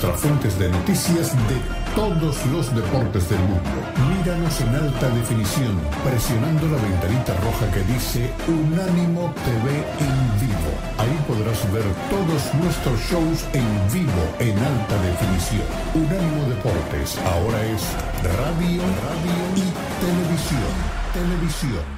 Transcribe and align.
Nuestras 0.00 0.20
fuentes 0.20 0.56
de 0.60 0.68
noticias 0.70 1.32
de 1.48 1.58
todos 1.96 2.46
los 2.52 2.72
deportes 2.72 3.28
del 3.28 3.40
mundo. 3.40 3.68
Míranos 4.14 4.60
en 4.60 4.68
alta 4.76 5.08
definición, 5.10 5.76
presionando 6.04 6.68
la 6.68 6.80
ventanita 6.80 7.34
roja 7.42 7.68
que 7.72 7.82
dice 7.92 8.30
Unánimo 8.46 9.34
TV 9.44 9.74
en 9.98 10.38
vivo. 10.38 10.70
Ahí 10.98 11.18
podrás 11.26 11.72
ver 11.72 11.82
todos 12.10 12.54
nuestros 12.62 13.00
shows 13.10 13.44
en 13.52 13.66
vivo 13.92 14.22
en 14.38 14.56
alta 14.56 15.02
definición. 15.02 15.66
Unánimo 15.92 16.44
Deportes, 16.48 17.18
ahora 17.18 17.60
es 17.66 17.82
radio, 18.22 18.82
radio 19.02 19.42
y 19.56 19.66
televisión. 19.98 20.70
Televisión. 21.12 21.97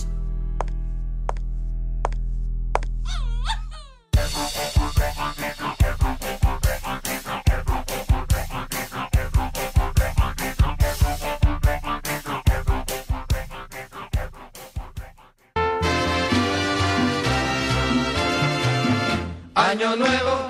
Año 19.71 19.95
nuevo, 19.95 20.47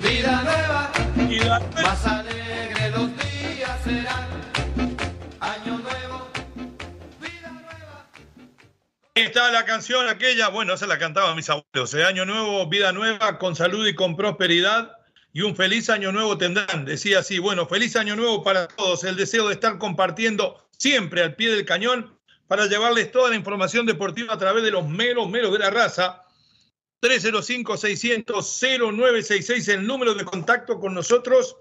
vida 0.00 0.42
nueva, 0.44 0.92
más 1.82 2.06
alegre 2.06 2.90
los 2.90 3.10
días 3.16 3.82
serán. 3.82 4.28
Año 5.40 5.78
nuevo, 5.78 6.28
vida 7.20 7.50
nueva. 7.50 8.08
Está 9.16 9.50
la 9.50 9.64
canción 9.64 10.08
aquella, 10.08 10.50
bueno, 10.50 10.76
se 10.76 10.86
la 10.86 11.00
cantaba 11.00 11.34
mis 11.34 11.50
abuelos. 11.50 11.92
¿eh? 11.94 12.04
Año 12.04 12.26
nuevo, 12.26 12.64
vida 12.68 12.92
nueva, 12.92 13.40
con 13.40 13.56
salud 13.56 13.84
y 13.88 13.96
con 13.96 14.14
prosperidad. 14.14 14.92
Y 15.32 15.42
un 15.42 15.56
feliz 15.56 15.90
año 15.90 16.12
nuevo 16.12 16.38
tendrán. 16.38 16.84
Decía 16.84 17.18
así, 17.18 17.40
bueno, 17.40 17.66
feliz 17.66 17.96
año 17.96 18.14
nuevo 18.14 18.44
para 18.44 18.68
todos. 18.68 19.02
El 19.02 19.16
deseo 19.16 19.48
de 19.48 19.54
estar 19.54 19.78
compartiendo 19.78 20.64
siempre 20.70 21.24
al 21.24 21.34
pie 21.34 21.50
del 21.50 21.64
cañón 21.64 22.16
para 22.46 22.66
llevarles 22.66 23.10
toda 23.10 23.30
la 23.30 23.36
información 23.36 23.84
deportiva 23.84 24.32
a 24.32 24.38
través 24.38 24.62
de 24.62 24.70
los 24.70 24.86
meros, 24.86 25.28
meros 25.28 25.52
de 25.52 25.58
la 25.58 25.70
raza 25.70 26.22
305-600-0966, 27.02 29.72
el 29.72 29.86
número 29.86 30.14
de 30.14 30.24
contacto 30.24 30.80
con 30.80 30.94
nosotros. 30.94 31.56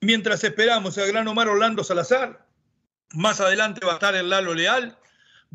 Mientras 0.00 0.42
esperamos 0.44 0.96
al 0.98 1.08
gran 1.08 1.26
Omar 1.28 1.48
Orlando 1.48 1.84
Salazar, 1.84 2.46
más 3.12 3.40
adelante 3.40 3.86
va 3.86 3.92
a 3.92 3.94
estar 3.94 4.14
el 4.14 4.28
Lalo 4.28 4.52
Leal, 4.54 4.98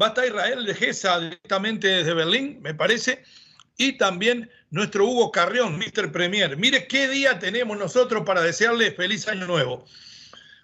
va 0.02 0.08
a 0.08 0.10
estar 0.10 0.26
Israel 0.26 0.66
de 0.66 0.74
Gesa 0.74 1.20
directamente 1.20 1.88
desde 1.88 2.14
Berlín, 2.14 2.60
me 2.62 2.74
parece, 2.74 3.24
y 3.78 3.98
también 3.98 4.50
nuestro 4.70 5.06
Hugo 5.06 5.32
Carrión, 5.32 5.78
Mr. 5.78 6.12
Premier. 6.12 6.58
Mire 6.58 6.88
qué 6.88 7.08
día 7.08 7.40
tenemos 7.40 7.78
nosotros 7.78 8.24
para 8.26 8.42
desearle 8.42 8.92
feliz 8.92 9.28
año 9.28 9.46
nuevo. 9.46 9.86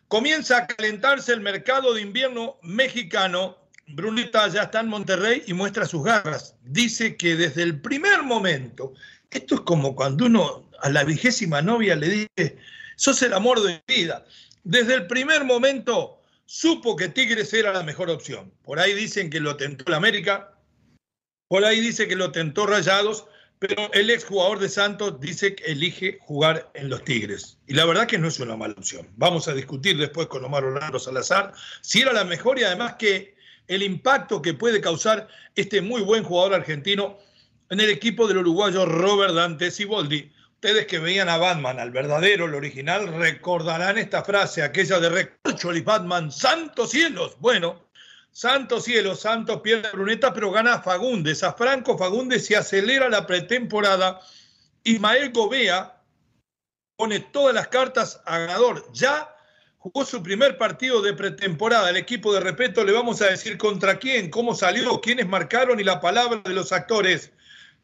Comienza 0.08 0.58
a 0.58 0.68
calentarse 0.68 1.34
el 1.34 1.42
mercado 1.42 1.94
de 1.94 2.02
invierno 2.02 2.58
mexicano 2.62 3.58
Brunita 3.88 4.48
ya 4.50 4.64
está 4.64 4.82
en 4.82 4.90
Monterrey 4.90 5.44
y 5.48 5.54
muestra 5.54 5.86
sus 5.86 6.04
garras. 6.04 6.56
Dice 6.64 7.16
que 7.16 7.36
desde 7.36 7.64
el 7.64 7.80
primer 7.80 8.24
momento, 8.24 8.94
esto 9.32 9.56
es 9.56 9.62
como 9.62 9.96
cuando 9.96 10.26
uno 10.26 10.70
a 10.82 10.90
la 10.90 11.04
vigésima 11.04 11.62
novia 11.62 11.96
le 11.96 12.10
dice, 12.10 12.58
sos 12.96 13.22
el 13.22 13.34
amor 13.34 13.62
de 13.62 13.82
mi 13.88 13.96
vida. 13.96 14.26
Desde 14.64 14.94
el 14.94 15.08
primer 15.08 15.46
momento 15.46 16.22
supo 16.46 16.96
que 16.96 17.08
Tigres 17.08 17.54
era 17.54 17.72
la 17.72 17.84
mejor 17.84 18.10
opción. 18.10 18.52
Por 18.64 18.80
ahí 18.80 18.94
dicen 18.94 19.30
que 19.30 19.40
lo 19.40 19.56
tentó 19.56 19.86
el 19.88 19.94
América, 19.94 20.54
por 21.48 21.64
ahí 21.64 21.80
dice 21.80 22.10
que 22.10 22.18
lo 22.18 22.32
tentó 22.32 22.66
Rayados, 22.66 23.26
pero 23.60 23.92
el 23.94 24.10
exjugador 24.10 24.60
de 24.60 24.70
Santos 24.70 25.20
dice 25.22 25.56
que 25.56 25.72
elige 25.72 26.20
jugar 26.22 26.70
en 26.74 26.90
los 26.90 27.04
Tigres. 27.06 27.58
Y 27.68 27.74
la 27.74 27.86
verdad 27.86 28.06
que 28.06 28.18
no 28.18 28.28
es 28.28 28.40
una 28.40 28.58
mala 28.58 28.76
opción. 28.78 29.08
Vamos 29.16 29.48
a 29.48 29.54
discutir 29.54 29.98
después 29.98 30.28
con 30.28 30.44
Omar 30.44 30.66
Orlando 30.66 31.00
Salazar 31.00 31.54
si 31.82 32.02
era 32.02 32.12
la 32.12 32.26
mejor 32.26 32.60
y 32.60 32.66
además 32.66 32.96
que 33.00 33.37
el 33.68 33.84
impacto 33.84 34.42
que 34.42 34.54
puede 34.54 34.82
causar 34.82 35.28
este 35.56 35.82
muy 35.82 36.02
buen 36.02 36.24
jugador 36.24 36.54
argentino 36.54 37.18
en 37.70 37.80
el 37.80 37.90
equipo 37.90 38.28
del 38.28 38.38
uruguayo 38.38 38.86
Robert 38.86 39.34
Dante 39.34 39.72
Siboldi. 39.72 40.32
Ustedes 40.54 40.88
que 40.88 41.00
veían 41.00 41.30
a 41.30 41.38
Batman, 41.38 41.80
al 41.80 41.92
verdadero, 41.92 42.46
el 42.46 42.56
original, 42.56 43.08
recordarán 43.14 43.98
esta 43.98 44.24
frase, 44.24 44.64
aquella 44.64 45.00
de 45.00 45.10
Recorcho 45.10 45.74
y 45.74 45.82
Batman, 45.82 46.32
santos 46.32 46.92
cielos. 46.92 47.38
Bueno, 47.40 47.90
santos 48.32 48.86
cielos, 48.86 49.20
santos 49.20 49.62
pierde 49.62 49.92
Bruneta, 49.92 50.34
pero 50.34 50.50
gana 50.50 50.82
Fagundes. 50.82 51.44
A 51.44 51.54
Franco 51.54 51.98
Fagundes 51.98 52.46
se 52.46 52.56
acelera 52.56 53.08
la 53.10 53.28
pretemporada. 53.28 54.20
Ismael 54.84 55.32
Gobea 55.32 56.02
pone 56.96 57.20
todas 57.20 57.54
las 57.54 57.68
cartas 57.68 58.20
a 58.26 58.40
ganador. 58.40 58.92
Ya 58.94 59.37
jugó 59.78 60.06
su 60.06 60.22
primer 60.24 60.58
partido 60.58 61.02
de 61.02 61.14
pretemporada. 61.14 61.90
El 61.90 61.98
equipo 61.98 62.34
de 62.34 62.40
respeto 62.40 62.84
le 62.84 62.92
vamos 62.92 63.22
a 63.22 63.28
decir 63.28 63.58
contra 63.58 64.00
quién, 64.00 64.30
cómo 64.30 64.56
salió, 64.56 65.00
quiénes 65.02 65.28
marcaron 65.28 65.80
y 65.80 65.84
la 65.84 66.00
palabra 66.02 66.42
de 66.44 66.54
los 66.54 66.72
actores. 66.72 67.32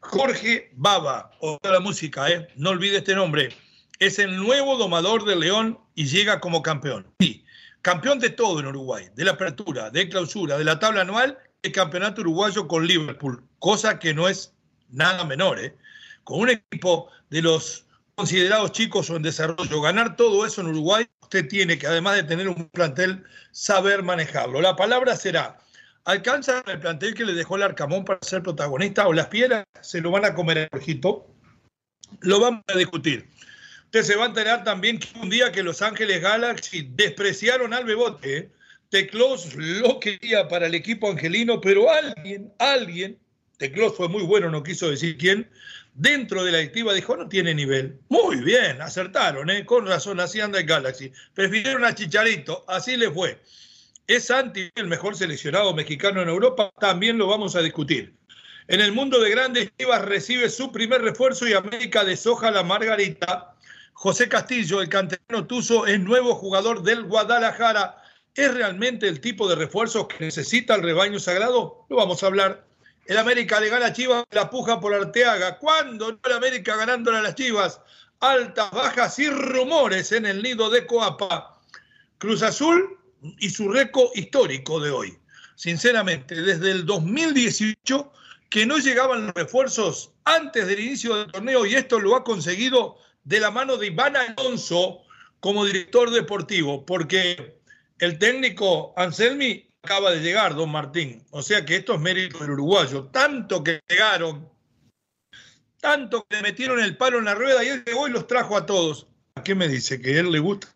Jorge 0.00 0.70
Baba, 0.74 1.30
o 1.40 1.58
la 1.62 1.80
música, 1.80 2.28
¿eh? 2.28 2.48
no 2.56 2.70
olvide 2.70 2.98
este 2.98 3.14
nombre. 3.14 3.50
Es 3.98 4.18
el 4.18 4.36
nuevo 4.36 4.76
domador 4.76 5.24
de 5.24 5.36
León 5.36 5.78
y 5.94 6.06
llega 6.06 6.40
como 6.40 6.62
campeón. 6.62 7.06
Sí, 7.20 7.44
campeón 7.80 8.18
de 8.18 8.30
todo 8.30 8.60
en 8.60 8.66
Uruguay, 8.66 9.08
de 9.14 9.24
la 9.24 9.32
apertura, 9.32 9.90
de 9.90 10.08
clausura, 10.08 10.58
de 10.58 10.64
la 10.64 10.78
tabla 10.78 11.02
anual, 11.02 11.38
el 11.62 11.72
campeonato 11.72 12.20
uruguayo 12.20 12.68
con 12.68 12.86
Liverpool, 12.86 13.42
cosa 13.58 13.98
que 13.98 14.12
no 14.12 14.28
es 14.28 14.52
nada 14.90 15.24
menor. 15.24 15.58
¿eh? 15.58 15.74
Con 16.22 16.40
un 16.40 16.50
equipo 16.50 17.08
de 17.30 17.40
los 17.40 17.86
considerados 18.14 18.72
chicos 18.72 19.08
o 19.08 19.16
en 19.16 19.22
desarrollo, 19.22 19.80
ganar 19.80 20.16
todo 20.16 20.44
eso 20.44 20.60
en 20.60 20.68
Uruguay 20.68 21.06
usted 21.34 21.48
tiene 21.48 21.78
que, 21.78 21.86
además 21.88 22.14
de 22.14 22.22
tener 22.22 22.48
un 22.48 22.68
plantel, 22.68 23.24
saber 23.50 24.04
manejarlo. 24.04 24.60
La 24.60 24.76
palabra 24.76 25.16
será, 25.16 25.58
¿alcanza 26.04 26.62
el 26.68 26.78
plantel 26.78 27.14
que 27.14 27.24
le 27.24 27.32
dejó 27.32 27.56
el 27.56 27.64
Arcamón 27.64 28.04
para 28.04 28.20
ser 28.22 28.42
protagonista 28.42 29.08
o 29.08 29.12
las 29.12 29.26
piedras 29.26 29.64
se 29.80 30.00
lo 30.00 30.12
van 30.12 30.24
a 30.24 30.34
comer 30.34 30.58
el 30.58 30.68
ojito? 30.72 31.26
Lo 32.20 32.38
vamos 32.38 32.62
a 32.68 32.78
discutir. 32.78 33.28
Usted 33.86 34.02
se 34.02 34.16
va 34.16 34.24
a 34.24 34.28
enterar 34.28 34.62
también 34.62 35.00
que 35.00 35.08
un 35.18 35.28
día 35.28 35.50
que 35.50 35.64
Los 35.64 35.82
Ángeles 35.82 36.22
Galaxy 36.22 36.88
despreciaron 36.94 37.74
al 37.74 37.84
Bebote. 37.84 38.52
Teclos 38.90 39.56
lo 39.56 39.98
quería 39.98 40.46
para 40.46 40.66
el 40.66 40.74
equipo 40.76 41.10
angelino, 41.10 41.60
pero 41.60 41.90
alguien, 41.90 42.52
alguien, 42.60 43.18
Teclos 43.56 43.96
fue 43.96 44.08
muy 44.08 44.22
bueno, 44.22 44.50
no 44.50 44.62
quiso 44.62 44.88
decir 44.88 45.16
quién, 45.16 45.50
dentro 45.94 46.44
de 46.44 46.52
la 46.52 46.58
directiva 46.58 46.92
dijo, 46.92 47.16
no 47.16 47.28
tiene 47.28 47.54
nivel. 47.54 47.98
Muy 48.08 48.36
bien, 48.36 48.82
acertaron, 48.82 49.48
¿eh? 49.50 49.64
con 49.64 49.86
razón, 49.86 50.20
así 50.20 50.40
anda 50.40 50.58
el 50.58 50.66
Galaxy. 50.66 51.12
Prefirieron 51.32 51.84
a 51.84 51.94
Chicharito, 51.94 52.64
así 52.68 52.96
le 52.96 53.10
fue. 53.10 53.40
¿Es 54.06 54.26
Santi 54.26 54.70
el 54.74 54.86
mejor 54.86 55.16
seleccionado 55.16 55.72
mexicano 55.72 56.20
en 56.20 56.28
Europa? 56.28 56.70
También 56.78 57.16
lo 57.16 57.26
vamos 57.26 57.56
a 57.56 57.62
discutir. 57.62 58.14
En 58.68 58.80
el 58.80 58.92
mundo 58.92 59.20
de 59.20 59.30
grandes 59.30 59.70
Chivas 59.78 60.02
recibe 60.02 60.50
su 60.50 60.72
primer 60.72 61.02
refuerzo 61.02 61.46
y 61.48 61.52
América 61.52 62.04
deshoja 62.04 62.50
la 62.50 62.62
Margarita. 62.62 63.54
José 63.92 64.28
Castillo, 64.28 64.82
el 64.82 64.88
canterano 64.88 65.46
Tuzo, 65.46 65.86
es 65.86 66.00
nuevo 66.00 66.34
jugador 66.34 66.82
del 66.82 67.04
Guadalajara. 67.04 68.02
¿Es 68.34 68.52
realmente 68.52 69.06
el 69.06 69.20
tipo 69.20 69.48
de 69.48 69.54
refuerzos 69.54 70.08
que 70.08 70.24
necesita 70.24 70.74
el 70.74 70.82
rebaño 70.82 71.18
sagrado? 71.18 71.86
Lo 71.88 71.96
vamos 71.96 72.22
a 72.22 72.26
hablar. 72.26 72.66
El 73.06 73.18
América 73.18 73.60
le 73.60 73.68
gana 73.68 73.86
a 73.86 73.92
Chivas, 73.92 74.24
la 74.30 74.48
puja 74.48 74.80
por 74.80 74.94
Arteaga. 74.94 75.58
¿Cuándo 75.58 76.08
el 76.08 76.32
América 76.32 76.76
ganándole 76.76 77.18
a 77.18 77.22
las 77.22 77.34
Chivas? 77.34 77.80
Altas, 78.20 78.70
bajas 78.70 79.18
y 79.18 79.28
rumores 79.28 80.12
en 80.12 80.24
el 80.24 80.42
nido 80.42 80.70
de 80.70 80.86
Coapa. 80.86 81.60
Cruz 82.18 82.42
Azul 82.42 82.98
y 83.38 83.50
su 83.50 83.70
récord 83.70 84.10
histórico 84.14 84.80
de 84.80 84.90
hoy. 84.90 85.18
Sinceramente, 85.56 86.40
desde 86.40 86.70
el 86.70 86.86
2018 86.86 88.12
que 88.48 88.66
no 88.66 88.78
llegaban 88.78 89.26
los 89.26 89.34
refuerzos 89.34 90.12
antes 90.24 90.66
del 90.66 90.80
inicio 90.80 91.16
del 91.16 91.32
torneo 91.32 91.66
y 91.66 91.74
esto 91.74 91.98
lo 91.98 92.14
ha 92.14 92.24
conseguido 92.24 92.96
de 93.24 93.40
la 93.40 93.50
mano 93.50 93.76
de 93.76 93.88
Iván 93.88 94.16
Alonso 94.16 95.00
como 95.40 95.64
director 95.64 96.10
deportivo, 96.10 96.86
porque 96.86 97.58
el 97.98 98.18
técnico 98.18 98.94
Anselmi 98.96 99.73
acaba 99.84 100.10
de 100.10 100.20
llegar, 100.20 100.54
don 100.54 100.70
Martín. 100.70 101.22
O 101.30 101.42
sea 101.42 101.64
que 101.64 101.76
esto 101.76 101.94
es 101.94 102.00
mérito 102.00 102.38
del 102.38 102.52
uruguayo. 102.52 103.04
Tanto 103.12 103.62
que 103.62 103.80
llegaron, 103.88 104.50
tanto 105.80 106.26
que 106.28 106.40
metieron 106.42 106.80
el 106.80 106.96
palo 106.96 107.18
en 107.18 107.26
la 107.26 107.34
rueda 107.34 107.62
y 107.62 107.68
él 107.68 107.84
llegó 107.84 108.08
y 108.08 108.10
los 108.10 108.26
trajo 108.26 108.56
a 108.56 108.66
todos. 108.66 109.06
¿A 109.36 109.42
qué 109.42 109.54
me 109.54 109.68
dice? 109.68 110.00
Que 110.00 110.18
él 110.18 110.32
le 110.32 110.38
gusta 110.38 110.68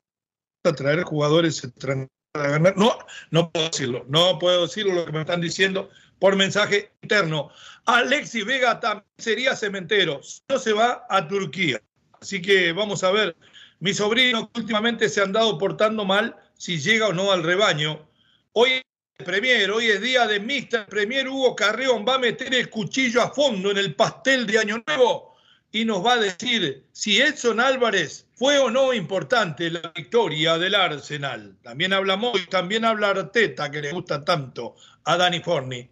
traer 0.77 1.03
jugadores 1.03 1.65
extranjeros 1.65 2.11
a 2.35 2.49
ganar. 2.49 2.77
No, 2.77 2.99
no 3.31 3.51
puedo 3.51 3.69
decirlo. 3.69 4.05
No 4.09 4.39
puedo 4.39 4.63
decirlo 4.63 4.95
lo 4.95 5.07
que 5.07 5.13
me 5.13 5.21
están 5.21 5.41
diciendo 5.41 5.89
por 6.19 6.37
mensaje 6.37 6.93
interno. 7.03 7.51
Alexis 7.87 8.45
Vega 8.45 8.79
también 8.81 9.07
sería 9.17 9.57
cementero. 9.57 10.21
No 10.49 10.59
se 10.59 10.73
va 10.75 11.07
a 11.09 11.27
Turquía. 11.27 11.81
Así 12.21 12.43
que 12.43 12.73
vamos 12.73 13.03
a 13.03 13.11
ver. 13.11 13.37
Mi 13.81 13.95
sobrino 13.95 14.51
últimamente 14.55 15.09
se 15.09 15.23
han 15.23 15.33
dado 15.33 15.57
portando 15.57 16.05
mal 16.05 16.37
si 16.59 16.79
llega 16.81 17.07
o 17.07 17.13
no 17.13 17.33
al 17.33 17.45
rebaño. 17.45 18.07
Hoy 18.53 18.83
Premier, 19.25 19.69
hoy 19.73 19.87
es 19.87 20.01
día 20.01 20.29
de 20.29 20.39
Mr. 20.39 20.87
Premier 20.87 21.29
Hugo 21.29 21.57
Carreón 21.57 22.05
va 22.07 22.15
a 22.15 22.19
meter 22.21 22.55
el 22.55 22.71
cuchillo 22.71 23.21
a 23.21 23.35
fondo 23.35 23.73
en 23.73 23.77
el 23.77 23.97
pastel 23.97 24.47
de 24.47 24.61
Año 24.61 24.81
Nuevo 24.87 25.35
y 25.73 25.85
nos 25.85 26.07
va 26.07 26.13
a 26.13 26.19
decir 26.19 26.87
si 26.93 27.21
Edson 27.21 27.59
Álvarez 27.59 28.29
fue 28.37 28.61
o 28.61 28.71
no 28.71 28.95
importante 28.95 29.73
la 29.73 29.93
victoria 29.93 30.57
del 30.57 30.77
Arsenal. 30.77 31.57
También 31.63 31.95
habla 31.95 32.17
y 32.33 32.47
también 32.47 32.85
habla 32.85 33.11
Arteta, 33.11 33.73
que 33.73 33.83
le 33.83 33.91
gusta 33.91 34.25
tanto 34.25 34.77
a 35.03 35.17
Dani 35.17 35.41
Forni. 35.41 35.91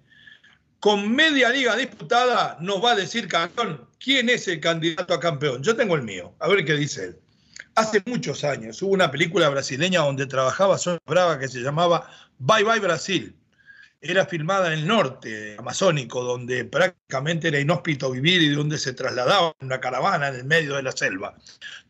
Con 0.79 1.13
media 1.13 1.49
liga 1.49 1.75
disputada 1.75 2.57
nos 2.61 2.83
va 2.83 2.93
a 2.93 2.97
decir 2.97 3.27
campeón 3.27 3.89
quién 3.99 4.31
es 4.31 4.47
el 4.47 4.61
candidato 4.61 5.13
a 5.13 5.19
campeón. 5.19 5.65
Yo 5.65 5.75
tengo 5.75 5.97
el 5.97 6.03
mío, 6.03 6.33
a 6.39 6.47
ver 6.47 6.65
qué 6.65 6.75
dice 6.75 7.07
él. 7.07 7.19
Hace 7.77 8.03
muchos 8.07 8.43
años 8.43 8.81
hubo 8.81 8.95
una 8.95 9.11
película 9.11 9.51
brasileña 9.51 10.01
donde 10.01 10.27
trabajaba 10.27 10.79
Sonia 10.79 10.99
Brava 11.05 11.39
que 11.39 11.47
se 11.47 11.61
llamaba 11.61 12.11
Bye 12.39 12.65
Bye 12.65 12.81
Brasil. 12.81 13.37
Era 14.01 14.25
filmada 14.25 14.69
en 14.69 14.79
el 14.79 14.87
norte 14.87 15.57
amazónico, 15.59 16.25
donde 16.25 16.65
prácticamente 16.65 17.49
era 17.49 17.61
inhóspito 17.61 18.11
vivir 18.11 18.41
y 18.41 18.49
donde 18.49 18.79
se 18.79 18.95
trasladaba 18.95 19.55
una 19.61 19.79
caravana 19.79 20.29
en 20.29 20.37
el 20.37 20.45
medio 20.45 20.77
de 20.77 20.85
la 20.85 20.93
selva. 20.93 21.37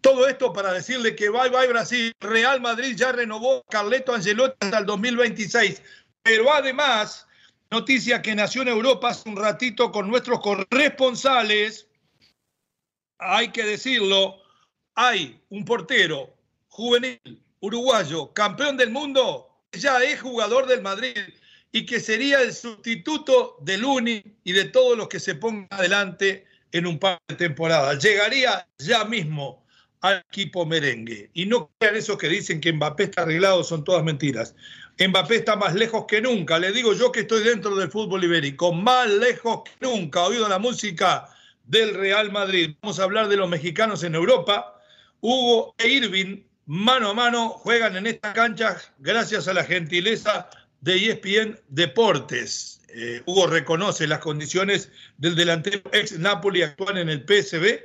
Todo 0.00 0.27
esto 0.27 0.53
para 0.53 0.73
decirle 0.73 1.15
que 1.15 1.29
Bye 1.29 1.50
Bye 1.50 1.69
Brasil, 1.69 2.12
Real 2.19 2.61
Madrid 2.61 2.97
ya 2.97 3.12
renovó 3.12 3.62
Carleto 3.71 4.12
Angelotti 4.12 4.56
hasta 4.62 4.79
el 4.79 4.87
2026. 4.87 5.83
Pero 6.25 6.53
además, 6.53 7.29
noticia 7.71 8.23
que 8.23 8.35
nació 8.35 8.62
en 8.62 8.69
Europa 8.69 9.11
hace 9.11 9.29
un 9.29 9.37
ratito 9.37 9.93
con 9.93 10.09
nuestros 10.09 10.41
corresponsales, 10.41 11.87
hay 13.19 13.53
que 13.53 13.62
decirlo, 13.62 14.41
hay 14.96 15.38
un 15.50 15.64
portero 15.64 16.34
juvenil 16.69 17.20
uruguayo, 17.60 18.32
campeón 18.32 18.76
del 18.76 18.90
mundo, 18.90 19.48
que 19.70 19.78
ya 19.78 20.02
es 20.02 20.20
jugador 20.20 20.66
del 20.66 20.82
Madrid 20.82 21.16
y 21.70 21.84
que 21.84 22.00
sería 22.00 22.40
el 22.40 22.52
sustituto 22.52 23.58
del 23.60 23.84
Uni 23.84 24.22
y 24.43 24.52
de 24.52 24.64
todos 24.64 24.96
los 24.96 25.08
que 25.08 25.20
se 25.20 25.34
pongan 25.34 25.69
adelante 25.70 26.46
en 26.72 26.87
un 26.87 26.98
par 26.98 27.19
de 27.28 27.34
temporadas. 27.34 28.02
Llegaría 28.02 28.66
ya 28.78 29.04
mismo 29.04 29.64
al 30.00 30.25
equipo 30.31 30.64
merengue. 30.64 31.31
Y 31.34 31.46
no 31.46 31.70
crean 31.78 31.96
esos 31.96 32.16
que 32.16 32.28
dicen 32.28 32.60
que 32.60 32.72
Mbappé 32.72 33.04
está 33.04 33.22
arreglado, 33.22 33.64
son 33.64 33.84
todas 33.84 34.02
mentiras. 34.02 34.54
Mbappé 34.99 35.37
está 35.37 35.56
más 35.56 35.75
lejos 35.75 36.06
que 36.08 36.22
nunca. 36.22 36.58
Le 36.58 36.72
digo 36.72 36.94
yo 36.94 37.12
que 37.12 37.20
estoy 37.20 37.44
dentro 37.44 37.76
del 37.76 37.90
fútbol 37.90 38.25
ibérico, 38.25 38.72
más 38.72 39.10
lejos 39.10 39.62
que 39.64 39.87
nunca. 39.87 40.25
Oído 40.25 40.49
la 40.49 40.58
música 40.58 41.28
del 41.64 41.94
Real 41.94 42.32
Madrid. 42.32 42.75
Vamos 42.81 42.99
a 42.99 43.04
hablar 43.04 43.28
de 43.28 43.37
los 43.37 43.49
mexicanos 43.49 44.02
en 44.02 44.14
Europa 44.14 44.75
Hugo 45.20 45.74
e 45.78 45.88
Irving, 45.88 46.42
mano 46.66 47.10
a 47.10 47.14
mano, 47.14 47.48
juegan 47.50 47.96
en 47.96 48.06
esta 48.06 48.32
cancha 48.32 48.76
gracias 48.98 49.48
a 49.48 49.54
la 49.54 49.64
gentileza 49.64 50.48
de 50.80 51.10
ESPN 51.10 51.58
Deportes. 51.68 52.80
Eh, 52.88 53.22
Hugo 53.26 53.46
reconoce 53.46 54.06
las 54.06 54.20
condiciones 54.20 54.90
del 55.18 55.34
delantero 55.34 55.82
ex 55.92 56.18
Napoli 56.18 56.62
actual 56.62 56.98
en 56.98 57.08
el 57.08 57.24
PSB, 57.26 57.80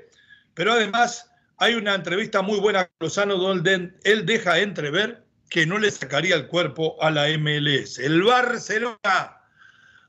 pero 0.53 0.73
además 0.73 1.29
hay 1.57 1.75
una 1.75 1.95
entrevista 1.95 2.41
muy 2.41 2.59
buena 2.59 2.85
con 2.85 3.07
Lozano 3.07 3.35
donde 3.35 3.93
él 4.03 4.25
deja 4.25 4.59
entrever 4.59 5.23
que 5.49 5.65
no 5.65 5.77
le 5.77 5.91
sacaría 5.91 6.35
el 6.35 6.47
cuerpo 6.47 6.95
a 7.01 7.11
la 7.11 7.27
MLS. 7.37 7.99
El 7.99 8.23
Barcelona 8.23 9.40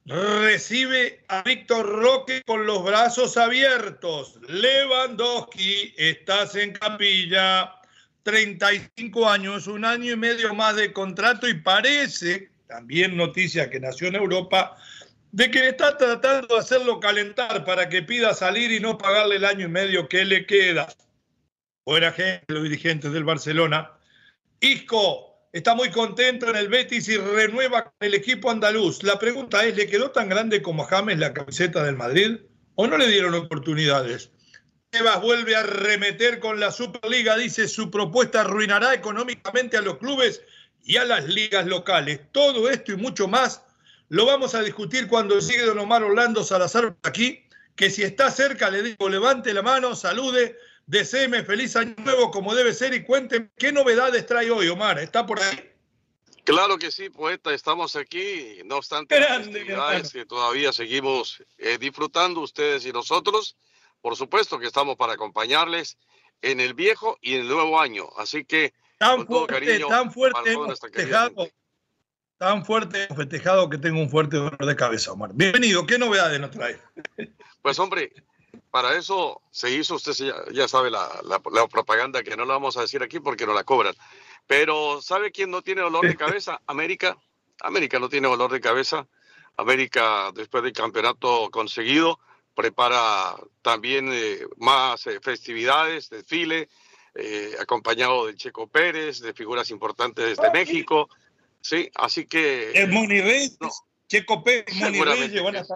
recibe 0.07 1.25
a 1.29 1.43
Víctor 1.43 1.87
Roque 1.87 2.43
con 2.45 2.67
los 2.67 2.85
brazos 2.85 3.37
abiertos. 3.37 4.39
Lewandowski, 4.49 5.95
estás 5.97 6.57
en 6.57 6.73
capilla, 6.73 7.75
35 8.23 9.29
años, 9.29 9.67
un 9.67 9.85
año 9.85 10.13
y 10.13 10.17
medio 10.17 10.55
más 10.55 10.77
de 10.77 10.93
contrato 10.93 11.49
y 11.49 11.55
parece, 11.55 12.51
también 12.67 13.17
noticia 13.17 13.71
que 13.71 13.81
nació 13.81 14.09
en 14.09 14.17
Europa, 14.17 14.77
de 15.31 15.51
que 15.51 15.69
está 15.69 15.97
tratando 15.97 16.55
de 16.55 16.61
hacerlo 16.61 17.01
calentar 17.01 17.65
para 17.65 17.89
que 17.89 18.03
pida 18.03 18.35
salir 18.35 18.71
y 18.71 18.81
no 18.81 18.99
pagarle 18.99 19.37
el 19.37 19.45
año 19.45 19.67
y 19.67 19.71
medio 19.71 20.09
que 20.09 20.25
le 20.25 20.47
queda. 20.47 20.89
Fuera 21.85 22.13
gente, 22.13 22.45
los 22.49 22.63
dirigentes 22.63 23.13
del 23.13 23.25
Barcelona. 23.25 23.93
Isco, 24.61 25.32
está 25.53 25.75
muy 25.75 25.91
contento 25.91 26.49
en 26.49 26.57
el 26.57 26.69
Betis 26.69 27.09
y 27.09 27.17
renueva 27.19 27.93
el 28.01 28.15
equipo 28.15 28.51
andaluz. 28.51 29.03
La 29.03 29.19
pregunta 29.19 29.65
es, 29.65 29.77
¿le 29.77 29.87
quedó 29.87 30.11
tan 30.11 30.29
grande 30.29 30.63
como 30.63 30.85
a 30.85 30.87
James 30.87 31.19
la 31.19 31.35
camiseta 31.35 31.85
del 31.85 31.97
Madrid 31.97 32.39
o 32.75 32.87
no 32.87 32.97
le 32.97 33.07
dieron 33.09 33.35
oportunidades? 33.35 34.31
Tebas 34.91 35.21
vuelve 35.21 35.55
a 35.55 35.63
remeter 35.63 36.39
con 36.39 36.59
la 36.59 36.71
Superliga, 36.71 37.37
dice 37.37 37.69
su 37.69 37.91
propuesta 37.91 38.43
arruinará 38.43 38.95
económicamente 38.95 39.77
a 39.77 39.83
los 39.83 39.99
clubes 39.99 40.43
y 40.85 40.97
a 40.97 41.05
las 41.05 41.27
ligas 41.27 41.67
locales. 41.67 42.21
Todo 42.33 42.71
esto 42.71 42.93
y 42.93 42.97
mucho 42.97 43.29
más 43.29 43.63
lo 44.09 44.27
vamos 44.27 44.55
a 44.55 44.63
discutir 44.63 45.09
cuando 45.09 45.41
sigue 45.41 45.65
don 45.65 45.79
Omar 45.79 46.03
Orlando 46.03 46.45
Salazar 46.45 46.97
aquí, 47.03 47.45
que 47.77 47.89
si 47.89 48.03
está 48.03 48.31
cerca 48.31 48.69
le 48.69 48.83
digo 48.83 49.09
levante 49.09 49.55
la 49.55 49.63
mano, 49.63 49.95
salude 49.95 50.57
Deseeme 50.87 51.45
feliz 51.45 51.77
año 51.77 51.95
nuevo 51.99 52.31
como 52.31 52.55
debe 52.55 52.73
ser 52.75 52.93
y 52.95 53.05
cuénteme 53.05 53.51
qué 53.57 53.73
novedades 53.73 54.27
trae 54.27 54.51
hoy, 54.51 54.69
Omar. 54.69 54.99
¿Está 54.99 55.25
por 55.25 55.41
ahí? 55.41 55.73
Claro 56.45 56.77
que 56.77 56.91
sí, 56.91 57.09
poeta, 57.09 57.55
estamos 57.55 57.95
aquí, 57.95 58.59
no 58.65 58.77
obstante 58.77 59.17
Grande, 59.19 59.65
que 60.13 60.27
todavía 60.27 60.73
seguimos 60.73 61.43
eh, 61.59 61.79
disfrutando 61.79 62.41
ustedes 62.41 62.85
y 62.85 62.93
nosotros. 62.93 63.57
Por 64.01 64.17
supuesto 64.17 64.59
que 64.59 64.67
estamos 64.67 64.97
para 64.97 65.13
acompañarles 65.13 65.97
en 66.41 66.59
el 66.59 66.75
viejo 66.75 67.17
y 67.21 67.35
en 67.35 67.43
el 67.43 67.49
nuevo 67.49 67.81
año. 67.81 68.09
Así 68.19 68.45
que 68.45 68.75
tan 68.99 69.25
fuerte, 69.25 69.55
cariño, 69.55 69.87
tan 69.87 70.13
fuerte 70.13 70.57
festejado, 70.81 71.49
tan 72.39 72.65
fuerte 72.65 73.07
festejado 73.15 73.71
que 73.71 73.79
tengo 73.79 74.01
un 74.01 74.11
fuerte 74.11 74.39
dolor 74.39 74.67
de 74.67 74.75
cabeza, 74.75 75.13
Omar. 75.13 75.31
Bienvenido, 75.33 75.87
¿qué 75.87 75.97
novedades 75.97 76.41
nos 76.41 76.51
trae? 76.51 76.77
Pues 77.63 77.79
hombre, 77.79 78.13
para 78.73 78.97
eso 78.97 79.43
se 79.51 79.71
hizo, 79.71 79.97
usted 79.97 80.15
ya, 80.51 80.67
sabe 80.67 80.91
la, 80.91 81.11
propaganda 81.71 82.23
que 82.23 82.37
no 82.39 82.47
la 82.47 82.55
vamos 82.55 82.79
a 82.79 82.81
decir 82.81 83.03
aquí 83.03 83.21
porque 83.21 83.45
no 83.45 83.53
la 83.53 83.65
cobran. 83.65 83.95
Pero 84.47 85.03
¿sabe 85.03 85.31
quién 85.31 85.51
no 85.51 85.61
tiene 85.61 85.83
dolor 85.83 86.09
de 86.09 86.17
cabeza? 86.17 86.59
América. 86.67 87.19
América 87.61 87.99
no 87.99 88.09
tiene 88.09 88.29
dolor 88.29 88.51
de 88.51 88.63
cabeza. 88.63 89.07
América, 89.59 90.33
después 90.35 90.65
del 90.65 90.73
campeonato 90.73 91.51
conseguido, 91.51 92.19
prepara 92.55 93.37
también 93.61 94.09
eh, 94.11 94.39
más 94.57 95.07
eh, 95.07 95.21
festividades, 95.21 96.09
desfile, 96.09 96.71
eh, 97.15 97.55
acompañado 97.61 98.27
de 98.27 98.37
Checo 98.37 98.69
Pérez, 98.69 99.21
de 99.21 99.35
figuras 99.35 99.71
importantes 99.71 100.39
de 100.39 100.51
México. 100.51 101.11
Sí, 101.61 101.91
así 101.95 102.25
que... 102.25 102.73
El 102.73 102.89
Moni 102.89 103.21
Checo 104.09 104.43
Pérez, 104.43 104.65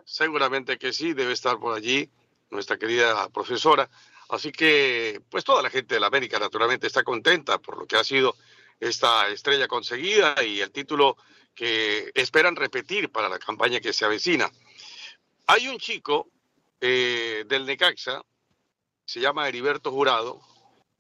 seguramente 0.07 0.79
que 0.79 0.95
sí, 0.95 1.13
debe 1.13 1.35
estar 1.35 1.59
por 1.59 1.77
allí 1.77 2.11
nuestra 2.51 2.79
querida 2.79 3.29
profesora. 3.29 3.89
Así 4.29 4.51
que, 4.51 5.21
pues 5.31 5.45
toda 5.45 5.63
la 5.63 5.71
gente 5.71 5.95
de 5.95 6.01
la 6.01 6.09
América 6.09 6.39
naturalmente 6.39 6.87
está 6.87 7.05
contenta 7.05 7.59
por 7.59 7.79
lo 7.79 7.87
que 7.87 7.97
ha 7.97 8.05
sido 8.05 8.37
esta 8.81 9.29
estrella 9.29 9.69
conseguida 9.69 10.43
y 10.43 10.61
el 10.61 10.71
título 10.71 11.17
que 11.55 12.11
esperan 12.15 12.57
repetir 12.57 13.11
para 13.11 13.29
la 13.29 13.39
campaña 13.39 13.81
que 13.81 13.93
se 13.93 14.05
avecina. 14.05 14.51
Hay 15.47 15.69
un 15.69 15.79
chico 15.79 16.29
eh, 16.81 17.45
del 17.47 17.65
Necaxa, 17.65 18.23
se 19.05 19.21
llama 19.21 19.49
Heriberto 19.49 19.91
Jurado, 19.91 20.41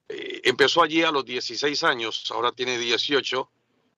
eh, 0.08 0.40
empezó 0.44 0.82
allí 0.82 1.02
a 1.02 1.10
los 1.10 1.24
16 1.24 1.82
años, 1.84 2.30
ahora 2.30 2.52
tiene 2.52 2.78
18, 2.78 3.50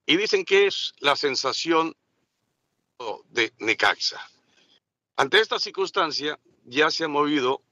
y 0.07 0.17
dicen 0.17 0.45
que 0.45 0.67
es 0.67 0.95
la 1.00 1.14
sensación 1.17 1.95
de 3.28 3.52
Necaxa. 3.59 4.21
Ante 5.17 5.38
esta 5.40 5.59
circunstancia, 5.59 6.38
ya 6.69 6.91
se 6.91 7.05
han 7.05 7.11
movido 7.11 7.63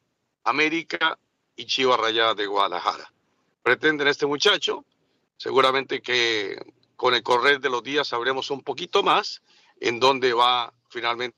América 0.45 1.19
y 1.55 1.67
Chivas 1.67 2.00
Rayadas 2.00 2.37
de 2.37 2.47
Guadalajara. 2.47 3.12
Pretenden 3.62 4.09
este 4.09 4.26
muchacho, 4.26 4.85
seguramente 5.37 6.00
que 6.00 6.59
con 6.97 7.15
el 7.15 7.23
correr 7.23 7.61
de 7.61 7.71
los 7.71 7.83
días 7.83 8.09
sabremos 8.09 8.50
un 8.50 8.62
poquito 8.62 9.03
más 9.03 9.43
en 9.81 10.00
dónde 10.00 10.33
va 10.33 10.73
finalmente. 10.88 11.37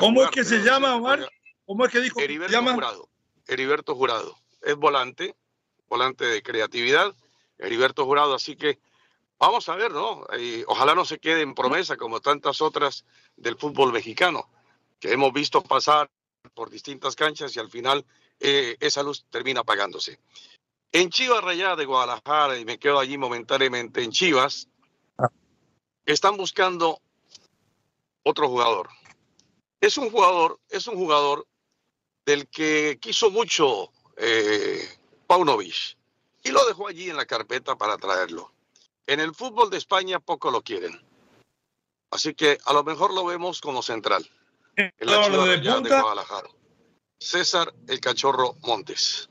¿Cómo 0.00 0.24
es 0.24 0.30
que 0.30 0.44
se 0.44 0.60
llama, 0.60 0.96
Omar? 0.96 1.28
¿Cómo 1.64 1.84
es 1.84 1.92
que 1.92 2.00
dijo? 2.00 2.20
Heriberto 2.20 2.62
Jurado. 2.62 3.08
Heriberto 3.46 3.94
Jurado. 3.94 4.36
Es 4.62 4.76
volante, 4.76 5.36
volante 5.88 6.24
de 6.24 6.42
creatividad, 6.42 7.14
Heriberto 7.58 8.04
Jurado. 8.04 8.34
Así 8.34 8.56
que 8.56 8.78
vamos 9.38 9.68
a 9.68 9.76
ver, 9.76 9.92
¿no? 9.92 10.26
ojalá 10.66 10.94
no 10.94 11.04
se 11.04 11.18
quede 11.18 11.42
en 11.42 11.54
promesa 11.54 11.96
como 11.96 12.20
tantas 12.20 12.60
otras 12.60 13.04
del 13.36 13.56
fútbol 13.56 13.92
mexicano 13.92 14.48
que 14.98 15.12
hemos 15.12 15.32
visto 15.32 15.62
pasar 15.62 16.10
por 16.50 16.70
distintas 16.70 17.16
canchas 17.16 17.54
y 17.56 17.60
al 17.60 17.70
final 17.70 18.04
eh, 18.40 18.76
esa 18.80 19.02
luz 19.02 19.24
termina 19.30 19.60
apagándose. 19.60 20.18
En 20.92 21.10
Chivas 21.10 21.42
Rayada 21.42 21.76
de 21.76 21.84
Guadalajara, 21.84 22.58
y 22.58 22.64
me 22.64 22.78
quedo 22.78 22.98
allí 22.98 23.18
momentáneamente 23.18 24.02
en 24.02 24.12
Chivas, 24.12 24.68
están 26.04 26.36
buscando 26.36 27.00
otro 28.22 28.48
jugador. 28.48 28.88
Es 29.80 29.98
un 29.98 30.10
jugador, 30.10 30.58
es 30.70 30.86
un 30.86 30.96
jugador 30.96 31.46
del 32.24 32.48
que 32.48 32.98
quiso 33.00 33.30
mucho 33.30 33.92
eh, 34.16 34.88
Paunovic 35.26 35.96
y 36.42 36.50
lo 36.50 36.64
dejó 36.66 36.88
allí 36.88 37.10
en 37.10 37.16
la 37.16 37.26
carpeta 37.26 37.76
para 37.76 37.98
traerlo. 37.98 38.52
En 39.06 39.20
el 39.20 39.34
fútbol 39.34 39.70
de 39.70 39.78
España 39.78 40.18
poco 40.18 40.50
lo 40.50 40.62
quieren. 40.62 41.00
Así 42.10 42.34
que 42.34 42.58
a 42.64 42.72
lo 42.72 42.84
mejor 42.84 43.12
lo 43.12 43.24
vemos 43.24 43.60
como 43.60 43.82
central. 43.82 44.28
En 44.76 44.92
la 45.00 45.28
de, 45.28 45.58
de 45.58 46.00
Guadalajara. 46.00 46.48
César 47.18 47.72
el 47.88 48.00
Cachorro 48.00 48.56
Montes. 48.62 49.30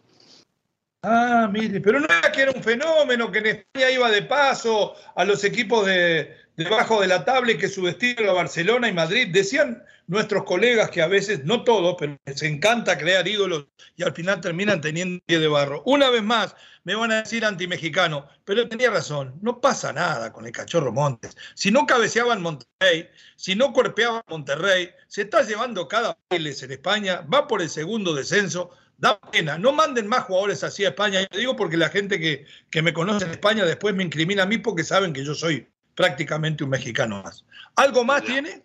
Ah, 1.07 1.47
mire, 1.51 1.81
pero 1.81 1.99
no 1.99 2.07
era 2.07 2.31
que 2.31 2.41
era 2.41 2.51
un 2.51 2.63
fenómeno, 2.63 3.31
que 3.31 3.37
en 3.37 3.45
España 3.45 3.91
iba 3.91 4.09
de 4.09 4.23
paso 4.23 4.95
a 5.15 5.23
los 5.23 5.43
equipos 5.43 5.85
de, 5.85 6.35
debajo 6.55 6.99
de 6.99 7.05
la 7.05 7.23
tabla 7.23 7.55
que 7.59 7.67
subestima 7.67 8.31
a 8.31 8.33
Barcelona 8.33 8.87
y 8.89 8.93
Madrid. 8.93 9.27
Decían 9.31 9.83
nuestros 10.07 10.45
colegas 10.45 10.89
que 10.89 11.03
a 11.03 11.07
veces, 11.07 11.43
no 11.45 11.63
todos, 11.63 11.95
pero 11.99 12.17
les 12.25 12.41
encanta 12.41 12.97
crear 12.97 13.27
ídolos 13.27 13.67
y 13.95 14.01
al 14.01 14.13
final 14.13 14.41
terminan 14.41 14.81
teniendo 14.81 15.23
pie 15.27 15.37
de 15.37 15.47
barro. 15.47 15.83
Una 15.85 16.09
vez 16.09 16.23
más, 16.23 16.55
me 16.83 16.95
van 16.95 17.11
a 17.11 17.21
decir 17.21 17.45
antimexicano, 17.45 18.27
pero 18.43 18.67
tenía 18.67 18.89
razón, 18.89 19.37
no 19.43 19.61
pasa 19.61 19.93
nada 19.93 20.33
con 20.33 20.47
el 20.47 20.51
cachorro 20.51 20.91
Montes. 20.91 21.37
Si 21.53 21.69
no 21.69 21.85
cabeceaban 21.85 22.41
Monterrey, 22.41 23.09
si 23.35 23.53
no 23.53 23.73
cuerpeaban 23.73 24.23
Monterrey, 24.27 24.89
se 25.07 25.21
está 25.21 25.43
llevando 25.43 25.87
cada 25.87 26.17
país 26.27 26.63
en 26.63 26.71
España, 26.71 27.21
va 27.31 27.47
por 27.47 27.61
el 27.61 27.69
segundo 27.69 28.15
descenso 28.15 28.71
da 28.97 29.19
pena. 29.19 29.57
No 29.57 29.71
manden 29.71 30.07
más 30.07 30.23
jugadores 30.23 30.63
así 30.63 30.85
a 30.85 30.89
España. 30.89 31.21
Yo 31.31 31.39
digo 31.39 31.55
porque 31.55 31.77
la 31.77 31.89
gente 31.89 32.19
que, 32.19 32.45
que, 32.69 32.81
me 32.81 32.93
conoce 32.93 33.25
en 33.25 33.31
España 33.31 33.65
después 33.65 33.95
me 33.95 34.03
incrimina 34.03 34.43
a 34.43 34.45
mí 34.45 34.57
porque 34.57 34.83
saben 34.83 35.13
que 35.13 35.25
yo 35.25 35.35
soy 35.35 35.67
prácticamente 35.95 36.63
un 36.63 36.69
mexicano 36.69 37.21
más. 37.23 37.45
¿Algo 37.75 38.03
más 38.03 38.23
tiene? 38.23 38.63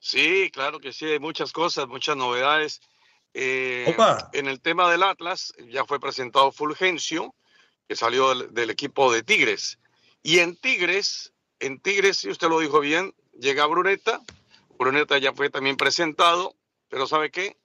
Sí, 0.00 0.50
claro 0.52 0.78
que 0.78 0.92
sí, 0.92 1.06
hay 1.06 1.18
muchas 1.18 1.52
cosas, 1.52 1.86
muchas 1.88 2.16
novedades. 2.16 2.80
Eh, 3.34 3.94
en 4.32 4.46
el 4.46 4.60
tema 4.60 4.90
del 4.90 5.02
Atlas 5.02 5.52
ya 5.68 5.84
fue 5.84 6.00
presentado 6.00 6.52
Fulgencio, 6.52 7.34
que 7.88 7.96
salió 7.96 8.34
del, 8.34 8.54
del, 8.54 8.70
equipo 8.70 9.12
de 9.12 9.22
Tigres. 9.22 9.78
Y 10.22 10.38
en 10.38 10.56
Tigres, 10.56 11.32
en 11.60 11.80
Tigres, 11.80 12.18
si 12.18 12.30
usted 12.30 12.48
lo 12.48 12.60
dijo 12.60 12.80
bien, 12.80 13.14
llega 13.38 13.66
Bruneta. 13.66 14.20
Bruneta 14.78 15.18
ya 15.18 15.32
fue 15.32 15.50
también 15.50 15.76
presentado, 15.76 16.54
pero 16.88 17.06
¿sabe 17.06 17.30
qué? 17.30 17.56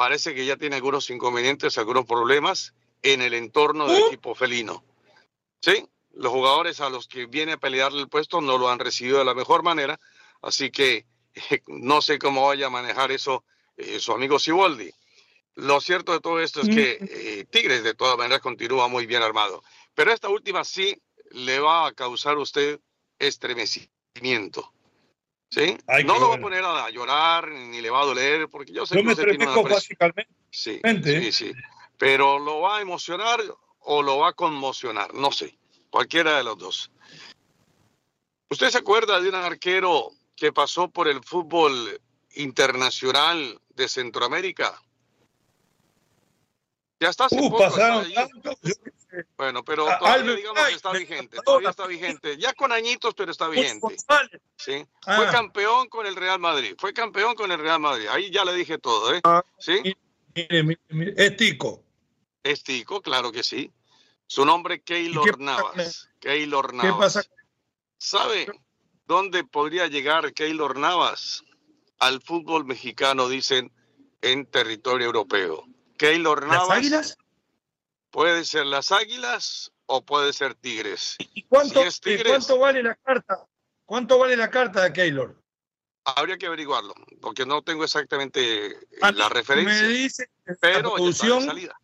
Parece 0.00 0.34
que 0.34 0.46
ya 0.46 0.56
tiene 0.56 0.76
algunos 0.76 1.10
inconvenientes, 1.10 1.76
algunos 1.76 2.06
problemas 2.06 2.72
en 3.02 3.20
el 3.20 3.34
entorno 3.34 3.86
del 3.86 4.02
¿Eh? 4.02 4.06
equipo 4.06 4.34
felino. 4.34 4.82
Sí, 5.60 5.86
los 6.14 6.32
jugadores 6.32 6.80
a 6.80 6.88
los 6.88 7.06
que 7.06 7.26
viene 7.26 7.52
a 7.52 7.56
pelearle 7.58 8.00
el 8.00 8.08
puesto 8.08 8.40
no 8.40 8.56
lo 8.56 8.70
han 8.70 8.78
recibido 8.78 9.18
de 9.18 9.26
la 9.26 9.34
mejor 9.34 9.62
manera, 9.62 10.00
así 10.40 10.70
que 10.70 11.04
no 11.66 12.00
sé 12.00 12.18
cómo 12.18 12.46
vaya 12.46 12.68
a 12.68 12.70
manejar 12.70 13.12
eso 13.12 13.44
eh, 13.76 14.00
su 14.00 14.12
amigo 14.12 14.38
Siboldi. 14.38 14.90
Lo 15.56 15.82
cierto 15.82 16.12
de 16.12 16.20
todo 16.20 16.40
esto 16.40 16.62
es 16.62 16.68
que 16.70 16.96
mm. 16.98 17.06
eh, 17.10 17.44
Tigres 17.50 17.84
de 17.84 17.92
todas 17.92 18.16
maneras 18.16 18.40
continúa 18.40 18.88
muy 18.88 19.04
bien 19.04 19.22
armado, 19.22 19.62
pero 19.94 20.12
esta 20.12 20.30
última 20.30 20.64
sí 20.64 20.98
le 21.32 21.60
va 21.60 21.86
a 21.86 21.92
causar 21.92 22.38
a 22.38 22.40
usted 22.40 22.80
estremecimiento. 23.18 24.72
¿Sí? 25.50 25.76
no 26.04 26.18
lo 26.20 26.28
va 26.28 26.36
a 26.36 26.40
poner 26.40 26.64
a 26.64 26.88
llorar 26.90 27.48
ni 27.48 27.80
le 27.80 27.90
va 27.90 28.02
a 28.02 28.06
doler, 28.06 28.48
porque 28.48 28.72
yo 28.72 28.86
sé 28.86 29.02
que 29.02 29.08
usted 29.08 29.24
tiene 29.30 29.48
una 29.48 29.62
básicamente. 29.62 30.28
Sí, 30.50 30.80
sí, 31.04 31.32
sí. 31.32 31.52
Pero 31.98 32.38
lo 32.38 32.60
va 32.60 32.78
a 32.78 32.80
emocionar 32.80 33.40
o 33.80 34.02
lo 34.02 34.18
va 34.18 34.28
a 34.28 34.32
conmocionar, 34.32 35.12
no 35.14 35.32
sé, 35.32 35.58
cualquiera 35.90 36.36
de 36.36 36.44
los 36.44 36.56
dos. 36.56 36.90
¿Usted 38.48 38.70
se 38.70 38.78
acuerda 38.78 39.20
de 39.20 39.28
un 39.28 39.34
arquero 39.34 40.10
que 40.36 40.52
pasó 40.52 40.88
por 40.88 41.08
el 41.08 41.22
fútbol 41.22 42.00
internacional 42.34 43.60
de 43.70 43.88
Centroamérica? 43.88 44.80
Ya 47.00 47.08
está 47.08 47.24
hace 47.24 47.40
uh, 47.40 47.58
pasaron 47.58 48.06
bueno, 49.36 49.64
pero 49.64 49.88
ah, 49.88 49.98
todavía 49.98 50.34
digamos 50.34 50.68
que 50.68 50.74
está 50.74 50.92
vigente, 50.92 51.38
todavía 51.44 51.70
está 51.70 51.86
vigente, 51.86 52.36
ya 52.36 52.52
con 52.54 52.72
añitos, 52.72 53.14
pero 53.14 53.30
está 53.30 53.48
vigente. 53.48 53.96
¿sí? 54.56 54.86
Fue 55.02 55.26
ah. 55.26 55.30
campeón 55.30 55.88
con 55.88 56.06
el 56.06 56.16
Real 56.16 56.38
Madrid, 56.38 56.74
fue 56.78 56.92
campeón 56.92 57.34
con 57.34 57.50
el 57.50 57.58
Real 57.58 57.80
Madrid, 57.80 58.06
ahí 58.08 58.30
ya 58.30 58.44
le 58.44 58.54
dije 58.54 58.78
todo, 58.78 59.14
¿eh? 59.14 59.20
Ah, 59.24 59.44
¿Sí? 59.58 59.96
es 60.34 61.36
Tico. 61.36 61.82
Es 62.42 62.62
Tico, 62.62 63.02
claro 63.02 63.32
que 63.32 63.42
sí. 63.42 63.72
Su 64.26 64.44
nombre 64.44 64.80
Keylor 64.80 65.40
Navas. 65.40 66.08
Keylor 66.20 66.72
Navas. 66.72 66.92
¿Qué 66.92 66.98
pasa? 66.98 67.22
¿Sabe 67.98 68.46
dónde 69.06 69.44
podría 69.44 69.88
llegar 69.88 70.32
Keylor 70.32 70.78
Navas? 70.78 71.42
Al 71.98 72.22
fútbol 72.22 72.64
mexicano, 72.64 73.28
dicen, 73.28 73.72
en 74.22 74.46
territorio 74.46 75.06
europeo. 75.06 75.64
Keylor 75.98 76.46
Navas. 76.46 77.18
Puede 78.10 78.44
ser 78.44 78.66
las 78.66 78.90
Águilas 78.92 79.72
o 79.86 80.04
puede 80.04 80.32
ser 80.32 80.54
Tigres. 80.54 81.16
¿Y 81.18 81.42
cuánto, 81.44 81.82
cuánto 82.26 82.58
vale 82.58 82.82
la 82.82 82.94
carta? 82.96 83.46
¿Cuánto 83.84 84.18
vale 84.18 84.36
la 84.36 84.50
carta 84.50 84.84
de 84.84 84.92
Keylor? 84.92 85.36
Habría 86.04 86.38
que 86.38 86.46
averiguarlo, 86.46 86.94
porque 87.20 87.44
no 87.44 87.62
tengo 87.62 87.84
exactamente 87.84 88.66
eh, 88.66 88.76
la 89.14 89.28
referencia. 89.28 89.82
Me 89.82 89.88
dice 89.88 90.30
pero 90.60 90.90
la 90.90 90.94
producción, 90.94 91.44
salida. 91.44 91.78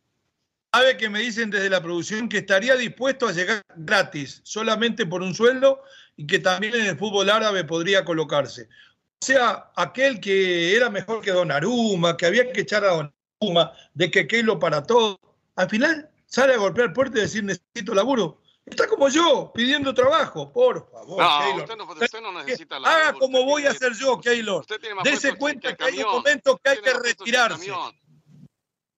Sabe 0.73 0.97
que 0.97 1.09
me 1.09 1.21
dicen 1.21 1.51
desde 1.51 1.71
la 1.71 1.83
producción 1.83 2.29
que 2.29 2.39
estaría 2.39 2.77
dispuesto 2.77 3.29
a 3.29 3.33
llegar 3.33 3.63
gratis, 3.77 4.41
solamente 4.45 5.07
por 5.07 5.23
un 5.23 5.35
sueldo, 5.35 5.83
y 6.17 6.27
que 6.27 6.39
también 6.39 6.75
en 6.75 6.87
el 6.87 6.99
fútbol 6.99 7.31
árabe 7.31 7.65
podría 7.65 8.05
colocarse. 8.05 8.69
O 9.21 9.25
sea, 9.25 9.71
aquel 9.77 10.21
que 10.21 10.77
era 10.77 10.91
mejor 10.91 11.23
que 11.23 11.33
Don 11.33 11.51
Aruma, 11.51 12.17
que 12.17 12.27
había 12.27 12.53
que 12.53 12.63
echar 12.63 12.85
a 12.85 12.95
Don 12.95 13.15
Aruma, 13.41 13.73
de 13.95 14.11
que 14.11 14.27
Keylor 14.27 14.59
para 14.59 14.83
todo, 14.83 15.19
al 15.57 15.69
final 15.69 16.11
sale 16.27 16.55
a 16.55 16.59
golpear 16.59 16.93
puerta 16.93 17.19
y 17.19 17.23
decir 17.23 17.45
necesito 17.45 17.95
laburo. 17.95 18.41
Está 18.67 18.89
como 18.89 19.09
yo, 19.09 19.53
pidiendo 19.55 19.95
trabajo, 19.95 20.53
por 20.53 20.91
favor. 20.91 21.23
No, 21.23 21.57
usted, 21.63 21.77
no, 21.77 21.85
usted 21.85 22.21
no, 22.21 22.33
necesita 22.33 22.81
laburo. 22.81 23.01
Haga 23.01 23.13
como 23.13 23.45
voy 23.45 23.65
a 23.65 23.71
hacer 23.71 23.93
yo, 23.95 24.21
Keylor. 24.21 24.67
Dese 25.05 25.37
cuenta 25.37 25.77
que, 25.77 25.85
hay 25.85 26.03
un 26.03 26.11
momento 26.11 26.59
que 26.59 26.71
hay 26.71 26.81
que 26.81 26.93
retirarse. 26.93 27.73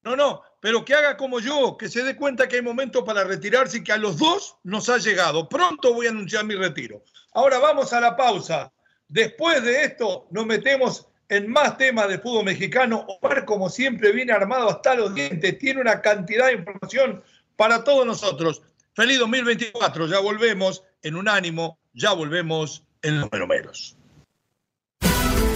No, 0.03 0.17
no, 0.17 0.43
pero 0.61 0.85
que 0.87 0.95
haga 0.95 1.19
como 1.19 1.39
yo, 1.39 1.77
que 1.77 1.91
se 1.91 2.03
dé 2.03 2.17
cuenta 2.17 2.49
que 2.49 2.57
hay 2.57 2.63
momento 2.63 3.05
para 3.05 3.25
retirarse 3.25 3.79
y 3.79 3.85
que 3.85 3.93
a 3.93 3.99
los 3.99 4.17
dos 4.17 4.57
nos 4.63 4.89
ha 4.89 4.97
llegado. 4.97 5.51
Pronto 5.51 5.93
voy 5.93 6.07
a 6.07 6.11
anunciar 6.11 6.47
mi 6.47 6.55
retiro. 6.55 7.03
Ahora 7.33 7.59
vamos 7.59 7.93
a 7.93 8.01
la 8.01 8.17
pausa. 8.17 8.73
Después 9.07 9.63
de 9.63 9.85
esto 9.85 10.29
nos 10.31 10.47
metemos 10.47 11.08
en 11.29 11.51
más 11.51 11.77
temas 11.77 12.09
de 12.09 12.19
fútbol 12.19 12.45
mexicano. 12.45 13.07
Omar, 13.21 13.45
como 13.45 13.69
siempre, 13.69 14.13
viene 14.13 14.33
armado 14.33 14.69
hasta 14.69 14.95
los 14.95 15.15
dientes, 15.15 15.59
tiene 15.59 15.81
una 15.81 16.01
cantidad 16.01 16.47
de 16.47 16.55
información 16.55 17.23
para 17.57 17.85
todos 17.85 18.07
nosotros. 18.07 18.63
Feliz 18.95 19.19
2024, 19.19 20.07
ya 20.07 20.19
volvemos 20.19 20.83
en 21.03 21.17
Unánimo, 21.17 21.79
ya 21.93 22.13
volvemos 22.13 22.83
en 23.03 23.21
los 23.21 23.31
meromeros. 23.31 23.97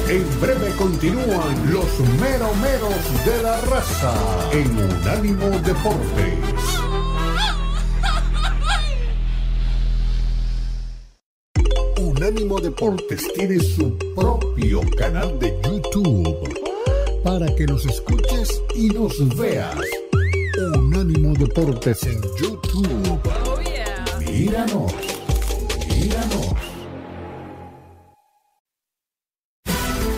En 0.09 0.41
breve 0.41 0.71
continúan 0.77 1.73
los 1.73 2.01
meromeros 2.21 3.25
de 3.25 3.43
la 3.43 3.61
raza 3.63 4.51
en 4.53 4.77
Unánimo 4.77 5.49
Deportes. 5.61 6.72
Unánimo 12.23 12.61
Deportes 12.61 13.33
tiene 13.35 13.59
su 13.59 13.99
propio 14.15 14.81
canal 14.97 15.41
de 15.41 15.59
YouTube 15.65 16.57
para 17.25 17.53
que 17.57 17.67
nos 17.67 17.85
escuches 17.85 18.63
y 18.77 18.91
nos 18.91 19.37
veas. 19.37 19.77
Unánimo 20.77 21.35
Deportes 21.35 22.01
en 22.05 22.23
YouTube. 22.39 23.21
Míranos, 24.21 24.95
míranos. 25.89 26.55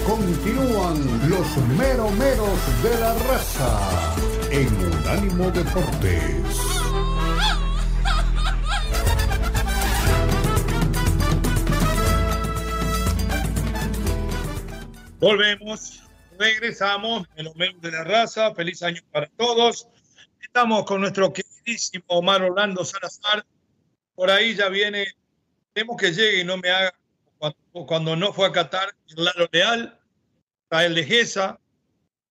Continúan 0.06 1.30
los 1.30 1.56
meromeros 1.78 2.82
de 2.82 3.00
la 3.00 3.14
raza 3.14 4.14
en 4.50 4.68
Unánimo 4.92 5.50
Deportes. 5.52 6.73
Volvemos, 15.20 16.02
regresamos 16.38 17.26
en 17.36 17.44
los 17.46 17.56
medios 17.56 17.80
de 17.80 17.92
la 17.92 18.04
raza. 18.04 18.54
Feliz 18.54 18.82
año 18.82 19.00
para 19.12 19.26
todos. 19.36 19.88
Estamos 20.40 20.84
con 20.84 21.00
nuestro 21.00 21.32
queridísimo 21.32 22.04
Omar 22.08 22.42
Orlando 22.42 22.84
Salazar, 22.84 23.44
por 24.14 24.30
ahí 24.30 24.54
ya 24.54 24.68
viene, 24.68 25.06
tenemos 25.72 25.96
que 25.96 26.12
llegue 26.12 26.40
y 26.40 26.44
no 26.44 26.56
me 26.58 26.70
haga 26.70 26.94
cuando, 27.86 28.14
no 28.14 28.32
fue 28.32 28.46
a 28.46 28.52
Qatar, 28.52 28.94
Lalo 29.16 29.48
Leal, 29.50 29.98
Rael 30.70 30.94
de 30.94 31.04
Gesa, 31.04 31.58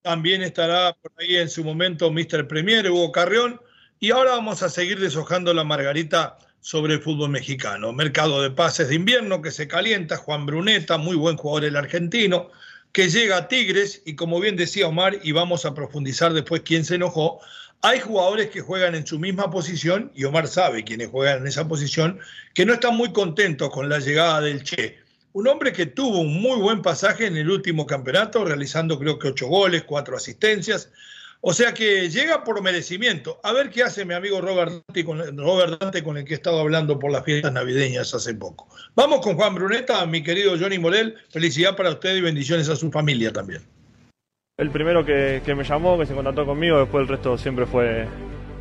también 0.02 0.42
estará 0.42 0.94
por 0.94 1.12
ahí 1.18 1.36
en 1.36 1.50
su 1.50 1.64
momento 1.64 2.12
Mr. 2.12 2.48
Premier, 2.48 2.90
Hugo 2.90 3.12
Carrión, 3.12 3.60
y 4.00 4.12
ahora 4.12 4.32
vamos 4.32 4.64
a 4.64 4.70
seguir 4.70 5.00
deshojando 5.00 5.54
la 5.54 5.64
margarita 5.64 6.38
sobre 6.62 6.94
el 6.94 7.02
fútbol 7.02 7.30
mexicano. 7.30 7.92
Mercado 7.92 8.42
de 8.42 8.52
pases 8.52 8.88
de 8.88 8.96
invierno 8.96 9.42
que 9.42 9.52
se 9.52 9.68
calienta, 9.68 10.16
Juan 10.16 10.46
Bruneta, 10.46 10.98
muy 10.98 11.18
buen 11.18 11.36
jugador 11.36 11.66
el 11.66 11.76
argentino, 11.76 12.50
que 12.94 13.10
llega 13.10 13.38
a 13.38 13.48
Tigres 13.48 14.04
y 14.06 14.16
como 14.16 14.40
bien 14.40 14.56
decía 14.56 14.88
Omar, 14.88 15.20
y 15.24 15.32
vamos 15.32 15.66
a 15.66 15.74
profundizar 15.74 16.32
después 16.32 16.62
quién 16.64 16.86
se 16.86 16.96
enojó, 16.96 17.42
hay 17.82 18.00
jugadores 18.00 18.50
que 18.50 18.62
juegan 18.62 18.96
en 18.96 19.06
su 19.06 19.20
misma 19.20 19.52
posición, 19.52 20.12
y 20.16 20.24
Omar 20.24 20.48
sabe 20.48 20.86
quiénes 20.86 21.10
juegan 21.10 21.40
en 21.40 21.48
esa 21.48 21.68
posición, 21.68 22.20
que 22.54 22.66
no 22.66 22.74
están 22.74 22.96
muy 22.96 23.12
contentos 23.12 23.72
con 23.72 23.90
la 23.90 24.00
llegada 24.00 24.40
del 24.40 24.64
Che. 24.64 25.00
Un 25.34 25.48
hombre 25.48 25.74
que 25.74 25.88
tuvo 25.88 26.20
un 26.20 26.40
muy 26.40 26.62
buen 26.62 26.82
pasaje 26.84 27.26
en 27.26 27.36
el 27.36 27.50
último 27.50 27.88
campeonato, 27.88 28.46
realizando 28.46 29.00
creo 29.00 29.18
que 29.18 29.30
ocho 29.30 29.48
goles, 29.48 29.84
cuatro 29.84 30.16
asistencias. 30.16 30.92
O 31.46 31.52
sea 31.52 31.74
que 31.74 32.10
llega 32.10 32.46
por 32.46 32.62
merecimiento. 32.62 33.42
A 33.44 33.52
ver 33.52 33.70
qué 33.70 33.84
hace 33.84 34.06
mi 34.06 34.14
amigo 34.14 34.40
Robert 34.40 34.72
Dante, 34.72 35.04
con, 35.04 35.38
Robert 35.38 35.78
Dante, 35.78 36.02
con 36.02 36.18
el 36.18 36.24
que 36.24 36.32
he 36.32 36.36
estado 36.36 36.58
hablando 36.58 36.98
por 36.98 37.12
las 37.12 37.26
fiestas 37.26 37.52
navideñas 37.52 38.14
hace 38.14 38.34
poco. 38.34 38.70
Vamos 38.96 39.20
con 39.20 39.36
Juan 39.36 39.54
Bruneta, 39.54 40.06
mi 40.06 40.24
querido 40.24 40.58
Johnny 40.58 40.80
Morel. 40.80 41.18
Felicidad 41.32 41.76
para 41.76 41.90
usted 41.90 42.16
y 42.16 42.22
bendiciones 42.22 42.70
a 42.70 42.78
su 42.78 42.90
familia 42.90 43.34
también. 43.34 43.62
El 44.58 44.70
primero 44.70 45.04
que, 45.04 45.42
me 45.54 45.66
llamó, 45.66 46.00
que 46.00 46.06
se 46.06 46.14
contactó 46.14 46.46
conmigo, 46.46 46.80
después 46.80 47.02
el 47.02 47.10
resto 47.10 47.38
siempre 47.38 47.66
fue 47.66 48.08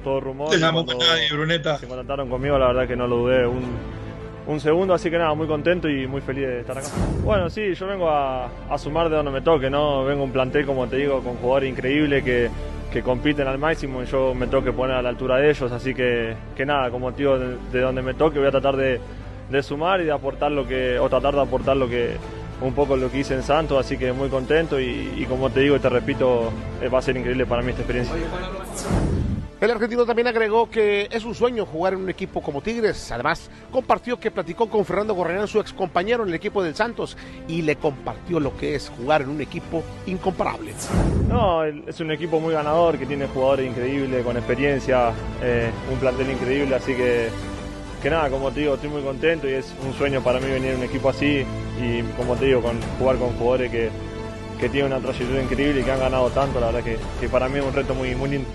todo 0.02 0.18
rumor. 0.18 0.50
Se 0.52 0.58
llamó 0.58 0.84
nadie, 0.84 1.32
Bruneta. 1.32 1.78
Se 1.78 1.86
contactaron 1.86 2.28
conmigo, 2.28 2.58
la 2.58 2.66
verdad 2.66 2.88
que 2.88 2.96
no 2.96 3.06
lo 3.06 3.18
dudé 3.18 3.46
un, 3.46 4.60
segundo, 4.60 4.92
así 4.92 5.08
que 5.08 5.18
nada, 5.18 5.34
muy 5.34 5.46
contento 5.46 5.88
y 5.88 6.08
muy 6.08 6.20
feliz 6.20 6.48
de 6.48 6.60
estar 6.60 6.76
acá. 6.76 6.88
Bueno, 7.22 7.48
sí, 7.48 7.74
yo 7.74 7.86
vengo 7.86 8.10
a, 8.10 8.50
sumar 8.76 9.08
de 9.08 9.14
donde 9.14 9.30
me 9.30 9.40
toque, 9.40 9.70
¿no? 9.70 10.04
Vengo 10.04 10.24
un 10.24 10.32
plantel, 10.32 10.66
como 10.66 10.88
te 10.88 10.96
digo, 10.96 11.22
con 11.22 11.36
jugadores 11.36 11.70
increíbles 11.70 12.24
que, 12.24 12.50
que 12.92 13.02
compiten 13.02 13.48
al 13.48 13.58
máximo 13.58 14.02
y 14.02 14.06
yo 14.06 14.34
me 14.34 14.46
toque 14.46 14.72
poner 14.72 14.96
a 14.96 15.02
la 15.02 15.08
altura 15.08 15.38
de 15.38 15.50
ellos, 15.50 15.72
así 15.72 15.94
que, 15.94 16.34
que 16.54 16.66
nada, 16.66 16.90
como 16.90 17.10
digo, 17.10 17.38
de, 17.38 17.80
donde 17.80 18.02
me 18.02 18.14
toque 18.14 18.38
voy 18.38 18.48
a 18.48 18.50
tratar 18.50 18.76
de, 18.76 19.00
de 19.50 19.62
sumar 19.62 20.00
y 20.02 20.04
de 20.04 20.12
aportar 20.12 20.52
lo 20.52 20.66
que, 20.66 20.98
o 20.98 21.08
tratar 21.08 21.34
de 21.34 21.40
aportar 21.40 21.76
lo 21.76 21.88
que 21.88 22.16
un 22.60 22.74
poco 22.74 22.96
lo 22.96 23.10
que 23.10 23.18
hice 23.18 23.34
en 23.34 23.42
Santos, 23.42 23.84
así 23.84 23.96
que 23.96 24.12
muy 24.12 24.28
contento 24.28 24.78
y, 24.78 25.26
como 25.28 25.50
te 25.50 25.60
digo 25.60 25.76
y 25.76 25.80
te 25.80 25.88
repito, 25.88 26.52
eh, 26.80 26.88
va 26.88 26.98
a 26.98 27.02
ser 27.02 27.16
increíble 27.16 27.46
para 27.46 27.62
mí 27.62 27.70
esta 27.70 27.82
experiencia. 27.82 28.14
El 29.62 29.70
argentino 29.70 30.04
también 30.04 30.26
agregó 30.26 30.68
que 30.68 31.06
es 31.08 31.24
un 31.24 31.36
sueño 31.36 31.64
jugar 31.64 31.92
en 31.92 32.00
un 32.00 32.10
equipo 32.10 32.42
como 32.42 32.62
Tigres. 32.62 33.12
Además, 33.12 33.48
compartió 33.70 34.18
que 34.18 34.32
platicó 34.32 34.68
con 34.68 34.84
Fernando 34.84 35.14
Gorrián, 35.14 35.46
su 35.46 35.60
ex 35.60 35.72
compañero 35.72 36.24
en 36.24 36.30
el 36.30 36.34
equipo 36.34 36.64
del 36.64 36.74
Santos, 36.74 37.16
y 37.46 37.62
le 37.62 37.76
compartió 37.76 38.40
lo 38.40 38.56
que 38.56 38.74
es 38.74 38.88
jugar 38.88 39.22
en 39.22 39.28
un 39.28 39.40
equipo 39.40 39.84
incomparable. 40.06 40.74
No, 41.28 41.62
es 41.62 42.00
un 42.00 42.10
equipo 42.10 42.40
muy 42.40 42.52
ganador, 42.52 42.98
que 42.98 43.06
tiene 43.06 43.28
jugadores 43.28 43.70
increíbles, 43.70 44.24
con 44.24 44.36
experiencia, 44.36 45.12
eh, 45.40 45.70
un 45.92 45.98
plantel 46.00 46.32
increíble, 46.32 46.74
así 46.74 46.96
que 46.96 47.28
que 48.02 48.10
nada, 48.10 48.30
como 48.30 48.50
te 48.50 48.58
digo, 48.58 48.74
estoy 48.74 48.90
muy 48.90 49.02
contento 49.02 49.48
y 49.48 49.52
es 49.52 49.72
un 49.86 49.94
sueño 49.94 50.20
para 50.24 50.40
mí 50.40 50.50
venir 50.50 50.72
a 50.72 50.76
un 50.76 50.82
equipo 50.82 51.08
así 51.08 51.46
y 51.80 52.02
como 52.16 52.34
te 52.34 52.46
digo, 52.46 52.60
con, 52.60 52.82
jugar 52.98 53.16
con 53.16 53.28
jugadores 53.34 53.70
que, 53.70 53.90
que 54.58 54.68
tienen 54.68 54.92
una 54.92 55.00
trayectoria 55.00 55.40
increíble 55.40 55.80
y 55.82 55.84
que 55.84 55.92
han 55.92 56.00
ganado 56.00 56.28
tanto, 56.30 56.58
la 56.58 56.72
verdad 56.72 56.82
que, 57.20 57.28
para 57.28 57.48
mí 57.48 57.60
es 57.60 57.64
un 57.64 57.72
reto 57.72 57.94
muy, 57.94 58.16
muy 58.16 58.30
lindo. 58.30 58.48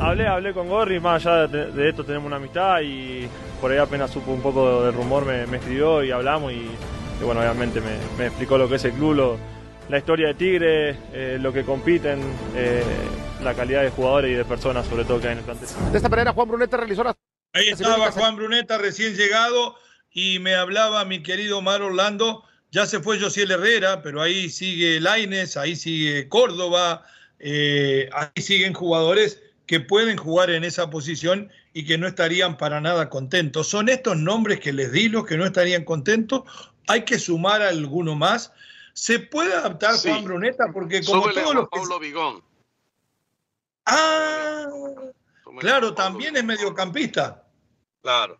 Hablé, 0.00 0.26
hablé 0.26 0.52
con 0.52 0.68
Gorri, 0.68 1.00
más 1.00 1.24
allá 1.24 1.46
de, 1.46 1.88
esto 1.88 2.04
tenemos 2.04 2.26
una 2.26 2.36
amistad 2.36 2.80
y 2.82 3.28
por 3.60 3.70
ahí 3.70 3.78
apenas 3.78 4.10
supo 4.10 4.32
un 4.32 4.42
poco 4.42 4.84
del 4.84 4.94
rumor 4.94 5.24
me, 5.24 5.44
escribió 5.56 6.02
y 6.02 6.10
hablamos 6.10 6.52
y, 6.52 6.68
bueno, 7.22 7.40
obviamente 7.40 7.80
me, 7.80 8.26
explicó 8.26 8.58
lo 8.58 8.68
que 8.68 8.76
es 8.76 8.84
el 8.84 8.92
club, 8.92 9.38
la 9.88 9.98
historia 9.98 10.28
de 10.28 10.34
Tigre, 10.34 10.96
eh, 11.12 11.38
lo 11.40 11.52
que 11.52 11.64
compiten, 11.64 12.20
eh, 12.56 12.82
la 13.42 13.54
calidad 13.54 13.82
de 13.82 13.90
jugadores 13.90 14.32
y 14.32 14.34
de 14.34 14.44
personas 14.44 14.86
sobre 14.86 15.04
todo 15.04 15.20
que 15.20 15.28
hay 15.28 15.32
en 15.32 15.38
el 15.38 15.44
plantel. 15.44 15.68
De 15.90 15.96
esta 15.96 16.08
manera 16.08 16.32
Juan 16.32 16.48
Bruneta 16.48 16.76
realizó 16.76 17.04
la 17.04 17.14
Ahí 17.54 17.68
estaba 17.68 18.10
Juan 18.10 18.36
Bruneta 18.36 18.78
recién 18.78 19.14
llegado 19.14 19.76
y 20.10 20.38
me 20.38 20.54
hablaba 20.54 21.04
mi 21.04 21.22
querido 21.22 21.60
Mar 21.60 21.82
Orlando. 21.82 22.44
Ya 22.70 22.86
se 22.86 23.00
fue 23.00 23.20
Josiel 23.20 23.50
Herrera, 23.50 24.00
pero 24.00 24.22
ahí 24.22 24.48
sigue 24.48 24.98
Laines, 25.00 25.58
ahí 25.58 25.76
sigue 25.76 26.28
Córdoba, 26.28 27.04
eh, 27.38 28.08
ahí 28.14 28.42
siguen 28.42 28.72
jugadores 28.72 29.42
que 29.66 29.80
pueden 29.80 30.16
jugar 30.16 30.50
en 30.50 30.64
esa 30.64 30.90
posición 30.90 31.50
y 31.72 31.86
que 31.86 31.98
no 31.98 32.06
estarían 32.06 32.56
para 32.56 32.80
nada 32.80 33.08
contentos. 33.08 33.68
¿Son 33.68 33.88
estos 33.88 34.16
nombres 34.16 34.60
que 34.60 34.72
les 34.72 34.92
di 34.92 35.08
los 35.08 35.26
que 35.26 35.36
no 35.36 35.46
estarían 35.46 35.84
contentos? 35.84 36.42
¿Hay 36.88 37.04
que 37.04 37.18
sumar 37.18 37.62
alguno 37.62 38.14
más? 38.14 38.52
¿Se 38.92 39.18
puede 39.18 39.54
adaptar 39.54 39.96
Juan 39.96 40.24
Bruneta? 40.24 40.66
Porque 40.72 41.02
como 41.02 41.30
todos 41.30 41.54
los... 41.54 41.68
Pablo 41.68 41.98
Vigón. 41.98 42.42
Ah, 43.86 44.66
claro, 45.58 45.94
también 45.94 46.36
es 46.36 46.44
mediocampista. 46.44 47.44
Claro. 48.02 48.38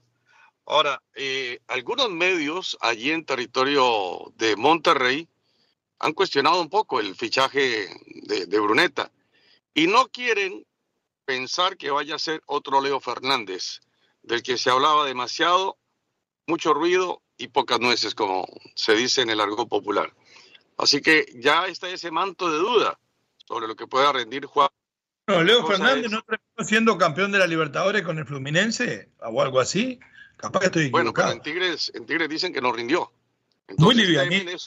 Ahora, 0.67 1.03
eh, 1.15 1.61
algunos 1.69 2.11
medios 2.11 2.77
allí 2.81 3.11
en 3.11 3.25
territorio 3.25 4.33
de 4.37 4.55
Monterrey 4.57 5.29
han 5.99 6.13
cuestionado 6.13 6.61
un 6.61 6.69
poco 6.69 7.01
el 7.01 7.15
fichaje 7.15 7.89
de, 8.23 8.47
de, 8.47 8.61
Bruneta 8.61 9.11
y 9.75 9.87
no 9.87 10.09
quieren 10.09 10.65
pensar 11.33 11.79
que 11.79 11.91
vaya 11.91 12.17
a 12.17 12.19
ser 12.19 12.43
otro 12.47 12.83
Leo 12.83 13.01
Fernández, 13.01 13.81
del 14.23 14.43
que 14.43 14.59
se 14.59 14.69
hablaba 14.69 15.07
demasiado, 15.07 15.79
mucho 16.47 16.75
ruido 16.75 17.23
y 17.39 17.49
pocas 17.49 17.81
nueces, 17.81 18.15
como 18.15 18.47
se 18.75 18.95
dice 18.95 19.23
en 19.23 19.31
el 19.31 19.41
argot 19.41 19.67
popular. 19.67 20.13
Así 20.77 21.01
que 21.01 21.25
ya 21.37 21.67
está 21.67 21.89
ese 21.89 22.11
manto 22.11 22.51
de 22.51 22.59
duda 22.59 22.99
sobre 23.49 23.67
lo 23.67 23.77
que 23.77 23.87
pueda 23.87 24.13
rendir 24.13 24.45
Juan 24.45 24.69
no, 25.27 25.43
Leo 25.43 25.65
Fernández 25.67 26.11
no 26.11 26.19
está 26.19 26.65
siendo 26.65 26.99
campeón 26.99 27.33
de 27.33 27.39
la 27.39 27.47
Libertadores 27.47 28.03
con 28.03 28.19
el 28.19 28.27
Fluminense 28.27 29.09
o 29.21 29.41
algo 29.41 29.61
así. 29.61 30.01
Capaz 30.37 30.61
que 30.61 30.67
estoy 30.67 30.91
Bueno, 30.91 31.15
pero 31.15 31.31
en 31.31 31.41
Tigres, 31.41 31.93
en 31.95 32.05
Tigres 32.05 32.29
dicen 32.29 32.53
que 32.53 32.61
no 32.61 32.73
rindió. 32.73 33.11
Muy 33.79 33.95
livianito. 33.95 34.59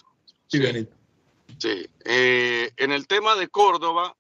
Sí. 0.48 0.88
sí. 1.60 1.90
Eh, 2.06 2.72
en 2.78 2.92
el 2.92 3.06
tema 3.06 3.36
de 3.36 3.50
Córdoba, 3.50 4.16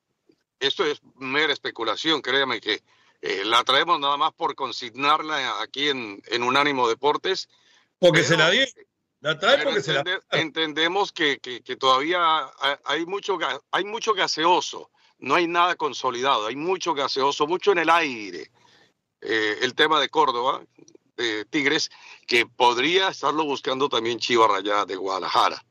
esto 0.59 0.85
es 0.85 1.01
mera 1.15 1.53
especulación, 1.53 2.21
créame 2.21 2.61
que 2.61 2.81
eh, 3.21 3.43
la 3.45 3.63
traemos 3.63 3.99
nada 3.99 4.17
más 4.17 4.33
por 4.33 4.55
consignarla 4.55 5.61
aquí 5.61 5.89
en, 5.89 6.21
en 6.27 6.43
Unánimo 6.43 6.87
Deportes. 6.87 7.49
Porque 7.99 8.23
se 8.23 8.37
la 8.37 8.49
di. 8.49 8.65
La 9.21 9.39
trae 9.39 9.63
porque 9.63 9.81
se 9.81 9.93
la 9.93 10.03
Entendemos 10.31 11.11
que, 11.11 11.39
que, 11.39 11.61
que, 11.61 11.75
todavía 11.75 12.51
hay 12.83 13.05
mucho, 13.05 13.39
hay 13.71 13.83
mucho 13.85 14.13
gaseoso 14.13 14.91
no 15.19 15.35
hay 15.35 15.47
nada 15.47 15.75
consolidado, 15.75 16.47
hay 16.47 16.55
mucho 16.55 16.93
gaseoso, 16.93 17.47
mucho 17.47 17.71
en 17.71 17.79
el 17.79 17.89
aire. 17.89 18.51
Eh, 19.21 19.57
el 19.61 19.73
tema 19.73 19.99
de 19.99 20.09
Córdoba, 20.09 20.63
de 21.15 21.45
Tigres, 21.45 21.89
que 22.27 22.45
podría 22.45 23.09
estarlo 23.09 23.45
buscando 23.45 23.89
también 23.89 24.19
Chivas 24.19 24.51
Rayada 24.51 24.85
de 24.85 24.95
Guadalajara. 24.95 25.63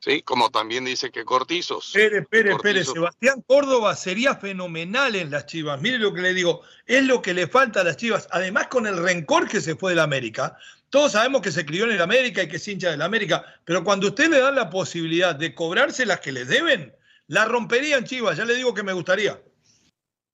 ¿Sí? 0.00 0.22
Como 0.22 0.50
también 0.50 0.86
dice 0.86 1.10
que 1.10 1.24
Cortizos. 1.24 1.90
Pérez, 1.92 2.26
Pérez, 2.28 2.56
Pérez, 2.62 2.88
Sebastián 2.88 3.44
Córdoba 3.46 3.94
sería 3.94 4.34
fenomenal 4.34 5.14
en 5.14 5.30
las 5.30 5.44
Chivas. 5.44 5.80
Mire 5.80 5.98
lo 5.98 6.14
que 6.14 6.22
le 6.22 6.32
digo, 6.32 6.62
es 6.86 7.04
lo 7.04 7.20
que 7.20 7.34
le 7.34 7.46
falta 7.46 7.82
a 7.82 7.84
las 7.84 7.98
Chivas. 7.98 8.26
Además, 8.30 8.68
con 8.68 8.86
el 8.86 8.96
rencor 8.96 9.46
que 9.46 9.60
se 9.60 9.76
fue 9.76 9.92
de 9.92 9.96
la 9.96 10.04
América, 10.04 10.56
todos 10.88 11.12
sabemos 11.12 11.42
que 11.42 11.52
se 11.52 11.66
crió 11.66 11.84
en 11.84 11.92
el 11.92 12.00
América 12.00 12.42
y 12.42 12.48
que 12.48 12.56
es 12.56 12.66
hincha 12.66 12.90
de 12.90 12.96
la 12.96 13.04
América, 13.04 13.44
pero 13.64 13.84
cuando 13.84 14.08
usted 14.08 14.28
le 14.28 14.40
da 14.40 14.50
la 14.50 14.70
posibilidad 14.70 15.36
de 15.36 15.54
cobrarse 15.54 16.06
las 16.06 16.20
que 16.20 16.32
le 16.32 16.46
deben, 16.46 16.94
la 17.28 17.44
romperían 17.44 18.04
Chivas, 18.04 18.38
ya 18.38 18.44
le 18.44 18.56
digo 18.56 18.74
que 18.74 18.82
me 18.82 18.92
gustaría. 18.94 19.40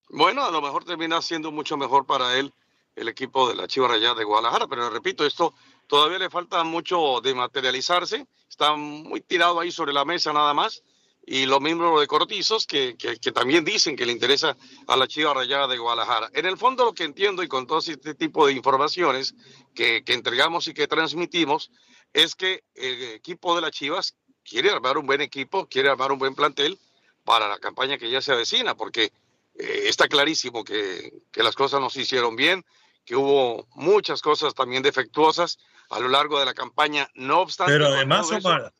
Bueno, 0.08 0.44
a 0.44 0.50
lo 0.50 0.62
mejor 0.62 0.84
termina 0.84 1.20
siendo 1.20 1.50
mucho 1.50 1.76
mejor 1.76 2.06
para 2.06 2.38
él 2.38 2.54
el 2.94 3.08
equipo 3.08 3.48
de 3.48 3.56
la 3.56 3.66
Chivas 3.66 3.90
Rayada 3.90 4.14
de 4.14 4.24
Guadalajara, 4.24 4.66
pero 4.66 4.88
repito, 4.88 5.26
esto 5.26 5.52
todavía 5.86 6.18
le 6.18 6.30
falta 6.30 6.62
mucho 6.64 7.20
de 7.22 7.34
materializarse, 7.34 8.26
está 8.48 8.74
muy 8.76 9.20
tirado 9.20 9.60
ahí 9.60 9.70
sobre 9.70 9.92
la 9.92 10.04
mesa 10.04 10.32
nada 10.32 10.54
más, 10.54 10.82
y 11.28 11.46
lo 11.46 11.58
mismo 11.58 11.98
de 11.98 12.06
Cortizos, 12.06 12.66
que, 12.66 12.96
que, 12.96 13.32
también 13.32 13.64
dicen 13.64 13.96
que 13.96 14.06
le 14.06 14.12
interesa 14.12 14.56
a 14.86 14.96
la 14.96 15.08
Chivas 15.08 15.34
Rayada 15.34 15.66
de 15.66 15.76
Guadalajara. 15.76 16.30
En 16.32 16.46
el 16.46 16.56
fondo 16.56 16.84
lo 16.84 16.94
que 16.94 17.02
entiendo 17.02 17.42
y 17.42 17.48
con 17.48 17.66
todo 17.66 17.78
este 17.80 18.14
tipo 18.14 18.46
de 18.46 18.52
informaciones 18.52 19.34
que, 19.74 20.04
que 20.04 20.14
entregamos 20.14 20.68
y 20.68 20.74
que 20.74 20.86
transmitimos, 20.86 21.72
es 22.12 22.36
que 22.36 22.62
el 22.76 23.02
equipo 23.14 23.56
de 23.56 23.62
las 23.62 23.72
Chivas 23.72 24.14
quiere 24.44 24.70
armar 24.70 24.98
un 24.98 25.06
buen 25.06 25.20
equipo, 25.20 25.66
quiere 25.66 25.88
armar 25.88 26.12
un 26.12 26.20
buen 26.20 26.36
plantel, 26.36 26.78
para 27.26 27.48
la 27.48 27.58
campaña 27.58 27.98
que 27.98 28.08
ya 28.08 28.22
se 28.22 28.32
avecina, 28.32 28.74
porque 28.76 29.12
eh, 29.58 29.82
está 29.86 30.08
clarísimo 30.08 30.64
que, 30.64 31.12
las 31.34 31.54
cosas 31.54 31.80
no 31.80 31.90
se 31.90 32.02
hicieron 32.02 32.36
bien, 32.36 32.64
que 33.04 33.16
hubo 33.16 33.66
muchas 33.74 34.22
cosas 34.22 34.54
también 34.54 34.82
defectuosas 34.82 35.58
a 35.90 36.00
lo 36.00 36.08
largo 36.08 36.38
de 36.38 36.46
la 36.46 36.54
campaña, 36.54 37.08
no 37.14 37.40
obstante. 37.40 37.72
Pero 37.72 37.86
además, 37.86 38.30
Omar, 38.30 38.72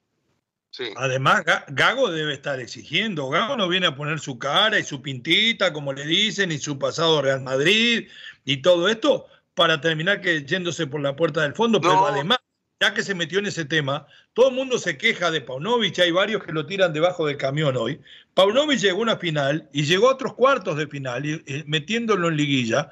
además 0.97 1.45
Gago 1.69 2.11
debe 2.11 2.35
estar 2.35 2.61
exigiendo, 2.61 3.29
Gago 3.29 3.57
no 3.57 3.69
viene 3.69 3.87
a 3.87 3.97
poner 3.97 4.19
su 4.19 4.39
cara 4.39 4.79
y 4.79 4.85
su 4.85 5.01
pintita, 5.03 5.73
como 5.73 5.93
le 5.93 6.05
dicen, 6.05 6.53
y 6.53 6.59
su 6.59 6.79
pasado 6.79 7.23
Real 7.23 7.43
Madrid 7.43 8.09
y 8.45 8.59
todo 8.59 8.89
esto, 8.89 9.27
para 9.55 9.81
terminar 9.81 10.21
que 10.21 10.45
yéndose 10.45 10.87
por 10.87 11.01
la 11.01 11.17
puerta 11.17 11.43
del 11.43 11.55
fondo, 11.55 11.81
pero 11.81 12.07
además, 12.07 12.39
ya 12.79 12.93
que 12.93 13.03
se 13.03 13.15
metió 13.15 13.39
en 13.39 13.47
ese 13.47 13.65
tema, 13.65 14.07
todo 14.35 14.51
el 14.51 14.55
mundo 14.55 14.79
se 14.79 14.99
queja 14.99 15.31
de 15.31 15.41
Paunovic, 15.41 15.99
hay 15.99 16.11
varios 16.11 16.45
que 16.45 16.53
lo 16.53 16.67
tiran 16.67 16.93
debajo 16.93 17.27
del 17.27 17.39
camión 17.39 17.75
hoy. 17.77 18.01
Paunovic 18.35 18.81
llegó 18.81 18.99
a 18.99 19.03
una 19.03 19.17
final 19.17 19.67
y 19.73 19.85
llegó 19.85 20.11
a 20.11 20.13
otros 20.13 20.35
cuartos 20.35 20.77
de 20.77 20.87
final, 20.87 21.43
metiéndolo 21.65 22.29
en 22.29 22.37
liguilla, 22.37 22.91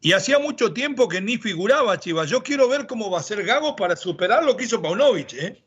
y 0.00 0.12
hacía 0.12 0.38
mucho 0.38 0.72
tiempo 0.72 1.08
que 1.08 1.20
ni 1.20 1.38
figuraba 1.38 1.98
Chivas. 1.98 2.30
Yo 2.30 2.42
quiero 2.42 2.68
ver 2.68 2.86
cómo 2.86 3.10
va 3.10 3.20
a 3.20 3.22
ser 3.22 3.44
Gago 3.44 3.76
para 3.76 3.96
superar 3.96 4.44
lo 4.44 4.56
que 4.56 4.64
hizo 4.64 4.82
Paunovic, 4.82 5.32
¿eh? 5.34 5.62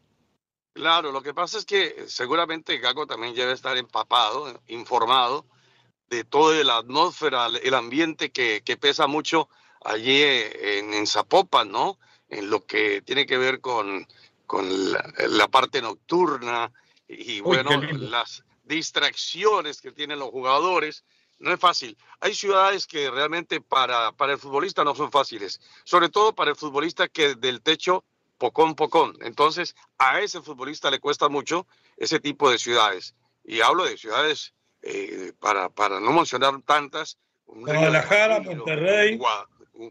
Claro, 0.74 1.12
lo 1.12 1.22
que 1.22 1.34
pasa 1.34 1.58
es 1.58 1.66
que 1.66 2.06
seguramente 2.08 2.78
Gago 2.78 3.06
también 3.06 3.34
debe 3.34 3.54
estar 3.54 3.76
empapado, 3.78 4.62
informado 4.68 5.46
de 6.10 6.24
toda 6.24 6.64
la 6.64 6.78
atmósfera, 6.78 7.48
el 7.48 7.74
ambiente 7.74 8.32
que, 8.32 8.62
pesa 8.80 9.08
mucho 9.08 9.50
allí 9.84 10.22
en, 10.22 11.06
Zapopan, 11.06 11.72
¿no? 11.72 12.00
En 12.30 12.50
lo 12.50 12.66
que 12.66 13.02
tiene 13.02 13.26
que 13.26 13.38
ver 13.38 13.60
con, 13.62 14.08
con 14.46 14.68
la, 14.92 15.48
parte 15.50 15.82
nocturna 15.82 16.72
y, 17.08 17.42
bueno, 17.42 17.70
las 17.92 18.44
distracciones 18.64 19.82
que 19.82 19.92
tienen 19.92 20.20
los 20.20 20.30
jugadores. 20.30 21.04
No 21.40 21.54
es 21.54 21.60
fácil. 21.60 21.98
Hay 22.20 22.34
ciudades 22.36 22.86
que 22.86 23.10
realmente 23.10 23.62
para, 23.62 24.12
para 24.12 24.34
el 24.34 24.40
futbolista 24.40 24.84
no 24.84 24.94
son 24.94 25.12
fáciles, 25.12 25.60
sobre 25.84 26.10
todo 26.10 26.36
para 26.36 26.52
el 26.52 26.58
futbolista 26.58 27.08
que 27.08 27.36
del 27.36 27.62
techo 27.62 28.04
pocón, 28.38 28.76
pocón. 28.76 29.18
Entonces, 29.22 29.76
a 29.98 30.20
ese 30.20 30.42
futbolista 30.42 30.92
le 30.92 31.00
cuesta 31.00 31.30
mucho 31.30 31.66
ese 31.98 32.20
tipo 32.20 32.50
de 32.50 32.58
ciudades. 32.58 33.16
Y 33.44 33.62
hablo 33.62 33.86
de 33.86 33.98
ciudades, 33.98 34.54
eh, 34.82 35.34
para, 35.40 35.70
para 35.70 36.00
no 36.00 36.12
mencionar 36.12 36.62
tantas. 36.62 37.18
Guadalajara, 37.46 38.40
Monterrey. 38.42 39.20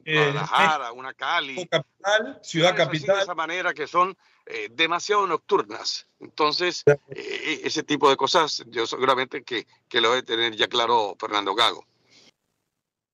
Eh, 0.04 0.14
Guadalajara, 0.14 0.92
una 0.92 1.14
Cali. 1.14 1.66
Capital, 1.66 2.38
ciudad 2.42 2.76
capital. 2.76 3.16
de 3.16 3.22
esa 3.22 3.34
manera 3.34 3.74
que 3.74 3.86
son 3.86 4.16
eh, 4.48 4.68
demasiado 4.72 5.26
nocturnas. 5.26 6.06
Entonces, 6.20 6.84
ese 7.08 7.82
tipo 7.82 8.08
de 8.10 8.16
cosas, 8.16 8.64
yo 8.68 8.86
seguramente 8.86 9.42
que, 9.42 9.66
que 9.88 10.00
lo 10.00 10.10
debe 10.10 10.22
tener 10.22 10.56
ya 10.56 10.68
claro 10.68 11.16
Fernando 11.18 11.54
Gago. 11.54 11.86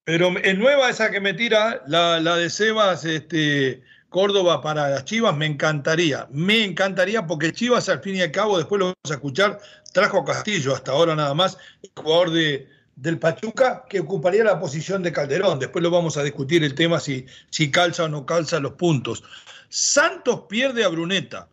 Pero 0.05 0.37
es 0.39 0.59
nueva 0.59 0.91
esa 0.91 1.11
que 1.11 1.21
me 1.21 1.35
tira, 1.35 1.83
la, 1.87 2.21
la 2.21 2.37
de 2.37 2.51
Sebas, 2.51 3.05
este, 3.05 3.83
Córdoba 4.11 4.61
para 4.61 4.91
las 4.91 5.05
Chivas, 5.07 5.35
me 5.37 5.47
encantaría, 5.47 6.29
me 6.31 6.63
encantaría 6.63 7.27
porque 7.27 7.53
Chivas 7.53 7.89
al 7.89 8.01
fin 8.01 8.17
y 8.17 8.23
al 8.23 8.31
cabo, 8.31 8.59
después 8.59 8.79
lo 8.79 8.85
vamos 8.85 9.11
a 9.11 9.15
escuchar, 9.15 9.61
trajo 9.93 10.19
a 10.19 10.25
Castillo 10.25 10.75
hasta 10.75 10.93
ahora 10.93 11.17
nada 11.17 11.35
más, 11.35 11.59
jugador 11.97 12.31
de, 12.31 12.69
del 12.97 13.19
Pachuca, 13.19 13.85
que 13.89 14.01
ocuparía 14.01 14.45
la 14.45 14.61
posición 14.61 15.03
de 15.03 15.11
Calderón. 15.11 15.59
Después 15.59 15.83
lo 15.83 15.91
vamos 15.91 16.17
a 16.17 16.23
discutir 16.23 16.63
el 16.63 16.75
tema 16.75 17.01
si, 17.01 17.27
si 17.51 17.71
calza 17.71 18.05
o 18.05 18.09
no 18.09 18.25
calza 18.25 18.61
los 18.61 18.75
puntos. 18.75 19.25
Santos 19.77 20.43
pierde 20.49 20.85
a 20.85 20.89
Bruneta, 20.89 21.49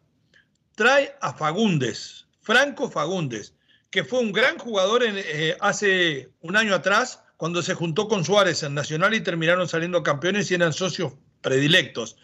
trae 0.75 1.17
a 1.21 1.33
Fagundes, 1.33 2.27
Franco 2.41 2.87
Fagundes, 2.87 3.55
que 3.89 4.03
fue 4.03 4.19
un 4.19 4.31
gran 4.31 4.59
jugador 4.59 5.01
eh, 5.03 5.57
hace 5.59 6.29
un 6.41 6.55
año 6.55 6.75
atrás, 6.75 7.23
cuando 7.35 7.63
se 7.63 7.73
juntó 7.73 8.07
con 8.07 8.23
Suárez 8.23 8.61
en 8.61 8.75
Nacional 8.75 9.15
y 9.15 9.21
terminaron 9.21 9.67
saliendo 9.67 10.03
campeones 10.03 10.51
y 10.51 10.53
eran 10.53 10.71
socios 10.71 11.13
predilectos. 11.41 12.15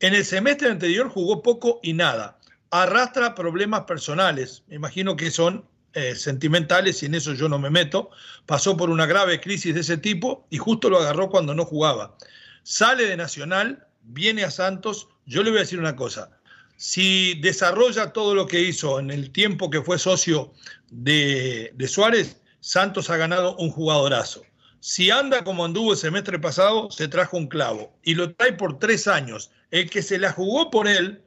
En 0.00 0.14
el 0.14 0.24
semestre 0.24 0.70
anterior 0.70 1.10
jugó 1.10 1.42
poco 1.42 1.80
y 1.82 1.92
nada. 1.92 2.38
Arrastra 2.70 3.34
problemas 3.34 3.82
personales, 3.82 4.62
me 4.68 4.76
imagino 4.76 5.16
que 5.16 5.30
son 5.30 5.66
eh, 5.92 6.14
sentimentales 6.14 7.02
y 7.02 7.06
en 7.06 7.14
eso 7.14 7.34
yo 7.34 7.50
no 7.50 7.58
me 7.58 7.68
meto. 7.68 8.08
Pasó 8.46 8.74
por 8.74 8.88
una 8.88 9.04
grave 9.04 9.38
crisis 9.38 9.74
de 9.74 9.80
ese 9.80 9.98
tipo 9.98 10.46
y 10.48 10.56
justo 10.56 10.88
lo 10.88 10.96
agarró 10.96 11.28
cuando 11.28 11.54
no 11.54 11.66
jugaba. 11.66 12.16
Sale 12.62 13.04
de 13.04 13.18
Nacional, 13.18 13.86
viene 14.02 14.44
a 14.44 14.50
Santos. 14.50 15.08
Yo 15.26 15.42
le 15.42 15.50
voy 15.50 15.58
a 15.58 15.62
decir 15.62 15.78
una 15.78 15.96
cosa. 15.96 16.30
Si 16.76 17.34
desarrolla 17.40 18.12
todo 18.12 18.34
lo 18.34 18.46
que 18.46 18.60
hizo 18.60 18.98
en 18.98 19.10
el 19.10 19.30
tiempo 19.30 19.70
que 19.70 19.82
fue 19.82 19.98
socio 19.98 20.52
de, 20.90 21.72
de 21.74 21.88
Suárez, 21.88 22.40
Santos 22.60 23.10
ha 23.10 23.16
ganado 23.16 23.56
un 23.56 23.70
jugadorazo. 23.70 24.42
Si 24.80 25.10
anda 25.10 25.44
como 25.44 25.64
anduvo 25.64 25.92
el 25.92 25.98
semestre 25.98 26.38
pasado, 26.38 26.90
se 26.90 27.06
trajo 27.06 27.36
un 27.36 27.46
clavo 27.46 27.96
y 28.02 28.14
lo 28.14 28.34
trae 28.34 28.52
por 28.54 28.78
tres 28.78 29.06
años 29.06 29.50
el 29.70 29.88
que 29.88 30.02
se 30.02 30.18
la 30.18 30.32
jugó 30.32 30.70
por 30.70 30.86
él 30.86 31.22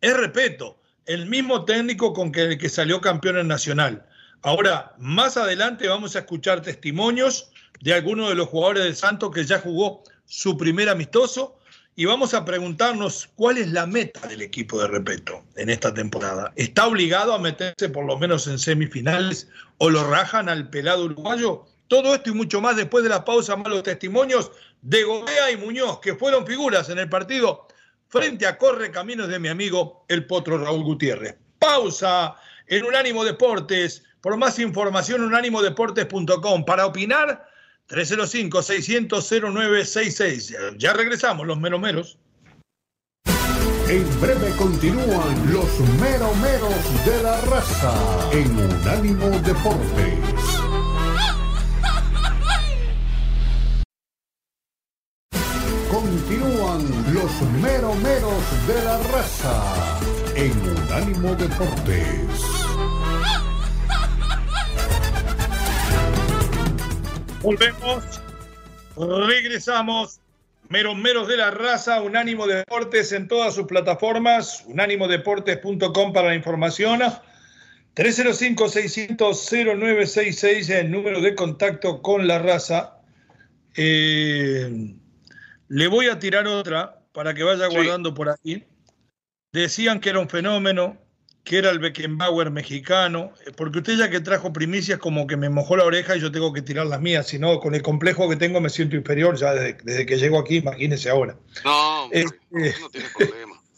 es 0.00 0.16
Repeto, 0.16 0.80
el 1.06 1.26
mismo 1.26 1.64
técnico 1.64 2.12
con 2.12 2.32
que 2.32 2.42
el 2.42 2.58
que 2.58 2.68
salió 2.68 3.00
campeón 3.00 3.38
en 3.38 3.48
Nacional. 3.48 4.06
Ahora, 4.42 4.94
más 4.98 5.36
adelante 5.36 5.86
vamos 5.86 6.16
a 6.16 6.20
escuchar 6.20 6.62
testimonios 6.62 7.50
de 7.80 7.92
algunos 7.92 8.30
de 8.30 8.34
los 8.34 8.48
jugadores 8.48 8.84
de 8.84 8.94
Santos 8.94 9.30
que 9.32 9.44
ya 9.44 9.58
jugó 9.58 10.02
su 10.24 10.56
primer 10.56 10.88
amistoso 10.88 11.58
y 11.96 12.04
vamos 12.04 12.34
a 12.34 12.44
preguntarnos 12.44 13.28
cuál 13.34 13.58
es 13.58 13.72
la 13.72 13.86
meta 13.86 14.26
del 14.26 14.42
equipo 14.42 14.80
de 14.80 14.88
Repeto 14.88 15.44
en 15.56 15.70
esta 15.70 15.92
temporada. 15.92 16.52
¿Está 16.56 16.86
obligado 16.86 17.34
a 17.34 17.38
meterse 17.38 17.88
por 17.88 18.06
lo 18.06 18.18
menos 18.18 18.46
en 18.46 18.58
semifinales 18.58 19.48
o 19.78 19.90
lo 19.90 20.08
rajan 20.08 20.48
al 20.48 20.70
pelado 20.70 21.04
uruguayo? 21.04 21.66
Todo 21.88 22.14
esto 22.14 22.30
y 22.30 22.34
mucho 22.34 22.60
más 22.60 22.76
después 22.76 23.02
de 23.02 23.10
la 23.10 23.24
pausa, 23.24 23.56
malos 23.56 23.82
testimonios 23.82 24.52
de 24.80 25.02
Gobea 25.02 25.50
y 25.50 25.56
Muñoz, 25.56 26.00
que 26.00 26.14
fueron 26.14 26.46
figuras 26.46 26.88
en 26.88 26.98
el 26.98 27.08
partido 27.08 27.66
frente 28.08 28.46
a 28.46 28.56
Corre 28.56 28.90
Caminos 28.90 29.28
de 29.28 29.38
mi 29.38 29.48
amigo 29.48 30.04
el 30.08 30.26
Potro 30.26 30.58
Raúl 30.58 30.84
Gutiérrez. 30.84 31.36
Pausa 31.58 32.36
en 32.66 32.84
Unánimo 32.84 33.24
Deportes. 33.24 34.04
Por 34.20 34.36
más 34.36 34.58
información, 34.58 35.22
unánimodeportes.com. 35.22 36.64
Para 36.64 36.86
opinar, 36.86 37.49
305-600-0966. 37.90 40.76
Ya 40.78 40.92
regresamos, 40.92 41.44
los 41.46 41.58
meromeros. 41.58 42.18
En 43.88 44.04
breve 44.20 44.50
continúan 44.56 45.52
los 45.52 45.80
meromeros 46.00 47.04
de 47.04 47.22
la 47.24 47.40
raza 47.40 47.92
en 48.32 48.56
Unánimo 48.56 49.30
Deportes. 49.40 50.14
Continúan 55.90 56.86
los 57.12 57.42
meromeros 57.60 58.44
de 58.68 58.84
la 58.84 58.98
raza 59.12 59.98
en 60.36 60.52
Unánimo 60.70 61.34
Deportes. 61.34 62.59
Volvemos, 67.42 68.20
regresamos. 68.96 70.20
Meromeros 70.68 71.26
de 71.26 71.36
la 71.36 71.50
raza, 71.50 72.00
Unánimo 72.00 72.46
Deportes 72.46 73.10
en 73.10 73.26
todas 73.26 73.56
sus 73.56 73.66
plataformas, 73.66 74.62
unánimodeportes.com 74.68 76.12
para 76.12 76.28
la 76.28 76.36
información. 76.36 77.00
305-600-0966, 77.96 80.70
el 80.70 80.92
número 80.92 81.20
de 81.20 81.34
contacto 81.34 82.00
con 82.02 82.28
la 82.28 82.38
raza. 82.38 83.00
Eh, 83.74 84.94
le 85.66 85.88
voy 85.88 86.06
a 86.06 86.20
tirar 86.20 86.46
otra 86.46 87.00
para 87.12 87.34
que 87.34 87.42
vaya 87.42 87.66
guardando 87.66 88.14
por 88.14 88.28
ahí. 88.28 88.64
Decían 89.52 89.98
que 89.98 90.10
era 90.10 90.20
un 90.20 90.28
fenómeno, 90.28 90.96
que 91.44 91.58
era 91.58 91.70
el 91.70 91.78
Beckenbauer 91.78 92.50
mexicano, 92.50 93.32
porque 93.56 93.78
usted 93.78 93.96
ya 93.96 94.10
que 94.10 94.20
trajo 94.20 94.52
primicias 94.52 94.98
como 94.98 95.26
que 95.26 95.36
me 95.36 95.48
mojó 95.48 95.76
la 95.76 95.84
oreja 95.84 96.16
y 96.16 96.20
yo 96.20 96.30
tengo 96.30 96.52
que 96.52 96.62
tirar 96.62 96.86
las 96.86 97.00
mías, 97.00 97.28
si 97.28 97.38
no, 97.38 97.60
con 97.60 97.74
el 97.74 97.82
complejo 97.82 98.28
que 98.28 98.36
tengo 98.36 98.60
me 98.60 98.70
siento 98.70 98.96
inferior 98.96 99.36
ya 99.36 99.54
desde, 99.54 100.06
que 100.06 100.16
llego 100.18 100.38
aquí, 100.38 100.56
imagínese 100.56 101.10
ahora. 101.10 101.36
No, 101.64 102.08
este, 102.12 102.36
no 102.80 102.90
tiene 102.90 103.08
problema. 103.16 103.56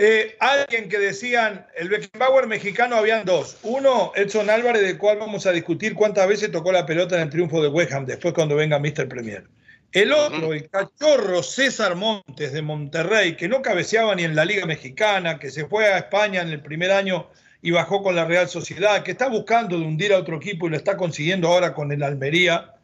Eh, 0.00 0.36
alguien 0.38 0.88
que 0.88 0.96
decían, 0.96 1.66
el 1.76 1.88
Beckenbauer 1.88 2.46
mexicano 2.46 2.94
habían 2.94 3.24
dos. 3.24 3.56
Uno, 3.64 4.12
Edson 4.14 4.48
Álvarez, 4.48 4.82
del 4.82 4.96
cual 4.96 5.18
vamos 5.18 5.44
a 5.44 5.50
discutir 5.50 5.94
cuántas 5.96 6.28
veces 6.28 6.52
tocó 6.52 6.70
la 6.70 6.86
pelota 6.86 7.16
en 7.16 7.22
el 7.22 7.30
triunfo 7.30 7.60
de 7.60 7.66
West 7.66 7.92
Ham, 7.92 8.06
después 8.06 8.32
cuando 8.32 8.54
venga 8.54 8.78
Mr. 8.78 9.08
Premier. 9.08 9.48
El 9.92 10.12
otro, 10.12 10.52
el 10.52 10.68
cachorro 10.68 11.42
César 11.42 11.96
Montes 11.96 12.52
de 12.52 12.60
Monterrey, 12.60 13.36
que 13.36 13.48
no 13.48 13.62
cabeceaba 13.62 14.14
ni 14.14 14.24
en 14.24 14.36
la 14.36 14.44
Liga 14.44 14.66
Mexicana, 14.66 15.38
que 15.38 15.50
se 15.50 15.66
fue 15.66 15.86
a 15.86 15.98
España 15.98 16.42
en 16.42 16.48
el 16.48 16.60
primer 16.60 16.92
año 16.92 17.30
y 17.62 17.70
bajó 17.70 18.02
con 18.02 18.14
la 18.14 18.26
Real 18.26 18.48
Sociedad, 18.48 19.02
que 19.02 19.12
está 19.12 19.28
buscando 19.28 19.78
de 19.78 19.86
hundir 19.86 20.12
a 20.12 20.18
otro 20.18 20.36
equipo 20.36 20.66
y 20.66 20.70
lo 20.70 20.76
está 20.76 20.96
consiguiendo 20.96 21.48
ahora 21.48 21.72
con 21.72 21.90
el 21.90 22.02
Almería, 22.02 22.74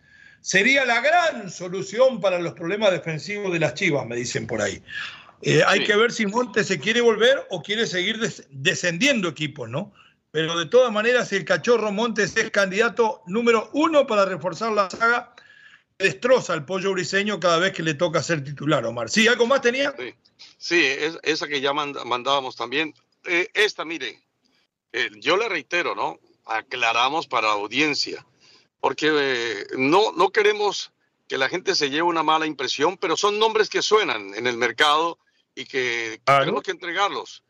sería 0.40 0.84
la 0.86 1.00
gran 1.00 1.50
solución 1.50 2.20
para 2.20 2.38
los 2.38 2.54
problemas 2.54 2.90
defensivos 2.90 3.52
de 3.52 3.60
las 3.60 3.74
Chivas, 3.74 4.06
me 4.06 4.16
dicen 4.16 4.46
por 4.46 4.62
ahí. 4.62 4.82
Eh, 5.42 5.62
hay 5.66 5.84
que 5.84 5.94
ver 5.94 6.10
si 6.10 6.24
Montes 6.24 6.66
se 6.68 6.80
quiere 6.80 7.02
volver 7.02 7.46
o 7.50 7.62
quiere 7.62 7.86
seguir 7.86 8.18
descendiendo 8.50 9.28
equipos, 9.28 9.68
¿no? 9.68 9.92
Pero 10.30 10.58
de 10.58 10.66
todas 10.66 10.90
maneras, 10.90 11.32
el 11.32 11.44
cachorro 11.44 11.92
Montes 11.92 12.34
es 12.36 12.50
candidato 12.50 13.22
número 13.26 13.68
uno 13.74 14.06
para 14.06 14.24
reforzar 14.24 14.72
la 14.72 14.88
saga 14.88 15.34
destroza 15.98 16.54
el 16.54 16.64
pollo 16.64 16.92
briseño 16.92 17.40
cada 17.40 17.58
vez 17.58 17.72
que 17.72 17.82
le 17.82 17.94
toca 17.94 18.22
ser 18.22 18.42
titular, 18.42 18.84
Omar. 18.84 19.10
¿Sí? 19.10 19.28
¿Algo 19.28 19.46
más 19.46 19.60
tenía? 19.60 19.94
Sí, 20.56 20.84
esa 21.22 21.48
que 21.48 21.60
ya 21.60 21.72
mandábamos 21.72 22.56
también. 22.56 22.94
Eh, 23.24 23.48
esta, 23.54 23.84
mire, 23.84 24.22
eh, 24.92 25.10
yo 25.16 25.36
le 25.36 25.48
reitero, 25.48 25.94
¿no? 25.94 26.18
Aclaramos 26.44 27.26
para 27.26 27.52
audiencia, 27.52 28.24
porque 28.80 29.10
eh, 29.12 29.66
no, 29.78 30.12
no 30.12 30.30
queremos 30.30 30.92
que 31.26 31.38
la 31.38 31.48
gente 31.48 31.74
se 31.74 31.88
lleve 31.88 32.02
una 32.02 32.22
mala 32.22 32.46
impresión, 32.46 32.98
pero 32.98 33.16
son 33.16 33.38
nombres 33.38 33.70
que 33.70 33.80
suenan 33.80 34.34
en 34.34 34.46
el 34.46 34.58
mercado 34.58 35.18
y 35.54 35.64
que 35.64 36.20
tenemos 36.24 36.62
que 36.62 36.72
entregarlos. 36.72 37.42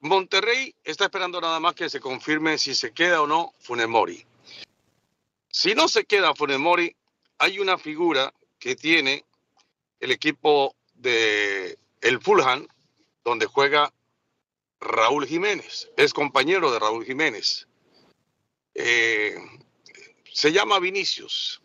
Monterrey 0.00 0.74
está 0.84 1.04
esperando 1.04 1.40
nada 1.40 1.60
más 1.60 1.74
que 1.74 1.90
se 1.90 2.00
confirme 2.00 2.58
si 2.58 2.74
se 2.74 2.92
queda 2.92 3.20
o 3.22 3.26
no 3.26 3.52
Funemori. 3.58 4.24
Si 5.50 5.74
no 5.74 5.88
se 5.88 6.04
queda 6.04 6.34
Funemori, 6.34 6.94
hay 7.38 7.58
una 7.58 7.78
figura 7.78 8.32
que 8.58 8.76
tiene 8.76 9.24
el 10.00 10.10
equipo 10.10 10.74
de 10.94 11.78
el 12.00 12.20
Fulham, 12.20 12.66
donde 13.24 13.46
juega 13.46 13.92
Raúl 14.80 15.26
Jiménez, 15.26 15.90
es 15.96 16.12
compañero 16.12 16.70
de 16.70 16.78
Raúl 16.78 17.04
Jiménez. 17.04 17.66
Eh, 18.74 19.36
se 20.32 20.52
llama 20.52 20.78
Vinicius. 20.78 21.62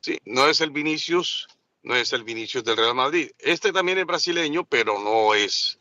Sí, 0.00 0.18
no 0.24 0.46
es 0.48 0.60
el 0.60 0.70
Vinicius, 0.70 1.48
no 1.82 1.94
es 1.96 2.12
el 2.12 2.24
Vinicius 2.24 2.64
del 2.64 2.76
Real 2.76 2.94
Madrid. 2.94 3.30
Este 3.38 3.72
también 3.72 3.98
es 3.98 4.06
brasileño, 4.06 4.64
pero 4.64 4.98
no 4.98 5.34
es, 5.34 5.78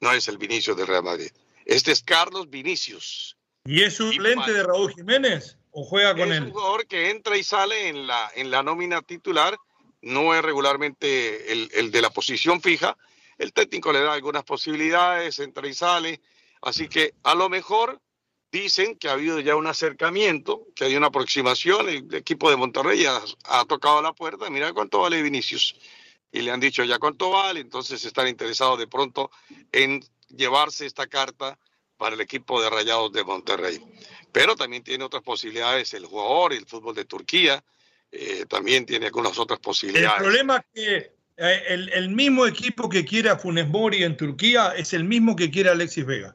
no 0.00 0.12
es 0.12 0.28
el 0.28 0.38
Vinicius 0.38 0.76
del 0.76 0.86
Real 0.86 1.04
Madrid. 1.04 1.30
Este 1.64 1.92
es 1.92 2.02
Carlos 2.02 2.50
Vinicius. 2.50 3.36
¿Y 3.64 3.82
es 3.82 4.00
un 4.00 4.10
lente 4.22 4.52
de 4.52 4.62
Raúl 4.62 4.92
Jiménez 4.94 5.59
o 5.72 5.84
juega 5.84 6.14
con 6.14 6.32
él? 6.32 6.32
Es 6.32 6.40
un 6.40 6.50
jugador 6.50 6.86
que 6.86 7.10
entra 7.10 7.36
y 7.36 7.44
sale 7.44 7.88
en 7.88 8.06
la, 8.06 8.30
en 8.34 8.50
la 8.50 8.62
nómina 8.62 9.02
titular, 9.02 9.56
no 10.02 10.34
es 10.34 10.42
regularmente 10.42 11.52
el, 11.52 11.70
el 11.72 11.90
de 11.90 12.02
la 12.02 12.10
posición 12.10 12.60
fija. 12.60 12.96
El 13.38 13.52
técnico 13.52 13.92
le 13.92 14.00
da 14.00 14.12
algunas 14.12 14.44
posibilidades, 14.44 15.38
entra 15.38 15.66
y 15.66 15.74
sale. 15.74 16.20
Así 16.62 16.88
que 16.88 17.14
a 17.22 17.34
lo 17.34 17.48
mejor 17.48 18.00
dicen 18.52 18.96
que 18.96 19.08
ha 19.08 19.12
habido 19.12 19.40
ya 19.40 19.56
un 19.56 19.66
acercamiento, 19.66 20.66
que 20.74 20.84
hay 20.84 20.96
una 20.96 21.06
aproximación, 21.08 21.88
el 21.88 22.14
equipo 22.14 22.50
de 22.50 22.56
Monterrey 22.56 23.04
ha, 23.06 23.64
tocado 23.66 24.02
la 24.02 24.12
puerta, 24.12 24.50
mira 24.50 24.72
cuánto 24.72 25.00
vale 25.00 25.22
Vinicius. 25.22 25.76
Y 26.32 26.42
le 26.42 26.50
han 26.50 26.60
dicho 26.60 26.84
ya 26.84 26.98
cuánto 26.98 27.30
vale, 27.30 27.60
entonces 27.60 28.04
están 28.04 28.28
interesados 28.28 28.78
de 28.78 28.86
pronto 28.86 29.30
en 29.72 30.04
llevarse 30.28 30.86
esta 30.86 31.06
carta 31.06 31.58
para 32.00 32.14
el 32.14 32.20
equipo 32.22 32.62
de 32.62 32.70
Rayados 32.70 33.12
de 33.12 33.22
Monterrey. 33.22 33.78
Pero 34.32 34.56
también 34.56 34.82
tiene 34.82 35.04
otras 35.04 35.22
posibilidades 35.22 35.92
el 35.92 36.06
jugador, 36.06 36.54
el 36.54 36.64
fútbol 36.64 36.94
de 36.94 37.04
Turquía, 37.04 37.62
eh, 38.10 38.46
también 38.48 38.86
tiene 38.86 39.06
algunas 39.06 39.38
otras 39.38 39.60
posibilidades. 39.60 40.16
El 40.16 40.24
problema 40.24 40.56
es 40.56 40.64
que 40.74 40.96
eh, 41.36 41.62
el, 41.68 41.90
el, 41.90 42.08
mismo 42.08 42.46
equipo 42.46 42.88
que 42.88 43.04
quiere 43.04 43.28
a 43.28 43.36
Funes 43.36 43.68
Mori 43.68 44.02
en 44.02 44.16
Turquía 44.16 44.72
es 44.74 44.94
el 44.94 45.04
mismo 45.04 45.36
que 45.36 45.50
quiere 45.50 45.68
a 45.68 45.72
Alexis 45.72 46.06
Vega. 46.06 46.34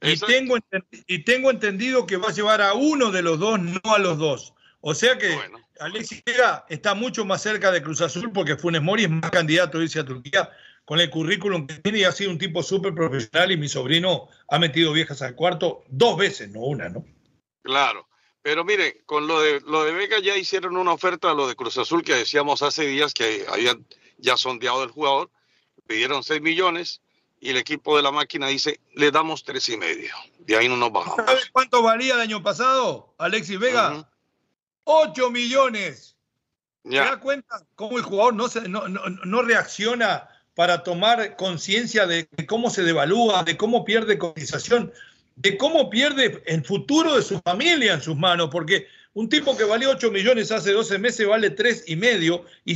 Y 0.00 0.18
tengo, 0.18 0.56
y 1.06 1.18
tengo 1.24 1.50
entendido 1.50 2.06
que 2.06 2.16
va 2.16 2.28
a 2.28 2.32
llevar 2.32 2.62
a 2.62 2.72
uno 2.72 3.10
de 3.10 3.22
los 3.22 3.38
dos, 3.38 3.60
no 3.60 3.80
a 3.84 3.98
los 3.98 4.16
dos. 4.16 4.54
O 4.80 4.94
sea 4.94 5.18
que 5.18 5.38
Alexis 5.78 6.22
Vega 6.24 6.64
está 6.70 6.94
mucho 6.94 7.26
más 7.26 7.42
cerca 7.42 7.70
de 7.70 7.82
Cruz 7.82 8.00
Azul 8.00 8.32
porque 8.32 8.56
Funes 8.56 8.82
Mori 8.82 9.04
es 9.04 9.10
más 9.10 9.30
candidato 9.30 9.78
a 9.78 9.82
irse 9.82 10.00
a 10.00 10.04
Turquía 10.06 10.50
con 10.86 11.00
el 11.00 11.10
currículum 11.10 11.66
que 11.66 11.74
tiene 11.74 11.98
y 11.98 12.04
ha 12.04 12.12
sido 12.12 12.30
un 12.30 12.38
tipo 12.38 12.62
súper 12.62 12.94
profesional 12.94 13.52
y 13.52 13.58
mi 13.58 13.68
sobrino 13.68 14.28
ha 14.48 14.58
metido 14.58 14.92
viejas 14.92 15.20
al 15.20 15.34
cuarto 15.34 15.84
dos 15.88 16.16
veces, 16.16 16.48
no 16.48 16.60
una, 16.60 16.88
¿no? 16.88 17.04
Claro. 17.62 18.08
Pero 18.40 18.64
mire, 18.64 19.02
con 19.04 19.26
lo 19.26 19.40
de, 19.40 19.60
lo 19.66 19.84
de 19.84 19.92
Vega 19.92 20.20
ya 20.20 20.36
hicieron 20.36 20.78
una 20.78 20.92
oferta 20.92 21.30
a 21.30 21.34
lo 21.34 21.46
de 21.46 21.56
Cruz 21.56 21.76
Azul 21.76 22.02
que 22.02 22.14
decíamos 22.14 22.62
hace 22.62 22.86
días 22.86 23.12
que 23.12 23.44
habían 23.52 23.84
ya 24.16 24.38
sondeado 24.38 24.82
el 24.82 24.90
jugador, 24.90 25.30
pidieron 25.86 26.22
6 26.22 26.40
millones, 26.40 27.02
y 27.40 27.50
el 27.50 27.56
equipo 27.56 27.96
de 27.96 28.02
la 28.02 28.10
máquina 28.10 28.48
dice, 28.48 28.80
le 28.94 29.10
damos 29.10 29.44
tres 29.44 29.68
y 29.68 29.76
medio. 29.76 30.14
De 30.38 30.56
ahí 30.56 30.68
no 30.68 30.76
nos 30.76 30.92
bajamos. 30.92 31.24
¿Sabes 31.26 31.50
cuánto 31.52 31.82
valía 31.82 32.14
el 32.14 32.20
año 32.20 32.42
pasado, 32.42 33.14
Alexis 33.18 33.58
Vega? 33.58 34.08
Ocho 34.84 35.30
millones. 35.30 36.16
Ya. 36.84 37.04
¿Te 37.04 37.10
das 37.10 37.18
cuenta 37.18 37.66
cómo 37.74 37.98
el 37.98 38.04
jugador 38.04 38.34
no, 38.34 38.48
se, 38.48 38.68
no, 38.68 38.88
no, 38.88 39.42
reacciona 39.42 40.28
para 40.56 40.82
tomar 40.82 41.36
conciencia 41.36 42.06
de 42.06 42.26
cómo 42.48 42.70
se 42.70 42.82
devalúa, 42.82 43.44
de 43.44 43.56
cómo 43.56 43.84
pierde 43.84 44.18
cotización, 44.18 44.90
de 45.36 45.58
cómo 45.58 45.90
pierde 45.90 46.42
el 46.46 46.64
futuro 46.64 47.14
de 47.14 47.22
su 47.22 47.38
familia 47.42 47.92
en 47.92 48.00
sus 48.00 48.16
manos? 48.16 48.48
Porque 48.50 48.88
un 49.12 49.28
tipo 49.28 49.54
que 49.56 49.64
valió 49.64 49.90
8 49.90 50.10
millones 50.10 50.50
hace 50.50 50.72
12 50.72 50.98
meses 50.98 51.26
vale 51.26 51.50
3 51.50 51.84
y 51.86 51.96
medio 51.96 52.46
y, 52.64 52.72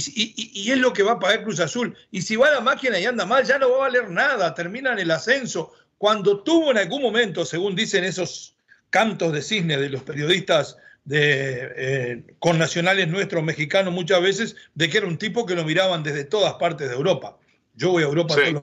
es 0.71 0.79
lo 0.79 0.93
que 0.93 1.03
va 1.03 1.13
a 1.13 1.19
pagar 1.19 1.43
Cruz 1.43 1.59
Azul. 1.59 1.97
Y 2.11 2.21
si 2.21 2.37
va 2.37 2.49
a 2.49 2.53
la 2.53 2.61
máquina 2.61 2.99
y 2.99 3.07
anda 3.07 3.25
mal, 3.25 3.45
ya 3.45 3.59
no 3.59 3.71
va 3.71 3.77
a 3.77 3.81
valer 3.81 4.11
nada, 4.11 4.55
termina 4.55 4.93
en 4.93 4.99
el 4.99 5.11
ascenso. 5.11 5.73
Cuando 5.97 6.43
tuvo 6.43 6.71
en 6.71 6.79
algún 6.79 7.01
momento, 7.01 7.47
según 7.47 7.75
dicen 7.75 8.05
esos 8.05 8.55
cantos 8.91 9.33
de 9.33 9.41
cisne 9.41 9.79
de 9.79 9.89
los 9.89 10.03
periodistas 10.03 10.77
eh, 11.11 12.25
con 12.39 12.59
nacionales 12.59 13.09
nuestros 13.09 13.43
mexicanos 13.43 13.95
muchas 13.95 14.21
veces, 14.21 14.57
de 14.75 14.91
que 14.91 14.99
era 14.99 15.07
un 15.07 15.17
tipo 15.17 15.47
que 15.47 15.55
lo 15.55 15.65
miraban 15.65 16.03
desde 16.03 16.25
todas 16.25 16.55
partes 16.55 16.91
de 16.91 16.95
Europa. 16.95 17.39
Yo 17.81 17.93
voy 17.93 18.03
a 18.03 18.07
Europa, 18.07 18.35
sí. 18.35 18.55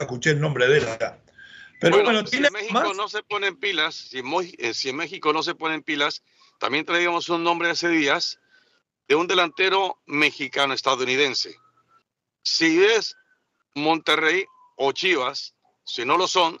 escuché 0.00 0.30
el 0.30 0.40
nombre 0.40 0.66
de 0.66 0.78
él 0.78 0.88
acá. 0.88 1.22
Pero 1.80 2.02
bueno, 2.02 2.26
si 2.26 2.38
en 2.38 2.52
México 2.52 2.92
no 2.92 3.08
se 3.08 3.22
ponen 3.22 3.54
pilas, 3.54 3.94
si, 3.94 4.20
eh, 4.58 4.74
si 4.74 4.88
en 4.88 4.96
México 4.96 5.32
no 5.32 5.44
se 5.44 5.54
ponen 5.54 5.84
pilas, 5.84 6.24
también 6.58 6.84
traíamos 6.84 7.28
un 7.28 7.44
nombre 7.44 7.70
hace 7.70 7.88
días 7.88 8.40
de 9.06 9.14
un 9.14 9.28
delantero 9.28 10.02
mexicano-estadounidense. 10.06 11.54
Si 12.42 12.82
es 12.82 13.16
Monterrey 13.76 14.44
o 14.74 14.90
Chivas, 14.90 15.54
si 15.84 16.04
no 16.04 16.18
lo 16.18 16.26
son, 16.26 16.60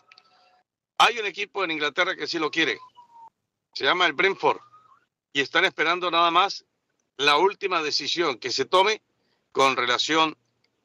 hay 0.98 1.18
un 1.18 1.26
equipo 1.26 1.64
en 1.64 1.72
Inglaterra 1.72 2.14
que 2.14 2.28
sí 2.28 2.38
lo 2.38 2.52
quiere. 2.52 2.78
Se 3.74 3.84
llama 3.84 4.06
el 4.06 4.12
Brentford. 4.12 4.60
Y 5.32 5.40
están 5.40 5.64
esperando 5.64 6.12
nada 6.12 6.30
más 6.30 6.64
la 7.16 7.38
última 7.38 7.82
decisión 7.82 8.38
que 8.38 8.52
se 8.52 8.66
tome 8.66 9.02
con 9.50 9.76
relación 9.76 10.38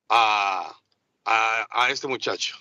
a, 0.09 0.75
a, 1.25 1.87
este 1.89 2.07
muchacho, 2.07 2.57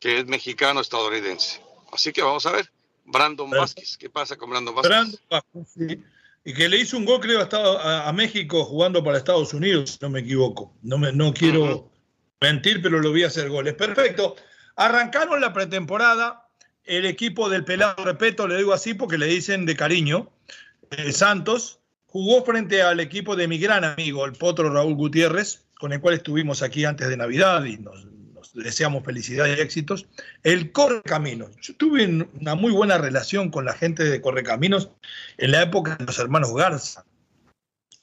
que 0.00 0.18
es 0.18 0.26
mexicano-estadounidense. 0.26 1.60
Así 1.92 2.12
que 2.12 2.22
vamos 2.22 2.46
a 2.46 2.52
ver. 2.52 2.70
Brandon 3.04 3.48
Vázquez. 3.48 3.96
¿Qué 3.96 4.10
pasa 4.10 4.36
con 4.36 4.50
Brandon 4.50 4.74
Vázquez? 4.74 4.90
Brandon 4.90 5.20
Vázquez, 5.30 5.68
sí. 5.72 6.02
Y 6.44 6.54
que 6.54 6.68
le 6.68 6.78
hizo 6.78 6.96
un 6.96 7.04
gol, 7.04 7.20
creo, 7.20 7.40
a, 7.40 8.08
a, 8.08 8.12
México 8.12 8.64
jugando 8.64 9.02
para 9.02 9.18
Estados 9.18 9.52
Unidos, 9.52 9.90
si 9.90 9.98
no 10.00 10.10
me 10.10 10.20
equivoco. 10.20 10.72
No, 10.82 10.98
me, 10.98 11.12
no 11.12 11.34
quiero 11.34 11.90
mentir, 12.40 12.80
pero 12.82 13.00
lo 13.00 13.12
vi 13.12 13.24
hacer 13.24 13.48
goles. 13.48 13.74
Perfecto. 13.74 14.36
Arrancaron 14.76 15.40
la 15.40 15.52
pretemporada. 15.52 16.48
El 16.84 17.04
equipo 17.04 17.48
del 17.48 17.64
pelado, 17.64 18.04
repito, 18.04 18.46
le 18.46 18.58
digo 18.58 18.72
así 18.72 18.94
porque 18.94 19.18
le 19.18 19.26
dicen 19.26 19.66
de 19.66 19.74
cariño, 19.74 20.30
eh, 20.90 21.10
Santos, 21.10 21.80
jugó 22.06 22.44
frente 22.44 22.80
al 22.80 23.00
equipo 23.00 23.34
de 23.34 23.48
mi 23.48 23.58
gran 23.58 23.82
amigo, 23.82 24.24
el 24.24 24.32
potro 24.32 24.72
Raúl 24.72 24.94
Gutiérrez, 24.94 25.65
con 25.78 25.92
el 25.92 26.00
cual 26.00 26.14
estuvimos 26.14 26.62
aquí 26.62 26.84
antes 26.84 27.08
de 27.08 27.16
Navidad 27.16 27.64
y 27.64 27.76
nos, 27.78 28.06
deseamos 28.54 29.04
felicidad 29.04 29.46
y 29.46 29.60
éxitos. 29.60 30.06
El 30.42 30.72
Correcaminos. 30.72 31.50
Yo 31.60 31.74
tuve 31.76 32.06
una 32.40 32.54
muy 32.54 32.72
buena 32.72 32.98
relación 32.98 33.50
con 33.50 33.64
la 33.64 33.74
gente 33.74 34.04
de 34.04 34.20
Correcaminos 34.20 34.90
en 35.36 35.52
la 35.52 35.62
época 35.62 35.96
de 35.96 36.04
los 36.04 36.18
hermanos 36.18 36.54
Garza. 36.54 37.04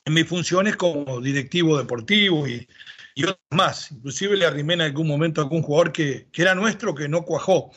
En 0.05 0.13
mis 0.13 0.27
funciones 0.27 0.75
como 0.75 1.21
directivo 1.21 1.77
deportivo 1.77 2.47
y, 2.47 2.67
y 3.15 3.23
otras 3.23 3.39
más. 3.51 3.91
Inclusive 3.91 4.37
le 4.37 4.45
arrimé 4.45 4.75
en 4.75 4.81
algún 4.81 5.07
momento 5.07 5.41
a 5.41 5.45
algún 5.45 5.61
jugador 5.61 5.91
que, 5.91 6.27
que 6.31 6.41
era 6.41 6.55
nuestro 6.55 6.93
que 6.93 7.07
no 7.07 7.23
cuajó. 7.23 7.71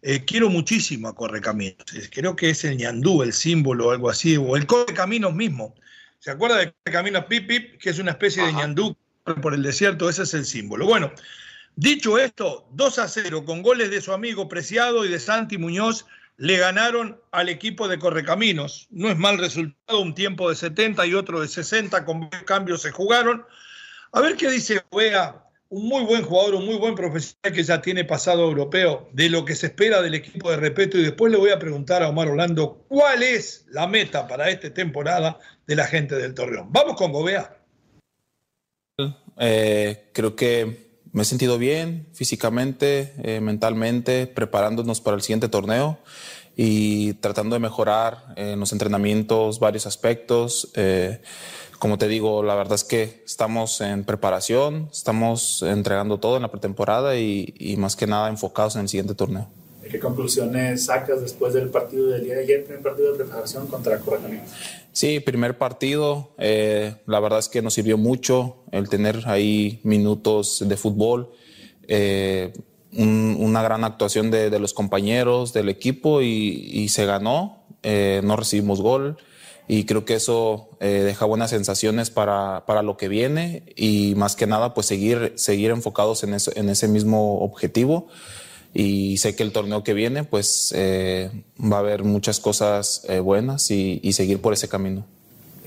Eh, 0.00 0.24
quiero 0.24 0.48
muchísimo 0.48 1.08
a 1.08 1.14
Correcaminos. 1.14 1.84
Creo 2.10 2.34
que 2.34 2.50
es 2.50 2.64
el 2.64 2.76
ñandú, 2.76 3.22
el 3.22 3.32
símbolo 3.32 3.88
o 3.88 3.90
algo 3.90 4.10
así, 4.10 4.36
o 4.36 4.56
el 4.56 4.66
Correcaminos 4.66 5.34
mismo. 5.34 5.74
¿Se 6.18 6.30
acuerda 6.30 6.58
de 6.58 6.72
Correcaminos 6.72 7.24
Pip 7.26 7.48
Pip, 7.48 7.78
que 7.78 7.90
es 7.90 7.98
una 7.98 8.12
especie 8.12 8.44
de 8.44 8.52
ñandú 8.52 8.96
por 9.40 9.54
el 9.54 9.62
desierto? 9.62 10.08
Ese 10.08 10.22
es 10.22 10.34
el 10.34 10.44
símbolo. 10.44 10.86
Bueno, 10.86 11.12
Dicho 11.76 12.18
esto, 12.18 12.68
2 12.72 12.98
a 12.98 13.08
0 13.08 13.46
con 13.46 13.62
goles 13.62 13.90
de 13.90 14.02
su 14.02 14.12
amigo 14.12 14.46
Preciado 14.46 15.06
y 15.06 15.08
de 15.08 15.18
Santi 15.18 15.56
Muñoz 15.56 16.04
le 16.36 16.58
ganaron 16.58 17.18
al 17.30 17.48
equipo 17.48 17.88
de 17.88 17.98
Correcaminos. 17.98 18.88
No 18.90 19.08
es 19.08 19.16
mal 19.16 19.38
resultado, 19.38 20.00
un 20.00 20.14
tiempo 20.14 20.50
de 20.50 20.56
70 20.56 21.06
y 21.06 21.14
otro 21.14 21.40
de 21.40 21.48
60, 21.48 22.04
con 22.04 22.28
cambios 22.44 22.82
se 22.82 22.90
jugaron. 22.90 23.46
A 24.12 24.20
ver 24.20 24.36
qué 24.36 24.50
dice 24.50 24.82
Wea, 24.92 25.42
un 25.70 25.88
muy 25.88 26.04
buen 26.04 26.22
jugador, 26.24 26.56
un 26.56 26.66
muy 26.66 26.76
buen 26.76 26.94
profesional 26.94 27.54
que 27.54 27.62
ya 27.62 27.80
tiene 27.80 28.04
pasado 28.04 28.42
europeo, 28.42 29.08
de 29.14 29.30
lo 29.30 29.46
que 29.46 29.54
se 29.54 29.68
espera 29.68 30.02
del 30.02 30.14
equipo 30.14 30.50
de 30.50 30.58
respeto. 30.58 30.98
Y 30.98 31.04
después 31.04 31.32
le 31.32 31.38
voy 31.38 31.50
a 31.52 31.58
preguntar 31.58 32.02
a 32.02 32.08
Omar 32.08 32.28
Orlando 32.28 32.84
cuál 32.88 33.22
es 33.22 33.64
la 33.70 33.86
meta 33.86 34.28
para 34.28 34.50
esta 34.50 34.74
temporada 34.74 35.38
de 35.66 35.76
la 35.76 35.86
gente 35.86 36.16
del 36.16 36.34
Torreón. 36.34 36.70
Vamos 36.70 36.96
con 36.96 37.12
Gobea. 37.12 37.61
Eh, 39.38 40.08
creo 40.12 40.36
que 40.36 40.90
me 41.12 41.22
he 41.22 41.24
sentido 41.24 41.58
bien 41.58 42.06
físicamente, 42.12 43.12
eh, 43.22 43.40
mentalmente, 43.40 44.26
preparándonos 44.26 45.00
para 45.00 45.16
el 45.16 45.22
siguiente 45.22 45.48
torneo 45.48 45.98
y 46.56 47.14
tratando 47.14 47.54
de 47.54 47.60
mejorar 47.60 48.34
en 48.36 48.60
los 48.60 48.72
entrenamientos 48.72 49.60
varios 49.60 49.86
aspectos. 49.86 50.70
Eh, 50.74 51.20
como 51.78 51.98
te 51.98 52.08
digo, 52.08 52.42
la 52.42 52.54
verdad 52.54 52.74
es 52.74 52.84
que 52.84 53.22
estamos 53.26 53.80
en 53.80 54.04
preparación, 54.04 54.88
estamos 54.92 55.62
entregando 55.62 56.18
todo 56.18 56.36
en 56.36 56.42
la 56.42 56.50
pretemporada 56.50 57.16
y, 57.16 57.54
y 57.58 57.76
más 57.76 57.96
que 57.96 58.06
nada 58.06 58.28
enfocados 58.28 58.76
en 58.76 58.82
el 58.82 58.88
siguiente 58.88 59.14
torneo. 59.14 59.48
¿Qué 59.90 59.98
conclusiones 59.98 60.86
sacas 60.86 61.20
después 61.20 61.52
del 61.52 61.68
partido 61.68 62.06
del 62.06 62.24
día 62.24 62.36
de 62.36 62.42
ayer, 62.44 62.64
primer 62.64 62.82
partido 62.82 63.12
de 63.12 63.18
preparación 63.18 63.66
contra 63.66 63.98
Correcaminos? 63.98 64.48
Sí, 64.92 65.20
primer 65.20 65.56
partido, 65.56 66.34
eh, 66.36 66.96
la 67.06 67.18
verdad 67.18 67.38
es 67.38 67.48
que 67.48 67.62
nos 67.62 67.72
sirvió 67.72 67.96
mucho 67.96 68.56
el 68.72 68.90
tener 68.90 69.22
ahí 69.24 69.80
minutos 69.84 70.62
de 70.68 70.76
fútbol, 70.76 71.30
eh, 71.88 72.52
una 72.94 73.62
gran 73.62 73.84
actuación 73.84 74.30
de, 74.30 74.58
los 74.58 74.74
compañeros, 74.74 75.54
del 75.54 75.70
equipo 75.70 76.20
y, 76.20 76.86
se 76.90 77.06
ganó, 77.06 77.64
eh, 77.82 78.20
no 78.22 78.36
recibimos 78.36 78.82
gol 78.82 79.16
y 79.66 79.84
creo 79.84 80.04
que 80.04 80.14
eso 80.14 80.68
deja 80.78 81.24
buenas 81.24 81.48
sensaciones 81.48 82.10
para, 82.10 82.66
para, 82.66 82.82
lo 82.82 82.98
que 82.98 83.08
viene 83.08 83.62
y 83.76 84.12
más 84.16 84.36
que 84.36 84.46
nada 84.46 84.74
pues 84.74 84.86
seguir, 84.88 85.32
seguir 85.36 85.70
enfocados 85.70 86.22
en, 86.22 86.36
en 86.54 86.68
ese 86.68 86.86
mismo 86.86 87.38
objetivo 87.38 88.08
y 88.74 89.18
sé 89.18 89.36
que 89.36 89.42
el 89.42 89.52
torneo 89.52 89.84
que 89.84 89.94
viene 89.94 90.24
pues 90.24 90.72
eh, 90.74 91.30
va 91.60 91.76
a 91.76 91.80
haber 91.80 92.04
muchas 92.04 92.40
cosas 92.40 93.04
eh, 93.08 93.20
buenas 93.20 93.70
y, 93.70 94.12
seguir 94.12 94.40
por 94.40 94.52
ese 94.52 94.68
camino. 94.68 95.04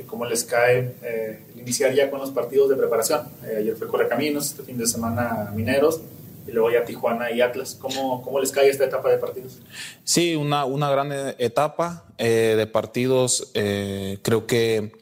¿Cómo 0.08 0.26
les 0.26 0.44
cae 0.44 0.96
eh, 1.04 1.44
iniciar 1.56 1.94
ya 1.94 2.10
con 2.10 2.20
los 2.20 2.32
partidos 2.32 2.70
de 2.70 2.76
preparación? 2.76 3.28
ayer 3.44 3.76
fue 3.76 3.88
Correcaminos, 3.88 4.48
este 4.48 4.64
fin 4.64 4.78
de 4.78 4.88
semana 4.88 5.52
Mineros 5.56 6.02
y 6.48 6.52
luego 6.52 6.72
ya 6.72 6.86
Tijuana 6.86 7.32
y 7.32 7.42
Atlas. 7.42 7.76
¿Cómo, 7.80 8.22
cómo 8.22 8.40
les 8.40 8.52
cae 8.52 8.70
esta 8.70 8.86
etapa 8.86 9.10
de 9.10 9.18
partidos? 9.18 9.60
Sí, 10.04 10.36
una, 10.36 10.66
una 10.66 10.90
gran 10.90 11.12
etapa 11.38 12.06
de 12.18 12.68
partidos. 12.72 13.52
creo 13.54 14.48
que 14.48 14.94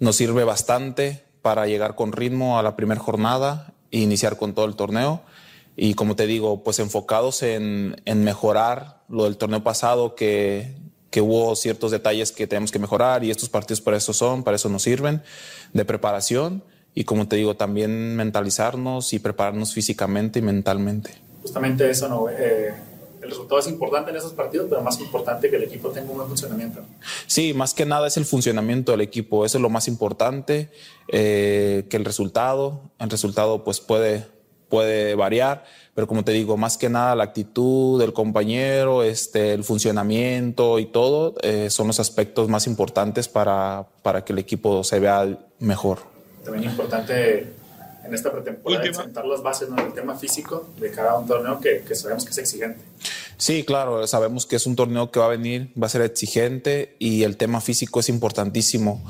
nos 0.00 0.16
sirve 0.16 0.44
bastante 0.44 1.22
para 1.40 1.66
llegar 1.66 1.96
con 1.96 2.12
ritmo 2.12 2.58
a 2.58 2.62
la 2.62 2.76
primera 2.76 3.00
jornada 3.00 3.72
e 3.90 3.98
iniciar 3.98 4.36
con 4.36 4.54
todo 4.54 4.66
el 4.66 4.76
torneo 4.76 5.22
y 5.76 5.94
como 5.94 6.16
te 6.16 6.26
digo, 6.26 6.62
pues 6.62 6.78
enfocados 6.78 7.42
en, 7.42 8.00
en 8.04 8.24
mejorar 8.24 9.02
lo 9.08 9.24
del 9.24 9.36
torneo 9.36 9.62
pasado, 9.62 10.14
que, 10.14 10.74
que, 11.10 11.20
hubo 11.20 11.54
ciertos 11.56 11.90
detalles 11.90 12.32
que 12.32 12.46
tenemos 12.46 12.70
que 12.70 12.78
mejorar 12.78 13.24
y 13.24 13.30
estos 13.30 13.48
partidos 13.48 13.80
para 13.80 13.96
eso 13.96 14.12
son, 14.12 14.44
para 14.44 14.56
eso 14.56 14.68
nos 14.68 14.82
sirven, 14.82 15.22
de 15.72 15.84
preparación 15.84 16.62
y 16.94 17.04
como 17.04 17.26
te 17.26 17.36
digo, 17.36 17.56
también 17.56 18.16
mentalizarnos 18.16 19.12
y 19.12 19.18
prepararnos 19.18 19.72
físicamente 19.72 20.40
y 20.40 20.42
mentalmente. 20.42 21.14
Justamente 21.40 21.90
eso, 21.90 22.08
¿no? 22.08 22.28
Eh, 22.28 22.72
el 23.22 23.30
resultado 23.30 23.60
es 23.60 23.68
importante 23.68 24.10
en 24.10 24.16
esos 24.16 24.32
partidos, 24.32 24.66
pero 24.68 24.82
más 24.82 24.98
importante 25.00 25.48
que 25.48 25.56
el 25.56 25.62
equipo 25.62 25.90
tenga 25.90 26.10
un 26.10 26.16
buen 26.16 26.28
funcionamiento. 26.28 26.80
Sí, 27.26 27.54
más 27.54 27.72
que 27.72 27.86
nada 27.86 28.08
es 28.08 28.16
el 28.16 28.24
funcionamiento 28.24 28.92
del 28.92 29.00
equipo, 29.00 29.46
eso 29.46 29.58
es 29.58 29.62
lo 29.62 29.70
más 29.70 29.88
importante, 29.88 30.70
eh, 31.08 31.86
que 31.88 31.96
el 31.96 32.04
resultado, 32.04 32.90
el 32.98 33.10
resultado 33.10 33.64
pues 33.64 33.80
puede 33.80 34.26
puede 34.72 35.14
variar, 35.14 35.64
pero 35.94 36.06
como 36.06 36.24
te 36.24 36.32
digo, 36.32 36.56
más 36.56 36.78
que 36.78 36.88
nada 36.88 37.14
la 37.14 37.24
actitud 37.24 38.00
del 38.00 38.14
compañero, 38.14 39.02
este, 39.02 39.52
el 39.52 39.64
funcionamiento 39.64 40.78
y 40.78 40.86
todo 40.86 41.34
eh, 41.42 41.68
son 41.68 41.88
los 41.88 42.00
aspectos 42.00 42.48
más 42.48 42.66
importantes 42.66 43.28
para, 43.28 43.84
para 44.02 44.24
que 44.24 44.32
el 44.32 44.38
equipo 44.38 44.82
se 44.82 44.98
vea 44.98 45.38
mejor. 45.58 45.98
También 46.42 46.70
importante 46.70 47.52
en 48.02 48.14
esta 48.14 48.32
pretemporada 48.32 48.94
sentar 48.94 49.26
las 49.26 49.42
bases 49.42 49.68
en 49.68 49.78
el 49.78 49.92
tema 49.92 50.16
físico 50.16 50.70
de 50.80 50.90
cada 50.90 51.18
un 51.18 51.26
torneo 51.26 51.60
que, 51.60 51.82
que, 51.86 51.94
sabemos 51.94 52.24
que 52.24 52.30
es 52.30 52.38
exigente. 52.38 52.80
Sí, 53.36 53.62
claro, 53.62 54.06
sabemos 54.06 54.46
que 54.46 54.56
es 54.56 54.66
un 54.66 54.74
torneo 54.74 55.10
que 55.10 55.20
va 55.20 55.26
a 55.26 55.28
venir, 55.28 55.70
va 55.80 55.86
a 55.86 55.90
ser 55.90 56.00
exigente 56.00 56.96
y 56.98 57.24
el 57.24 57.36
tema 57.36 57.60
físico 57.60 58.00
es 58.00 58.08
importantísimo, 58.08 59.04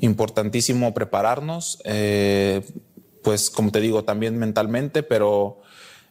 importantísimo 0.00 0.94
prepararnos. 0.94 1.80
Eh, 1.84 2.62
pues 3.22 3.50
como 3.50 3.70
te 3.70 3.80
digo, 3.80 4.04
también 4.04 4.38
mentalmente, 4.38 5.02
pero 5.02 5.62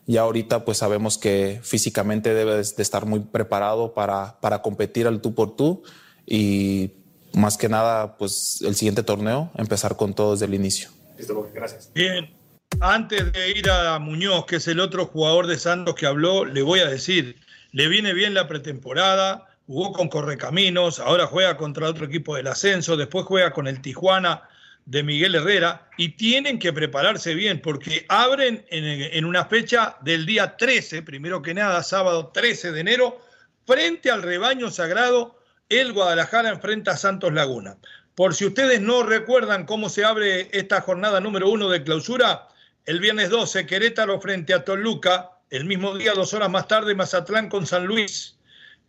ya 0.05 0.21
ahorita 0.21 0.65
pues 0.65 0.77
sabemos 0.77 1.17
que 1.17 1.59
físicamente 1.63 2.33
debes 2.33 2.75
de 2.75 2.83
estar 2.83 3.05
muy 3.05 3.19
preparado 3.19 3.93
para, 3.93 4.39
para 4.39 4.61
competir 4.61 5.05
al 5.05 5.21
tú 5.21 5.35
por 5.35 5.55
tú 5.55 5.83
y 6.25 6.93
más 7.33 7.57
que 7.57 7.69
nada 7.69 8.17
pues 8.17 8.61
el 8.65 8.75
siguiente 8.75 9.03
torneo 9.03 9.51
empezar 9.55 9.97
con 9.97 10.13
todo 10.13 10.31
desde 10.31 10.45
el 10.45 10.53
inicio. 10.53 10.89
Listo, 11.17 11.49
gracias. 11.53 11.91
Bien, 11.93 12.33
antes 12.79 13.31
de 13.33 13.51
ir 13.51 13.69
a 13.69 13.99
Muñoz, 13.99 14.45
que 14.45 14.57
es 14.57 14.67
el 14.67 14.79
otro 14.79 15.05
jugador 15.05 15.47
de 15.47 15.57
Santos 15.57 15.95
que 15.95 16.05
habló, 16.05 16.45
le 16.45 16.61
voy 16.61 16.79
a 16.79 16.87
decir, 16.87 17.37
le 17.71 17.87
viene 17.87 18.13
bien 18.13 18.33
la 18.33 18.47
pretemporada, 18.47 19.45
jugó 19.65 19.91
con 19.91 20.07
Correcaminos, 20.07 20.99
ahora 20.99 21.27
juega 21.27 21.57
contra 21.57 21.89
otro 21.89 22.05
equipo 22.05 22.35
del 22.35 22.47
ascenso, 22.47 22.95
después 22.95 23.25
juega 23.25 23.51
con 23.51 23.67
el 23.67 23.81
Tijuana 23.81 24.47
de 24.87 25.03
Miguel 25.03 25.35
Herrera 25.35 25.89
y 25.97 26.13
tienen 26.13 26.59
que 26.59 26.71
prepararse 26.71 27.35
bien 27.35 27.61
porque 27.61 28.05
abren 28.07 28.65
en, 28.69 29.25
una 29.25 29.43
fecha 29.45 29.97
del 30.01 30.25
día 30.25 30.55
13, 30.55 31.01
primero 31.01 31.41
que 31.41 31.53
nada, 31.53 31.83
sábado 31.83 32.31
13 32.33 32.71
de 32.71 32.79
enero, 32.79 33.21
frente 33.65 34.09
al 34.09 34.23
rebaño 34.23 34.71
sagrado, 34.71 35.41
el 35.67 35.91
Guadalajara 35.91 36.49
enfrenta 36.49 36.91
a 36.91 36.97
Santos 36.97 37.33
Laguna. 37.33 37.75
Por 38.15 38.33
si 38.33 38.45
ustedes 38.45 38.79
no 38.79 39.03
recuerdan 39.03 39.65
cómo 39.65 39.89
se 39.89 40.05
abre 40.05 40.47
esta 40.53 40.79
jornada 40.79 41.19
número 41.19 41.49
uno 41.49 41.67
de 41.67 41.83
clausura, 41.83 42.47
el 42.85 43.01
viernes 43.01 43.29
12 43.29 43.65
Querétaro 43.65 44.21
frente 44.21 44.53
a 44.53 44.63
Toluca, 44.63 45.31
el 45.49 45.65
mismo 45.65 45.97
día, 45.97 46.13
dos 46.13 46.33
horas 46.33 46.49
más 46.49 46.69
tarde, 46.69 46.95
Mazatlán 46.95 47.49
con 47.49 47.67
San 47.67 47.85
Luis, 47.85 48.37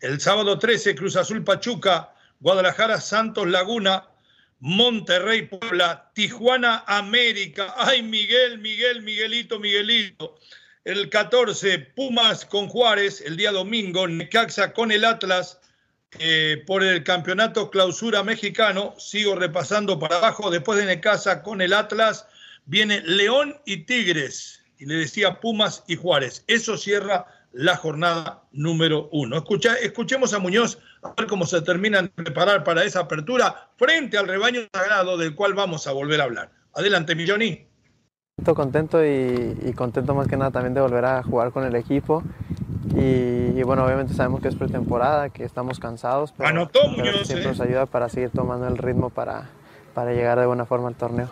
el 0.01 0.21
sábado 0.21 0.61
13 0.61 0.95
Cruz 0.95 1.17
Azul 1.17 1.43
Pachuca, 1.43 2.15
Guadalajara 2.39 3.01
Santos 3.01 3.49
Laguna, 3.49 4.05
Monterrey, 4.61 5.43
Puebla, 5.43 6.11
Tijuana, 6.15 6.85
América. 6.87 7.75
Ay, 7.77 8.03
Miguel, 8.03 8.59
Miguel, 8.59 9.03
Miguelito, 9.03 9.59
Miguelito. 9.59 10.37
El 10.85 11.09
14, 11.11 11.79
Pumas 11.95 12.45
con 12.45 12.69
Juárez, 12.69 13.21
el 13.21 13.37
día 13.37 13.53
domingo, 13.53 14.09
Necaxa 14.09 14.73
con 14.73 14.91
el 14.91 15.05
Atlas 15.05 15.61
eh, 16.19 16.63
por 16.67 16.83
el 16.83 17.05
campeonato 17.05 17.71
clausura 17.71 18.23
mexicano. 18.23 18.95
Sigo 18.99 19.37
repasando 19.37 19.99
para 19.99 20.17
abajo. 20.17 20.51
Después 20.51 20.79
de 20.79 20.87
Necaxa 20.87 21.43
con 21.43 21.61
el 21.61 21.73
Atlas, 21.73 22.27
viene 22.65 23.01
León 23.03 23.61
y 23.67 23.85
Tigres. 23.85 24.63
Y 24.79 24.87
le 24.87 24.95
decía 24.95 25.41
Pumas 25.41 25.85
y 25.87 25.97
Juárez. 25.97 26.45
Eso 26.47 26.77
cierra 26.77 27.27
la 27.53 27.77
jornada 27.77 28.43
número 28.53 29.09
uno. 29.13 29.37
Escucha, 29.37 29.75
escuchemos 29.75 30.33
a 30.35 30.39
Muñoz 30.39 30.79
a 31.03 31.15
ver 31.17 31.27
cómo 31.27 31.47
se 31.47 31.61
terminan 31.63 32.13
de 32.17 32.25
preparar 32.25 32.65
para 32.65 32.85
esa 32.85 33.01
apertura 33.01 33.71
frente 33.77 34.19
al 34.19 34.29
rebaño 34.29 34.61
sagrado 34.73 35.17
del 35.17 35.35
cual 35.35 35.55
vamos 35.55 35.87
a 35.87 35.93
volver 35.93 36.21
a 36.21 36.25
hablar. 36.25 36.51
Adelante, 36.75 37.15
Milloni. 37.15 37.67
Estoy 38.37 38.55
contento 38.55 39.05
y, 39.05 39.73
contento 39.75 40.15
más 40.15 40.29
que 40.29 40.37
nada 40.37 40.53
también 40.53 40.75
de 40.75 40.81
volver 40.81 41.05
a 41.05 41.23
jugar 41.23 41.51
con 41.51 41.65
el 41.65 41.75
equipo. 41.75 42.23
Y, 42.95 43.63
bueno, 43.63 43.85
obviamente 43.85 44.15
sabemos 44.15 44.41
que 44.41 44.49
es 44.49 44.55
pretemporada, 44.55 45.29
que 45.31 45.45
estamos 45.45 45.79
cansados, 45.79 46.33
pero, 46.37 46.49
Anotó 46.49 46.89
Muñoz, 46.89 47.27
siempre 47.27 47.47
¿eh? 47.47 47.49
nos 47.49 47.61
ayuda 47.61 47.87
para 47.87 48.09
seguir 48.09 48.31
tomando 48.31 48.67
el 48.67 48.79
ritmo 48.79 49.11
para, 49.11 49.51
para 49.95 50.13
llegar 50.13 50.39
de 50.39 50.47
buena 50.47 50.65
forma 50.65 50.89
al 50.89 50.95
torneo. 50.95 51.29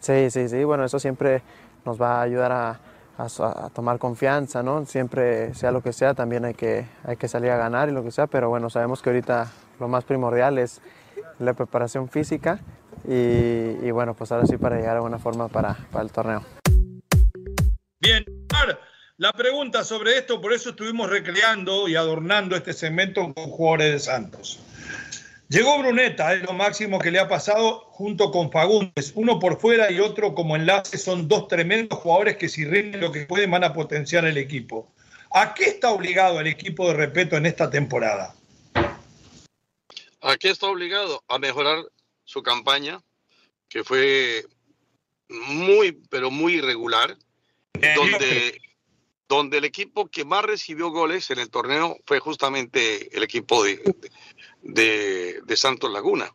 Sí, 0.00 0.30
sí, 0.30 0.48
sí, 0.48 0.64
bueno, 0.64 0.84
eso 0.84 0.98
siempre 0.98 1.42
nos 1.84 2.00
va 2.00 2.18
a 2.18 2.22
ayudar 2.22 2.52
a, 2.52 2.80
a, 3.18 3.70
tomar 3.70 3.98
confianza, 3.98 4.62
¿no? 4.62 4.84
Siempre, 4.86 5.54
sea 5.54 5.72
lo 5.72 5.82
que 5.82 5.92
sea, 5.92 6.14
también 6.14 6.44
hay 6.44 6.54
que, 6.54 6.86
hay 7.04 7.16
que 7.16 7.28
salir 7.28 7.50
a 7.50 7.56
ganar 7.56 7.88
y 7.88 7.92
lo 7.92 8.02
que 8.02 8.10
sea, 8.10 8.26
pero 8.26 8.48
bueno, 8.48 8.70
sabemos 8.70 9.02
que 9.02 9.10
ahorita 9.10 9.50
lo 9.80 9.88
más 9.88 10.04
primordial 10.04 10.58
es 10.58 10.80
la 11.38 11.54
preparación 11.54 12.08
física 12.08 12.60
y, 13.04 13.90
bueno, 13.90 14.14
pues 14.14 14.32
ahora 14.32 14.46
sí 14.46 14.56
para 14.56 14.76
llegar 14.76 14.96
a 14.96 15.00
buena 15.00 15.18
forma 15.18 15.48
para, 15.48 15.76
para 15.92 16.04
el 16.04 16.10
torneo. 16.10 16.42
Bien, 18.00 18.24
la 19.18 19.32
pregunta 19.32 19.82
sobre 19.82 20.18
esto, 20.18 20.42
por 20.42 20.52
eso 20.52 20.70
estuvimos 20.70 21.08
recreando 21.08 21.88
y 21.88 21.96
adornando 21.96 22.54
este 22.54 22.74
segmento 22.74 23.32
con 23.32 23.50
jugadores 23.50 23.92
de 23.92 23.98
Santos. 23.98 24.60
Llegó 25.48 25.78
Bruneta, 25.78 26.34
es 26.34 26.42
lo 26.42 26.52
máximo 26.52 26.98
que 26.98 27.12
le 27.12 27.20
ha 27.20 27.28
pasado 27.28 27.88
junto 27.92 28.32
con 28.32 28.50
Fagundes. 28.50 29.12
Uno 29.14 29.38
por 29.38 29.60
fuera 29.60 29.92
y 29.92 30.00
otro 30.00 30.34
como 30.34 30.56
enlace. 30.56 30.98
Son 30.98 31.28
dos 31.28 31.46
tremendos 31.46 32.00
jugadores 32.00 32.36
que 32.36 32.48
si 32.48 32.64
rinden 32.64 33.00
lo 33.00 33.12
que 33.12 33.26
pueden 33.26 33.52
van 33.52 33.62
a 33.62 33.72
potenciar 33.72 34.24
el 34.24 34.38
equipo. 34.38 34.92
¿A 35.30 35.54
qué 35.54 35.64
está 35.66 35.90
obligado 35.90 36.40
el 36.40 36.48
equipo 36.48 36.88
de 36.88 36.94
Repeto 36.94 37.36
en 37.36 37.46
esta 37.46 37.70
temporada? 37.70 38.34
¿A 40.20 40.36
qué 40.36 40.50
está 40.50 40.66
obligado? 40.66 41.22
A 41.28 41.38
mejorar 41.38 41.84
su 42.24 42.42
campaña, 42.42 43.00
que 43.68 43.84
fue 43.84 44.44
muy, 45.28 45.92
pero 46.10 46.32
muy 46.32 46.54
irregular, 46.54 47.16
donde, 47.94 48.60
donde 49.28 49.58
el 49.58 49.64
equipo 49.64 50.08
que 50.08 50.24
más 50.24 50.44
recibió 50.44 50.90
goles 50.90 51.30
en 51.30 51.38
el 51.38 51.50
torneo 51.50 51.96
fue 52.04 52.18
justamente 52.18 53.16
el 53.16 53.22
equipo 53.22 53.62
de, 53.62 53.76
de, 53.76 54.10
Santos 55.56 55.90
Laguna, 55.90 56.32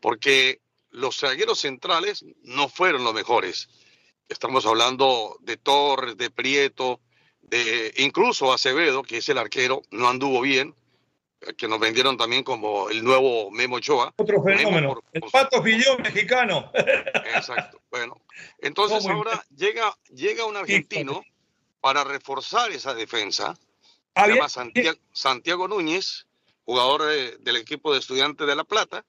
porque 0.00 0.60
los 0.90 1.18
zagueros 1.18 1.60
centrales 1.60 2.24
no 2.42 2.68
fueron 2.68 3.04
los 3.04 3.14
mejores. 3.14 3.68
Estamos 4.28 4.66
hablando 4.66 5.36
de 5.40 5.56
Torres, 5.56 6.16
de 6.16 6.30
Prieto, 6.30 7.00
de 7.42 7.92
incluso 7.98 8.52
Acevedo, 8.52 9.02
que 9.02 9.18
es 9.18 9.28
el 9.28 9.38
arquero, 9.38 9.82
no 9.90 10.08
anduvo 10.08 10.40
bien, 10.40 10.74
que 11.58 11.68
nos 11.68 11.78
vendieron 11.78 12.16
también 12.16 12.42
como 12.42 12.88
el 12.88 13.04
nuevo 13.04 13.50
Memo 13.50 13.76
Ochoa. 13.76 14.14
Otro 14.16 14.42
fenómeno. 14.42 15.02
el 15.12 15.22
Pato 15.30 15.62
Fillón 15.62 16.00
mexicano. 16.00 16.70
Exacto. 16.74 17.82
Bueno, 17.90 18.20
entonces 18.60 19.06
ahora 19.06 19.44
llega, 19.54 19.94
llega 20.14 20.46
un 20.46 20.56
argentino 20.56 21.22
para 21.80 22.02
reforzar 22.02 22.72
esa 22.72 22.94
defensa 22.94 23.54
se 24.14 24.28
llama 24.28 24.48
Santiago, 25.12 25.68
Núñez, 25.68 26.26
jugador 26.64 27.02
del 27.40 27.56
equipo 27.56 27.92
de 27.92 28.00
Estudiantes 28.00 28.46
de 28.46 28.56
La 28.56 28.64
Plata, 28.64 29.04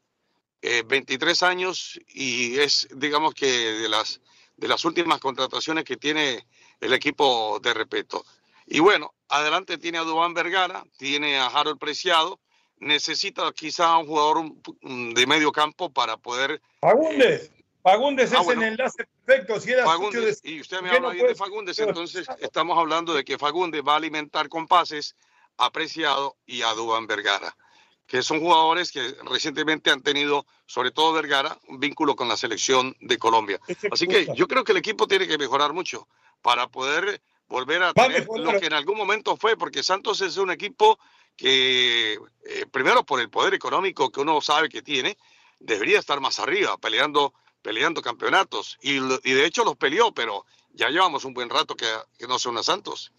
23 0.62 1.42
eh, 1.42 1.46
años 1.46 2.00
y 2.08 2.60
es, 2.60 2.88
digamos 2.96 3.34
que, 3.34 3.48
de 3.48 3.90
las, 3.90 4.22
de 4.58 4.68
las 4.68 4.84
últimas 4.86 5.20
contrataciones 5.20 5.84
que 5.84 5.98
tiene 5.98 6.48
el 6.82 6.94
equipo 6.94 7.60
de 7.62 7.74
Repeto. 7.74 8.26
Y 8.66 8.80
bueno, 8.80 9.14
adelante 9.30 9.78
tiene 9.78 10.00
a 10.00 10.04
Dubán 10.04 10.34
Vergara, 10.34 10.84
tiene 10.98 11.38
a 11.38 11.48
Harold 11.48 11.80
Preciado, 11.80 12.40
necesita 12.78 13.52
quizá 13.54 13.98
un 13.98 14.08
jugador 14.08 14.52
de 14.82 15.28
medio 15.28 15.52
campo 15.52 15.92
para 15.92 16.18
poder... 16.18 16.62
Fagundes, 16.82 17.52
Fagundes 17.84 18.34
ah, 18.34 18.42
es 18.42 18.48
el 18.48 18.64
enlace 18.64 19.06
perfecto. 19.24 19.60
Si 19.60 19.72
era 19.72 19.86
Fagundes, 19.86 20.42
y 20.44 20.60
usted 20.60 20.82
me 20.82 20.90
habla 20.90 21.12
de 21.12 21.36
Fagundes, 21.36 21.78
entonces 21.78 22.28
estamos 22.40 22.78
hablando 22.78 23.14
de 23.14 23.24
que 23.24 23.38
Fagundes 23.38 23.84
va 23.88 23.94
a 23.94 23.98
alimentar 23.98 24.50
con 24.50 24.68
pases 24.68 25.16
a 25.58 25.72
Preciado 25.72 26.36
y 26.46 26.62
a 26.62 26.74
Dubán 26.74 27.08
Vergara 27.08 27.56
que 28.08 28.22
son 28.22 28.40
jugadores 28.40 28.92
que 28.92 29.16
recientemente 29.24 29.90
han 29.90 30.02
tenido, 30.02 30.46
sobre 30.66 30.92
todo 30.92 31.14
Vergara, 31.14 31.58
un 31.68 31.80
vínculo 31.80 32.16
con 32.16 32.28
la 32.28 32.38
selección 32.38 32.96
de 33.00 33.18
Colombia. 33.18 33.60
Así 33.92 34.08
que 34.08 34.28
yo 34.36 34.48
creo 34.48 34.64
que 34.64 34.74
el 34.74 34.78
equipo 34.78 35.08
tiene 35.08 35.28
que 35.28 35.38
mejorar 35.38 35.74
mucho 35.74 36.08
para 36.42 36.68
poder 36.68 37.22
volver 37.48 37.84
a 37.84 37.94
tener 37.94 38.28
lo 38.28 38.60
que 38.60 38.68
en 38.68 38.74
algún 38.74 38.98
momento 38.98 39.38
fue, 39.38 39.58
porque 39.58 39.84
Santos 39.84 40.22
es 40.22 40.38
un 40.38 40.52
equipo 40.52 41.00
que, 41.36 42.14
eh, 42.14 42.66
primero 42.72 43.04
por 43.04 43.20
el 43.20 43.30
poder 43.30 43.54
económico 43.54 44.12
que 44.12 44.22
uno 44.22 44.40
sabe 44.42 44.70
que 44.70 44.82
tiene, 44.82 45.18
debería 45.60 46.00
estar 46.00 46.20
más 46.20 46.40
arriba, 46.40 46.78
peleando, 46.78 47.34
peleando 47.62 48.02
campeonatos. 48.02 48.78
Y, 48.82 49.00
de 49.00 49.46
hecho 49.46 49.64
los 49.64 49.78
peleó, 49.78 50.14
pero 50.14 50.46
ya 50.74 50.90
llevamos 50.90 51.26
un 51.26 51.34
buen 51.34 51.50
rato 51.50 51.76
que, 51.76 51.88
que 52.18 52.28
no 52.28 52.38
son 52.38 52.58
a 52.58 52.64
Santos. 52.64 53.12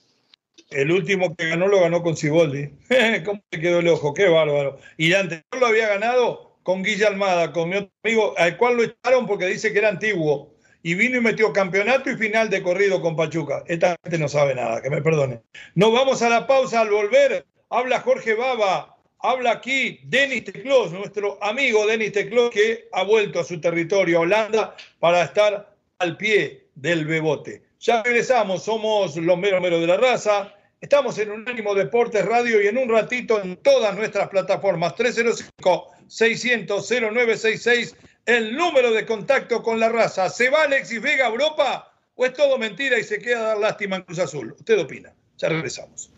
El 0.70 0.90
último 0.90 1.34
que 1.36 1.48
ganó 1.48 1.68
lo 1.68 1.80
ganó 1.80 2.02
con 2.02 2.16
Ciboldi. 2.16 2.70
¿Cómo 3.24 3.42
te 3.48 3.60
quedó 3.60 3.80
el 3.80 3.88
ojo? 3.88 4.14
Qué 4.14 4.28
bárbaro. 4.28 4.78
Y 4.96 5.08
el 5.08 5.16
anterior 5.16 5.60
lo 5.60 5.66
había 5.66 5.88
ganado 5.88 6.58
con 6.62 6.82
Guilla 6.82 7.08
Almada, 7.08 7.52
con 7.52 7.68
mi 7.68 7.76
otro 7.76 7.92
amigo, 8.02 8.34
al 8.36 8.56
cual 8.56 8.76
lo 8.76 8.82
echaron 8.82 9.26
porque 9.26 9.46
dice 9.46 9.72
que 9.72 9.78
era 9.78 9.88
antiguo. 9.88 10.54
Y 10.82 10.94
vino 10.94 11.18
y 11.18 11.20
metió 11.20 11.52
campeonato 11.52 12.10
y 12.10 12.16
final 12.16 12.50
de 12.50 12.62
corrido 12.62 13.00
con 13.00 13.16
Pachuca. 13.16 13.64
Esta 13.66 13.96
gente 14.02 14.18
no 14.18 14.28
sabe 14.28 14.54
nada, 14.54 14.82
que 14.82 14.90
me 14.90 15.02
perdone. 15.02 15.42
Nos 15.74 15.92
vamos 15.92 16.22
a 16.22 16.28
la 16.28 16.46
pausa 16.46 16.80
al 16.80 16.90
volver. 16.90 17.44
Habla 17.70 18.00
Jorge 18.00 18.34
Baba, 18.34 18.96
habla 19.18 19.52
aquí 19.52 20.00
Denis 20.04 20.44
Teclos, 20.44 20.92
nuestro 20.92 21.42
amigo 21.42 21.86
Denis 21.86 22.12
Teclos, 22.12 22.50
que 22.50 22.88
ha 22.92 23.02
vuelto 23.02 23.40
a 23.40 23.44
su 23.44 23.60
territorio, 23.60 24.18
a 24.18 24.20
Holanda, 24.20 24.76
para 25.00 25.22
estar 25.22 25.76
al 25.98 26.16
pie 26.16 26.68
del 26.74 27.04
bebote. 27.04 27.65
Ya 27.86 28.02
regresamos, 28.02 28.64
somos 28.64 29.16
los 29.16 29.38
meros 29.38 29.62
meros 29.62 29.80
de 29.80 29.86
la 29.86 29.96
raza. 29.96 30.52
Estamos 30.80 31.16
en 31.18 31.30
Unánimo 31.30 31.72
Deportes 31.72 32.24
Radio 32.24 32.60
y 32.60 32.66
en 32.66 32.78
un 32.78 32.88
ratito 32.88 33.40
en 33.40 33.56
todas 33.58 33.94
nuestras 33.94 34.28
plataformas 34.28 34.96
305-600-0966, 34.96 37.94
el 38.24 38.56
número 38.56 38.90
de 38.90 39.06
contacto 39.06 39.62
con 39.62 39.78
la 39.78 39.88
raza. 39.88 40.28
¿Se 40.30 40.50
va 40.50 40.64
Alexis 40.64 41.00
Vega 41.00 41.28
Europa 41.28 41.92
o 42.16 42.26
es 42.26 42.32
todo 42.32 42.58
mentira 42.58 42.98
y 42.98 43.04
se 43.04 43.20
queda 43.20 43.38
a 43.38 43.44
dar 43.50 43.58
lástima 43.58 43.94
en 43.94 44.02
Cruz 44.02 44.18
Azul? 44.18 44.56
¿Usted 44.58 44.80
opina? 44.80 45.14
Ya 45.36 45.48
regresamos. 45.48 46.10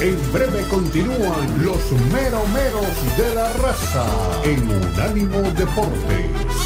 En 0.00 0.32
breve 0.32 0.62
continúan 0.70 1.62
los 1.62 1.92
meromeros 2.10 3.18
de 3.18 3.34
la 3.34 3.52
raza 3.52 4.06
en 4.42 4.70
Unánimo 4.70 5.42
Deportes. 5.50 6.63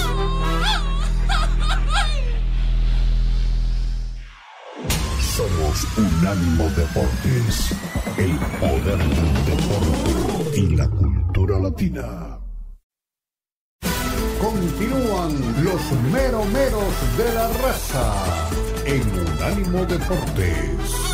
Unánimo 5.99 6.65
Deportes, 6.71 7.75
el 8.17 8.37
poder 8.59 8.99
del 8.99 9.45
deporte 9.45 10.61
y 10.61 10.77
la 10.77 10.89
cultura 10.89 11.59
latina. 11.59 12.39
Continúan 14.41 15.65
los 15.65 15.93
meromeros 16.11 16.95
de 17.19 17.35
la 17.35 17.49
raza 17.49 18.51
en 18.87 19.03
Unánimo 19.11 19.85
Deportes. 19.85 21.09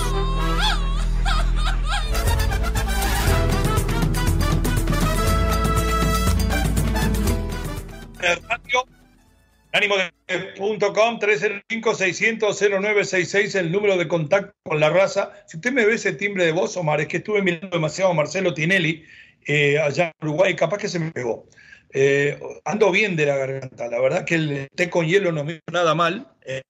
Ánimo.com 9.74 11.18
305-600-0966, 11.18 13.56
el 13.56 13.72
número 13.72 13.96
de 13.96 14.06
contacto 14.06 14.54
con 14.62 14.78
la 14.78 14.88
raza. 14.88 15.32
Si 15.48 15.56
usted 15.56 15.72
me 15.72 15.84
ve 15.84 15.94
ese 15.94 16.12
timbre 16.12 16.46
de 16.46 16.52
voz, 16.52 16.76
Omar, 16.76 17.00
es 17.00 17.08
que 17.08 17.16
estuve 17.16 17.42
mirando 17.42 17.70
demasiado 17.70 18.12
a 18.12 18.14
Marcelo 18.14 18.54
Tinelli 18.54 19.04
eh, 19.46 19.80
allá 19.80 20.12
en 20.20 20.28
Uruguay, 20.28 20.54
capaz 20.54 20.78
que 20.78 20.86
se 20.86 21.00
me 21.00 21.10
pegó. 21.10 21.48
Eh, 21.92 22.40
ando 22.64 22.92
bien 22.92 23.16
de 23.16 23.26
la 23.26 23.36
garganta, 23.36 23.88
la 23.88 24.00
verdad 24.00 24.24
que 24.24 24.36
el 24.36 24.68
té 24.76 24.88
con 24.88 25.08
hielo 25.08 25.32
no 25.32 25.42
me 25.42 25.54
hizo 25.54 25.64
nada 25.72 25.96
mal. 25.96 26.28
Eh, 26.42 26.62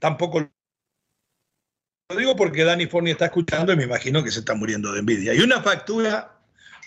tampoco 0.00 0.40
lo 0.40 0.50
digo 2.16 2.34
porque 2.34 2.64
Dani 2.64 2.86
Forni 2.86 3.12
está 3.12 3.26
escuchando 3.26 3.72
y 3.72 3.76
me 3.76 3.84
imagino 3.84 4.24
que 4.24 4.32
se 4.32 4.40
está 4.40 4.56
muriendo 4.56 4.92
de 4.92 4.98
envidia. 4.98 5.32
Y 5.32 5.42
una 5.42 5.62
factura, 5.62 6.39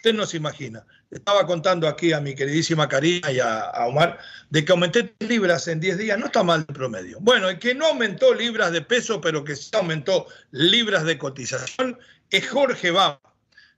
usted 0.03 0.13
no 0.13 0.25
se 0.25 0.35
imagina 0.35 0.85
estaba 1.15 1.45
contando 1.45 1.87
aquí 1.87 2.11
a 2.11 2.19
mi 2.19 2.35
queridísima 2.35 2.87
Karina 2.87 3.31
y 3.31 3.39
a, 3.39 3.71
Omar 3.87 4.19
de 4.49 4.65
que 4.65 4.71
aumenté 4.71 5.15
libras 5.19 5.67
en 5.67 5.79
10 5.79 5.97
días, 5.97 6.19
no 6.19 6.25
está 6.25 6.43
mal 6.43 6.65
el 6.67 6.73
promedio. 6.73 7.19
Bueno, 7.21 7.49
el 7.49 7.59
que 7.59 7.75
no 7.75 7.87
aumentó 7.87 8.33
libras 8.33 8.71
de 8.71 8.81
peso, 8.81 9.21
pero 9.21 9.43
que 9.43 9.55
sí 9.55 9.69
aumentó 9.73 10.27
libras 10.51 11.03
de 11.05 11.17
cotización, 11.17 11.99
es 12.29 12.49
Jorge 12.49 12.91
Baba. 12.91 13.21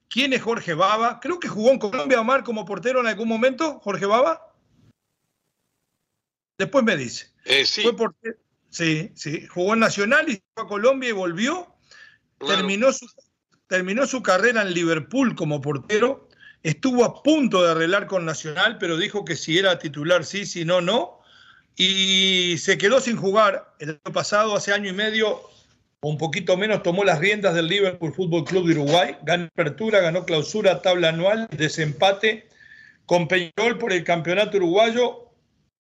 ¿Quién 0.10 0.34
es 0.34 0.42
Jorge 0.42 0.74
Baba? 0.74 1.20
Creo 1.20 1.40
que 1.40 1.48
jugó 1.48 1.72
en 1.72 1.80
Colombia, 1.80 2.22
Omar, 2.22 2.44
como 2.44 2.66
portero 2.66 3.02
en 3.02 3.08
algún 3.08 3.28
momento, 3.28 3.80
Jorge 3.80 4.06
Baba. 4.06 4.54
Después 6.58 6.86
me 6.86 6.96
dice. 6.96 7.32
Eh, 7.44 7.66
sí. 7.66 7.86
sí, 8.70 9.12
sí. 9.16 9.48
Jugó 9.48 9.74
en 9.74 9.80
Nacional 9.80 10.30
y 10.30 10.42
fue 10.54 10.64
a 10.64 10.68
Colombia 10.68 11.10
y 11.10 11.14
volvió. 11.14 11.76
Terminó, 12.40 12.92
su, 12.92 13.08
terminó 13.68 14.06
su 14.06 14.22
carrera 14.22 14.62
en 14.62 14.74
Liverpool 14.74 15.36
como 15.36 15.62
portero 15.62 16.26
Estuvo 16.66 17.06
a 17.06 17.22
punto 17.22 17.62
de 17.62 17.70
arreglar 17.70 18.08
con 18.08 18.26
Nacional, 18.26 18.80
pero 18.80 18.98
dijo 18.98 19.24
que 19.24 19.36
si 19.36 19.60
era 19.60 19.78
titular 19.78 20.26
sí, 20.26 20.48
si 20.48 20.66
no, 20.66 20.82
no. 20.82 21.20
Y 21.76 22.58
se 22.58 22.80
quedó 22.80 23.00
sin 23.00 23.18
jugar. 23.18 23.76
El 23.78 24.00
año 24.04 24.12
pasado, 24.12 24.56
hace 24.56 24.74
año 24.74 24.90
y 24.90 24.94
medio, 24.94 25.42
o 26.00 26.10
un 26.10 26.18
poquito 26.18 26.58
menos, 26.58 26.82
tomó 26.82 27.04
las 27.04 27.20
riendas 27.20 27.54
del 27.54 27.68
Liverpool 27.68 28.16
Fútbol 28.16 28.46
Club 28.46 28.66
de 28.66 28.74
Uruguay. 28.80 29.16
Ganó 29.22 29.46
apertura, 29.46 30.00
ganó 30.00 30.26
clausura, 30.26 30.82
tabla 30.82 31.10
anual, 31.10 31.48
desempate 31.52 32.50
con 33.06 33.28
Peñarol 33.28 33.78
por 33.78 33.94
el 33.94 34.04
campeonato 34.04 34.58
uruguayo. 34.58 35.30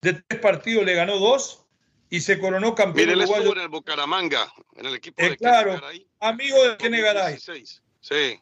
De 0.03 0.13
tres 0.13 0.39
partidos 0.39 0.85
le 0.85 0.93
ganó 0.93 1.17
dos 1.17 1.64
y 2.09 2.21
se 2.21 2.39
coronó 2.39 2.75
campeón 2.75 3.09
Mire, 3.09 3.23
uruguayo. 3.23 3.53
en 3.53 3.61
el 3.61 3.69
Bucaramanga, 3.69 4.51
en 4.75 4.85
el 4.85 4.95
equipo 4.95 5.23
de 5.23 5.37
Claro, 5.37 5.81
amigo 6.19 6.63
de 6.63 6.77
Kene 6.77 7.01
Garay. 7.01 7.37
Sí. 8.01 8.39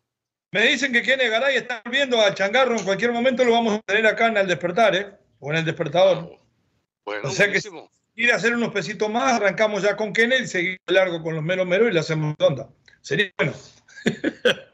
Me 0.51 0.67
dicen 0.67 0.91
que 0.91 1.01
Kene 1.01 1.29
Garay 1.29 1.57
está 1.57 1.81
volviendo 1.83 2.21
a 2.21 2.33
Changarro. 2.33 2.77
En 2.77 2.83
cualquier 2.83 3.11
momento 3.11 3.43
lo 3.43 3.53
vamos 3.53 3.79
a 3.79 3.81
tener 3.81 4.05
acá 4.05 4.27
en 4.27 4.37
el 4.37 4.47
despertar, 4.47 4.95
¿eh? 4.95 5.11
O 5.39 5.49
en 5.51 5.57
el 5.57 5.65
despertador. 5.65 6.39
Bueno, 7.05 7.29
o 7.29 7.31
sea 7.31 7.51
que 7.51 7.59
si 7.59 7.69
quiere 8.15 8.33
hacer 8.33 8.53
unos 8.53 8.71
pesitos 8.71 9.09
más, 9.09 9.33
arrancamos 9.33 9.81
ya 9.81 9.95
con 9.95 10.13
Kene 10.13 10.39
y 10.39 10.47
seguimos 10.47 10.79
largo 10.87 11.23
con 11.23 11.35
los 11.35 11.43
meros 11.43 11.65
meros 11.65 11.89
y 11.89 11.93
le 11.93 11.99
hacemos 11.99 12.35
onda. 12.39 12.69
Sería 13.01 13.31
bueno. 13.37 13.53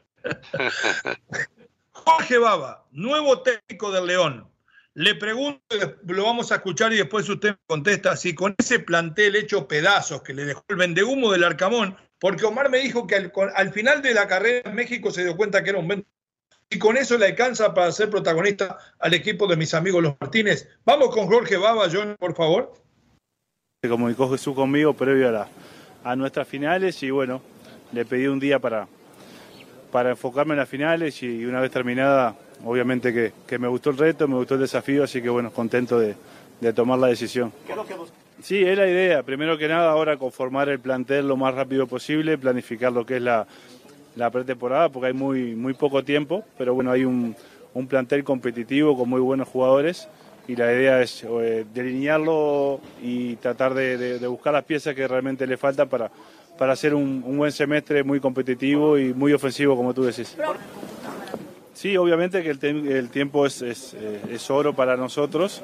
Jorge 1.92 2.38
Baba, 2.38 2.86
nuevo 2.90 3.42
técnico 3.42 3.90
del 3.90 4.06
León. 4.06 4.49
Le 4.94 5.14
pregunto, 5.14 5.62
lo 6.06 6.24
vamos 6.24 6.50
a 6.50 6.56
escuchar 6.56 6.92
y 6.92 6.96
después 6.96 7.28
usted 7.28 7.50
me 7.50 7.58
contesta, 7.66 8.16
si 8.16 8.34
con 8.34 8.54
ese 8.58 8.80
plantel 8.80 9.36
hecho 9.36 9.68
pedazos 9.68 10.22
que 10.22 10.34
le 10.34 10.44
dejó 10.44 10.64
el 10.68 10.76
vendehumo 10.76 11.30
del 11.30 11.44
Arcamón, 11.44 11.96
porque 12.18 12.44
Omar 12.44 12.70
me 12.70 12.78
dijo 12.78 13.06
que 13.06 13.30
al, 13.54 13.72
final 13.72 14.02
de 14.02 14.14
la 14.14 14.26
carrera 14.26 14.68
en 14.68 14.74
México 14.74 15.10
se 15.10 15.22
dio 15.22 15.36
cuenta 15.36 15.62
que 15.62 15.70
era 15.70 15.78
un 15.78 15.88
vento. 15.88 16.08
Y 16.68 16.78
con 16.78 16.96
eso 16.96 17.18
le 17.18 17.26
alcanza 17.26 17.72
para 17.72 17.90
ser 17.92 18.10
protagonista 18.10 18.78
al 18.98 19.14
equipo 19.14 19.46
de 19.46 19.56
mis 19.56 19.74
amigos 19.74 20.02
los 20.02 20.16
Martínez. 20.20 20.68
Vamos 20.84 21.10
con 21.10 21.26
Jorge 21.26 21.56
Baba, 21.56 21.88
John, 21.90 22.16
por 22.18 22.34
favor. 22.34 22.74
Se 23.82 23.88
comunicó 23.88 24.30
Jesús 24.30 24.54
conmigo 24.54 24.94
previo 24.94 25.36
a, 25.36 25.48
a 26.04 26.16
nuestras 26.16 26.46
finales 26.46 27.02
y 27.02 27.10
bueno, 27.10 27.42
le 27.92 28.04
pedí 28.04 28.26
un 28.26 28.38
día 28.38 28.58
para, 28.58 28.86
para 29.90 30.10
enfocarme 30.10 30.54
en 30.54 30.58
las 30.58 30.68
finales 30.68 31.22
y 31.22 31.44
una 31.44 31.60
vez 31.60 31.70
terminada, 31.70 32.36
obviamente 32.64 33.32
que, 33.46 33.58
me 33.58 33.68
gustó 33.68 33.90
el 33.90 33.98
reto, 33.98 34.28
me 34.28 34.36
gustó 34.36 34.54
el 34.54 34.60
desafío, 34.60 35.04
así 35.04 35.20
que 35.20 35.28
bueno, 35.28 35.50
contento 35.50 35.98
de, 35.98 36.14
de 36.60 36.72
tomar 36.72 36.98
la 36.98 37.08
decisión. 37.08 37.52
Sí, 38.42 38.62
es 38.62 38.76
la 38.76 38.88
idea. 38.88 39.22
Primero 39.22 39.58
que 39.58 39.68
nada, 39.68 39.90
ahora 39.90 40.16
conformar 40.16 40.68
el 40.68 40.78
plantel 40.78 41.28
lo 41.28 41.36
más 41.36 41.54
rápido 41.54 41.86
posible, 41.86 42.38
planificar 42.38 42.92
lo 42.92 43.04
que 43.04 43.16
es 43.16 43.22
la, 43.22 43.46
pretemporada, 44.30 44.88
porque 44.88 45.08
hay 45.08 45.12
muy, 45.12 45.54
muy 45.54 45.74
poco 45.74 46.02
tiempo, 46.04 46.44
pero 46.58 46.74
bueno, 46.74 46.90
hay 46.90 47.04
un, 47.04 47.36
plantel 47.88 48.24
competitivo 48.24 48.96
con 48.96 49.08
muy 49.08 49.20
buenos 49.20 49.48
jugadores 49.48 50.08
y 50.48 50.56
la 50.56 50.72
idea 50.72 51.00
es 51.00 51.24
eh, 51.24 51.64
delinearlo 51.72 52.80
y 53.02 53.36
tratar 53.36 53.72
de, 53.74 54.18
buscar 54.26 54.52
las 54.52 54.64
piezas 54.64 54.94
que 54.94 55.06
realmente 55.06 55.46
le 55.46 55.56
faltan 55.56 55.88
para, 55.88 56.10
para 56.58 56.72
hacer 56.72 56.94
un, 56.94 57.22
un 57.24 57.38
buen 57.38 57.52
semestre 57.52 58.02
muy 58.02 58.20
competitivo 58.20 58.98
y 58.98 59.14
muy 59.14 59.32
ofensivo, 59.32 59.76
como 59.76 59.94
tú 59.94 60.02
decís. 60.02 60.36
Sí, 61.80 61.96
obviamente 61.96 62.42
que 62.42 62.50
el, 62.50 63.08
tiempo 63.08 63.46
es, 63.46 63.62
es, 63.62 63.94
eh, 63.94 64.20
es, 64.32 64.50
oro 64.50 64.74
para 64.74 64.98
nosotros, 64.98 65.62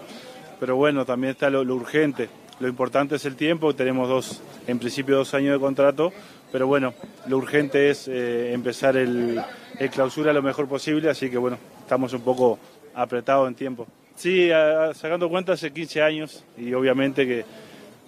pero 0.59 0.75
bueno, 0.75 1.05
también 1.05 1.33
está 1.33 1.51
lo, 1.51 1.61
urgente. 1.61 2.31
Lo 2.59 2.69
importante 2.69 3.17
es 3.17 3.27
el 3.27 3.37
tiempo, 3.37 3.75
tenemos 3.75 4.09
dos, 4.09 4.43
en 4.67 4.79
principio 4.79 5.17
dos 5.17 5.35
años 5.35 5.53
de 5.53 5.61
contrato, 5.61 6.15
pero 6.51 6.67
bueno, 6.67 6.95
lo 7.29 7.37
urgente 7.37 7.91
es 7.91 8.09
eh, 8.09 8.55
empezar 8.55 8.97
el, 8.97 9.43
el, 9.79 9.91
clausura 9.91 10.33
lo 10.33 10.41
mejor 10.41 10.67
posible, 10.67 11.11
así 11.11 11.29
que 11.29 11.37
bueno, 11.37 11.59
estamos 11.83 12.15
un 12.15 12.23
poco 12.23 12.59
apretados 12.95 13.47
en 13.49 13.55
tiempo. 13.55 13.87
Sí, 14.15 14.51
a, 14.51 14.95
sacando 14.95 15.29
cuenta 15.29 15.53
hace 15.53 15.71
15 15.71 16.01
años 16.01 16.45
y 16.57 16.73
obviamente 16.73 17.27
que 17.27 17.45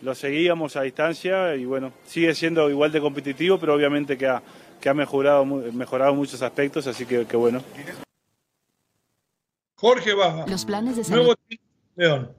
lo 0.00 0.14
seguíamos 0.14 0.76
a 0.76 0.80
distancia 0.80 1.54
y 1.56 1.66
bueno, 1.66 1.92
sigue 2.06 2.34
siendo 2.34 2.70
igual 2.70 2.90
de 2.90 3.02
competitivo, 3.02 3.58
pero 3.58 3.74
obviamente 3.74 4.16
que 4.16 4.28
ha, 4.28 4.40
que 4.80 4.88
ha 4.88 4.94
mejorado, 4.94 5.44
mejorado 5.44 6.14
muchos 6.14 6.42
aspectos, 6.42 6.86
así 6.86 7.06
que, 7.06 7.26
que 7.26 7.36
bueno. 7.36 7.62
Jorge 9.76 10.14
Baja. 10.14 10.44
Los 10.46 10.64
planes 10.64 10.96
de 10.96 11.04
salud. 11.04 11.24
Nuevo 11.24 11.34
León. 11.96 12.32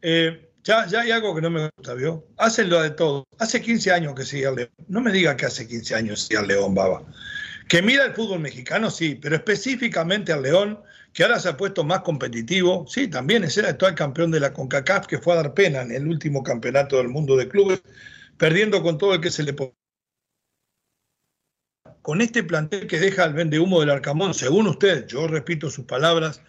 Eh, 0.00 0.50
ya, 0.62 0.86
ya 0.86 1.00
hay 1.00 1.10
algo 1.10 1.34
que 1.34 1.40
no 1.40 1.50
me 1.50 1.70
gusta, 1.76 1.94
¿vio? 1.94 2.26
Hacen 2.36 2.70
lo 2.70 2.82
de 2.82 2.90
todo. 2.90 3.26
Hace 3.38 3.60
15 3.60 3.92
años 3.92 4.14
que 4.14 4.24
sigue 4.24 4.46
al 4.46 4.56
León. 4.56 4.70
No 4.88 5.00
me 5.00 5.12
diga 5.12 5.36
que 5.36 5.46
hace 5.46 5.66
15 5.66 5.94
años 5.94 6.22
sigue 6.22 6.38
al 6.38 6.48
León, 6.48 6.74
Baba. 6.74 7.02
Que 7.68 7.82
mira 7.82 8.06
el 8.06 8.14
fútbol 8.14 8.40
mexicano, 8.40 8.90
sí, 8.90 9.14
pero 9.14 9.36
específicamente 9.36 10.32
al 10.32 10.42
León, 10.42 10.80
que 11.12 11.22
ahora 11.22 11.38
se 11.38 11.50
ha 11.50 11.56
puesto 11.56 11.84
más 11.84 12.00
competitivo. 12.00 12.86
Sí, 12.88 13.08
también 13.08 13.44
es 13.44 13.58
el 13.58 13.66
actual 13.66 13.94
campeón 13.94 14.30
de 14.30 14.40
la 14.40 14.52
CONCACAF, 14.52 15.06
que 15.06 15.18
fue 15.18 15.34
a 15.34 15.36
dar 15.36 15.54
pena 15.54 15.82
en 15.82 15.92
el 15.92 16.06
último 16.06 16.42
campeonato 16.42 16.96
del 16.96 17.08
mundo 17.08 17.36
de 17.36 17.48
clubes, 17.48 17.82
perdiendo 18.38 18.82
con 18.82 18.96
todo 18.96 19.14
el 19.14 19.20
que 19.20 19.30
se 19.30 19.42
le 19.42 19.54
con 22.08 22.22
este 22.22 22.42
plantel 22.42 22.86
que 22.86 22.98
deja 22.98 23.22
el 23.26 23.34
vende 23.34 23.60
humo 23.60 23.80
del 23.80 23.90
Arcamón, 23.90 24.32
según 24.32 24.66
usted, 24.66 25.06
yo 25.06 25.28
repito 25.28 25.68
sus 25.68 25.84
palabras, 25.84 26.40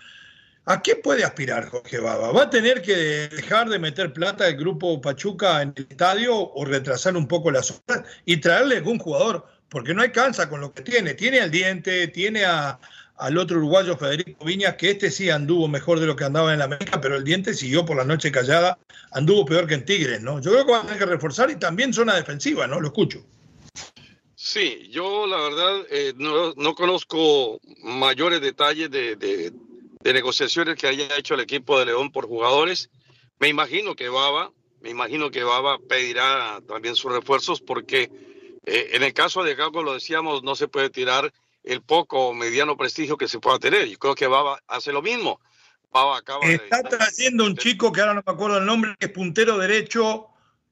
¿a 0.63 0.81
qué 0.81 0.95
puede 0.95 1.25
aspirar 1.25 1.67
Jorge 1.67 1.99
Baba? 1.99 2.31
¿Va 2.31 2.43
a 2.43 2.49
tener 2.49 2.81
que 2.81 2.95
dejar 2.95 3.67
de 3.67 3.77
meter 3.77 4.13
plata 4.13 4.47
el 4.47 4.55
grupo 4.55 5.01
Pachuca 5.01 5.61
en 5.61 5.73
el 5.75 5.85
estadio 5.89 6.33
o 6.33 6.63
retrasar 6.63 7.17
un 7.17 7.27
poco 7.27 7.51
las 7.51 7.71
obras 7.71 8.05
y 8.23 8.37
traerle 8.37 8.77
algún 8.77 8.99
jugador? 8.99 9.47
Porque 9.67 9.93
no 9.93 10.01
alcanza 10.01 10.47
con 10.47 10.61
lo 10.61 10.71
que 10.71 10.81
tiene. 10.81 11.13
Tiene 11.13 11.41
al 11.41 11.51
diente, 11.51 12.07
tiene 12.07 12.45
al 12.45 13.37
otro 13.37 13.57
uruguayo 13.57 13.97
Federico 13.97 14.45
Viñas, 14.45 14.75
que 14.75 14.91
este 14.91 15.11
sí 15.11 15.29
anduvo 15.29 15.67
mejor 15.67 15.99
de 15.99 16.05
lo 16.05 16.15
que 16.15 16.23
andaba 16.23 16.53
en 16.53 16.59
la 16.59 16.65
América, 16.65 17.01
pero 17.01 17.17
el 17.17 17.25
diente 17.25 17.53
siguió 17.53 17.85
por 17.85 17.97
la 17.97 18.05
noche 18.05 18.31
callada, 18.31 18.79
anduvo 19.11 19.43
peor 19.43 19.67
que 19.67 19.73
en 19.73 19.83
Tigres, 19.83 20.21
¿no? 20.21 20.39
Yo 20.39 20.51
creo 20.51 20.65
que 20.65 20.71
van 20.71 20.81
a 20.83 20.85
tener 20.85 20.99
que 20.99 21.05
reforzar 21.05 21.51
y 21.51 21.57
también 21.57 21.93
zona 21.93 22.15
defensiva, 22.15 22.65
¿no? 22.65 22.79
Lo 22.79 22.87
escucho. 22.87 23.25
Sí, 24.49 24.89
yo 24.89 25.27
la 25.27 25.37
verdad 25.41 25.85
eh, 25.91 26.13
no, 26.17 26.55
no, 26.55 26.73
conozco 26.73 27.61
mayores 27.83 28.41
detalles 28.41 28.89
de, 28.89 29.15
de, 29.15 29.53
de, 30.01 30.13
negociaciones 30.13 30.75
que 30.75 30.87
haya 30.87 31.15
hecho 31.15 31.35
el 31.35 31.41
equipo 31.41 31.77
de 31.77 31.85
León 31.85 32.11
por 32.11 32.25
jugadores. 32.25 32.89
Me 33.37 33.47
imagino 33.47 33.95
que 33.95 34.09
Baba, 34.09 34.51
me 34.81 34.89
imagino 34.89 35.29
que 35.29 35.43
Baba 35.43 35.77
pedirá 35.77 36.61
también 36.67 36.95
sus 36.95 37.11
refuerzos 37.11 37.61
porque 37.61 38.09
eh, 38.65 38.89
en 38.93 39.03
el 39.03 39.13
caso 39.13 39.43
de 39.43 39.53
Gago, 39.53 39.83
lo 39.83 39.93
decíamos, 39.93 40.41
no 40.41 40.55
se 40.55 40.67
puede 40.67 40.89
tirar 40.89 41.31
el 41.63 41.83
poco 41.83 42.29
o 42.29 42.33
mediano 42.33 42.75
prestigio 42.75 43.17
que 43.17 43.27
se 43.27 43.37
pueda 43.37 43.59
tener. 43.59 43.87
Yo 43.87 43.99
creo 43.99 44.15
que 44.15 44.25
Baba 44.25 44.59
hace 44.67 44.91
lo 44.91 45.03
mismo. 45.03 45.39
Baba 45.91 46.17
acaba 46.17 46.43
Está 46.47 46.81
de, 46.81 46.89
trayendo 46.89 47.45
un 47.45 47.55
chico 47.55 47.91
que 47.91 48.01
ahora 48.01 48.15
no 48.15 48.23
me 48.25 48.33
acuerdo 48.33 48.57
el 48.57 48.65
nombre, 48.65 48.95
que 48.97 49.05
es 49.05 49.11
puntero 49.11 49.59
derecho 49.59 50.28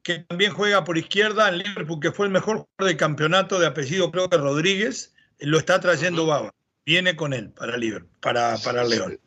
que 0.08 0.20
también 0.20 0.54
juega 0.54 0.84
por 0.84 0.96
izquierda 0.96 1.50
en 1.50 1.58
Liverpool, 1.58 2.00
que 2.00 2.12
fue 2.12 2.24
el 2.24 2.32
mejor 2.32 2.60
jugador 2.60 2.88
del 2.88 2.96
campeonato 2.96 3.58
de 3.58 3.66
apellido, 3.66 4.10
creo 4.10 4.30
que 4.30 4.38
Rodríguez, 4.38 5.14
lo 5.38 5.58
está 5.58 5.80
trayendo 5.80 6.24
Baba. 6.24 6.50
Viene 6.86 7.14
con 7.14 7.34
él 7.34 7.50
para 7.50 7.76
Liverpool, 7.76 8.16
para, 8.18 8.56
para 8.56 8.84
León. 8.84 9.20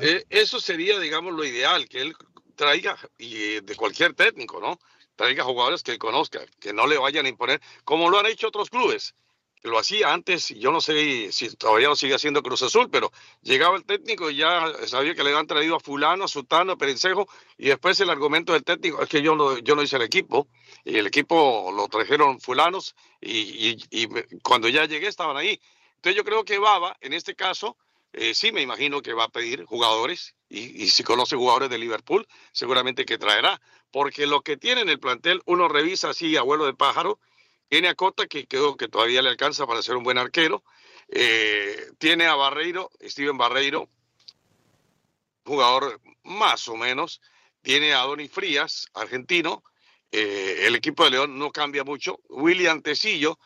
Eh, 0.00 0.24
eso 0.30 0.60
sería, 0.60 1.00
digamos, 1.00 1.34
lo 1.34 1.44
ideal, 1.44 1.88
que 1.88 2.00
él 2.00 2.14
traiga, 2.54 2.96
y 3.18 3.58
de 3.60 3.74
cualquier 3.74 4.14
técnico, 4.14 4.60
¿no? 4.60 4.78
Traiga 5.16 5.42
jugadores 5.42 5.82
que 5.82 5.98
conozca, 5.98 6.46
que 6.60 6.72
no 6.72 6.86
le 6.86 6.96
vayan 6.96 7.26
a 7.26 7.30
imponer, 7.30 7.60
como 7.82 8.08
lo 8.08 8.20
han 8.20 8.26
hecho 8.26 8.46
otros 8.46 8.70
clubes 8.70 9.16
lo 9.62 9.78
hacía 9.78 10.12
antes, 10.12 10.48
yo 10.50 10.70
no 10.70 10.80
sé 10.80 11.32
si 11.32 11.54
todavía 11.56 11.88
lo 11.88 11.96
sigue 11.96 12.14
haciendo 12.14 12.42
Cruz 12.42 12.62
Azul, 12.62 12.88
pero 12.90 13.10
llegaba 13.42 13.76
el 13.76 13.84
técnico 13.84 14.30
y 14.30 14.36
ya 14.36 14.72
sabía 14.86 15.14
que 15.14 15.24
le 15.24 15.30
habían 15.30 15.46
traído 15.46 15.76
a 15.76 15.80
fulano, 15.80 16.24
a 16.24 16.28
sutano, 16.28 16.72
a 16.72 16.76
perencejo, 16.76 17.28
y 17.56 17.68
después 17.68 17.98
el 18.00 18.10
argumento 18.10 18.52
del 18.52 18.64
técnico 18.64 19.02
es 19.02 19.08
que 19.08 19.22
yo 19.22 19.34
no, 19.34 19.58
yo 19.58 19.74
no 19.74 19.82
hice 19.82 19.96
el 19.96 20.02
equipo, 20.02 20.48
y 20.84 20.96
el 20.96 21.06
equipo 21.06 21.72
lo 21.74 21.88
trajeron 21.88 22.40
fulanos, 22.40 22.94
y, 23.20 23.76
y, 23.90 24.08
cuando 24.42 24.68
ya 24.68 24.84
llegué 24.84 25.08
estaban 25.08 25.36
ahí. 25.36 25.60
Entonces 25.96 26.16
yo 26.16 26.24
creo 26.24 26.44
que 26.44 26.58
Baba, 26.58 26.96
en 27.00 27.12
este 27.12 27.34
caso, 27.34 27.76
eh, 28.12 28.34
sí 28.34 28.52
me 28.52 28.62
imagino 28.62 29.02
que 29.02 29.12
va 29.12 29.24
a 29.24 29.28
pedir 29.28 29.64
jugadores, 29.64 30.34
y, 30.48 30.84
y 30.84 30.88
si 30.88 31.02
conoce 31.02 31.36
jugadores 31.36 31.68
de 31.68 31.78
Liverpool, 31.78 32.26
seguramente 32.52 33.04
que 33.04 33.18
traerá, 33.18 33.60
porque 33.90 34.26
lo 34.26 34.42
que 34.42 34.56
tiene 34.56 34.82
en 34.82 34.88
el 34.88 35.00
plantel, 35.00 35.42
uno 35.46 35.68
revisa 35.68 36.10
así, 36.10 36.36
abuelo 36.36 36.66
de 36.66 36.74
pájaro, 36.74 37.18
tiene 37.68 37.88
a 37.88 37.94
Cota, 37.94 38.26
que 38.26 38.46
creo 38.46 38.76
que 38.76 38.88
todavía 38.88 39.22
le 39.22 39.28
alcanza 39.28 39.66
para 39.66 39.82
ser 39.82 39.96
un 39.96 40.04
buen 40.04 40.18
arquero. 40.18 40.64
Eh, 41.08 41.90
tiene 41.98 42.26
a 42.26 42.34
Barreiro, 42.34 42.90
Steven 43.02 43.36
Barreiro, 43.36 43.88
jugador 45.44 46.00
más 46.24 46.68
o 46.68 46.76
menos. 46.76 47.20
Tiene 47.62 47.92
a 47.92 48.00
Doni 48.00 48.28
Frías, 48.28 48.88
argentino. 48.94 49.62
Eh, 50.10 50.62
el 50.62 50.74
equipo 50.74 51.04
de 51.04 51.10
León 51.10 51.38
no 51.38 51.52
cambia 51.52 51.84
mucho. 51.84 52.20
William 52.28 52.80
Tecillo, 52.80 53.38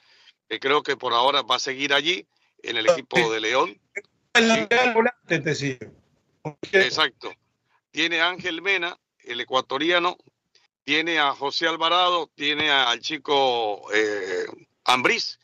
que 0.48 0.60
creo 0.60 0.82
que 0.82 0.96
por 0.96 1.12
ahora 1.12 1.42
va 1.42 1.56
a 1.56 1.60
seguir 1.60 1.92
allí 1.92 2.26
en 2.62 2.76
el 2.76 2.88
equipo 2.88 3.32
de 3.32 3.40
León. 3.40 3.80
Sí. 5.54 5.78
Exacto. 6.72 7.32
Tiene 7.90 8.20
a 8.20 8.28
Ángel 8.28 8.62
Mena, 8.62 8.98
el 9.24 9.40
ecuatoriano, 9.40 10.16
tiene 10.84 11.18
a 11.18 11.32
José 11.32 11.68
Alvarado, 11.68 12.30
tiene 12.34 12.70
al 12.70 13.00
chico 13.00 13.82
eh, 13.92 14.46
Ambriz, 14.84 15.38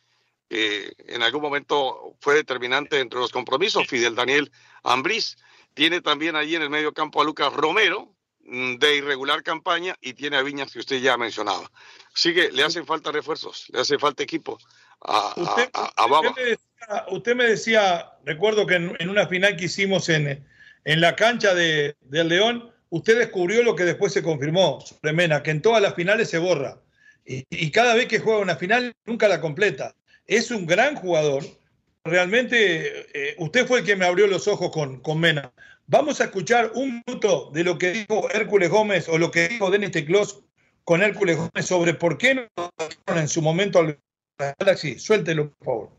que 0.49 0.93
en 1.07 1.23
algún 1.23 1.43
momento 1.43 2.17
fue 2.21 2.35
determinante 2.35 3.01
entre 3.01 3.21
los 3.21 3.31
compromisos, 3.31 3.87
Fidel 3.87 4.15
Daniel 4.15 4.51
Ambriz. 4.83 5.37
Tiene 5.75 6.01
también 6.01 6.35
allí 6.35 6.57
en 6.57 6.63
el 6.63 6.71
medio 6.71 6.93
campo 6.93 7.21
a 7.21 7.25
Lucas 7.25 7.53
Romero, 7.53 8.15
mm, 8.45 8.77
de 8.77 8.97
irregular 8.97 9.43
campaña, 9.43 9.95
y 10.01 10.15
tiene 10.15 10.37
a 10.37 10.43
Viñas, 10.43 10.73
que 10.73 10.81
usted 10.81 11.01
ya 11.01 11.17
mencionaba. 11.17 11.71
Así 12.15 12.35
que 12.35 12.51
le 12.51 12.65
hacen 12.65 12.87
falta 12.87 13.13
refuerzos, 13.13 13.67
le 13.73 13.81
hace 13.81 13.99
falta 13.99 14.23
equipo 14.23 14.59
a, 15.03 15.35
usted, 15.37 15.71
a, 15.75 15.93
a 15.97 16.07
Baba. 16.07 16.31
Usted 16.31 16.43
me, 16.43 16.51
decía, 16.51 17.05
usted 17.11 17.37
me 17.37 17.45
decía, 17.45 18.13
recuerdo 18.25 18.67
que 18.67 18.75
en, 18.75 18.97
en, 18.99 19.09
una 19.09 19.29
final 19.29 19.57
que 19.57 19.67
hicimos 19.67 20.09
en, 20.09 20.45
en 20.85 21.01
la 21.01 21.15
cancha 21.15 21.55
de, 21.55 21.95
del 22.01 22.29
León, 22.29 22.73
usted 22.91 23.19
descubrió 23.19 23.63
lo 23.63 23.75
que 23.77 23.85
después 23.85 24.13
se 24.13 24.23
confirmó 24.23 24.81
sobre 24.81 25.13
Mena, 25.13 25.43
que 25.43 25.51
en 25.51 25.63
todas 25.63 25.83
las 25.83 25.95
finales 25.95 26.31
se 26.31 26.39
borra. 26.39 26.81
Y, 27.25 27.45
y, 27.51 27.71
cada 27.71 27.95
vez 27.95 28.07
que 28.07 28.21
juega 28.21 28.41
una 28.41 28.57
final, 28.57 28.95
nunca 29.05 29.29
la 29.29 29.41
completa. 29.41 29.95
Es 30.27 30.51
un 30.51 30.67
gran 30.67 30.95
jugador. 30.97 31.45
Realmente, 32.05 33.07
eh, 33.13 33.35
usted 33.39 33.67
fue 33.67 33.81
el 33.81 33.85
que 33.85 33.97
me 33.97 34.07
abrió 34.07 34.27
los 34.27 34.49
ojos 34.49 34.71
con, 34.71 35.01
con, 35.01 35.21
Mena. 35.21 35.53
Vamos 35.87 36.21
a 36.21 36.25
escuchar 36.25 36.73
un 36.75 37.03
minuto 37.07 37.51
de 37.53 37.65
lo 37.65 37.77
que 37.77 37.93
dijo 37.93 38.31
Hércules 38.31 38.71
Gómez 38.71 39.09
o 39.09 39.19
lo 39.19 39.31
que 39.31 39.49
dijo 39.49 39.71
Denis 39.71 39.91
Teclos 39.91 40.43
con 40.85 41.03
Hércules 41.03 41.37
Gómez 41.37 41.67
sobre 41.67 41.93
por 41.95 42.17
qué 42.17 42.35
no 42.35 42.49
en 43.15 43.29
su 43.29 43.43
momento 43.43 43.81
al 43.81 43.99
Galaxy. 44.59 44.99
Suéltelo, 44.99 45.51
por 45.51 45.65
favor. 45.65 45.98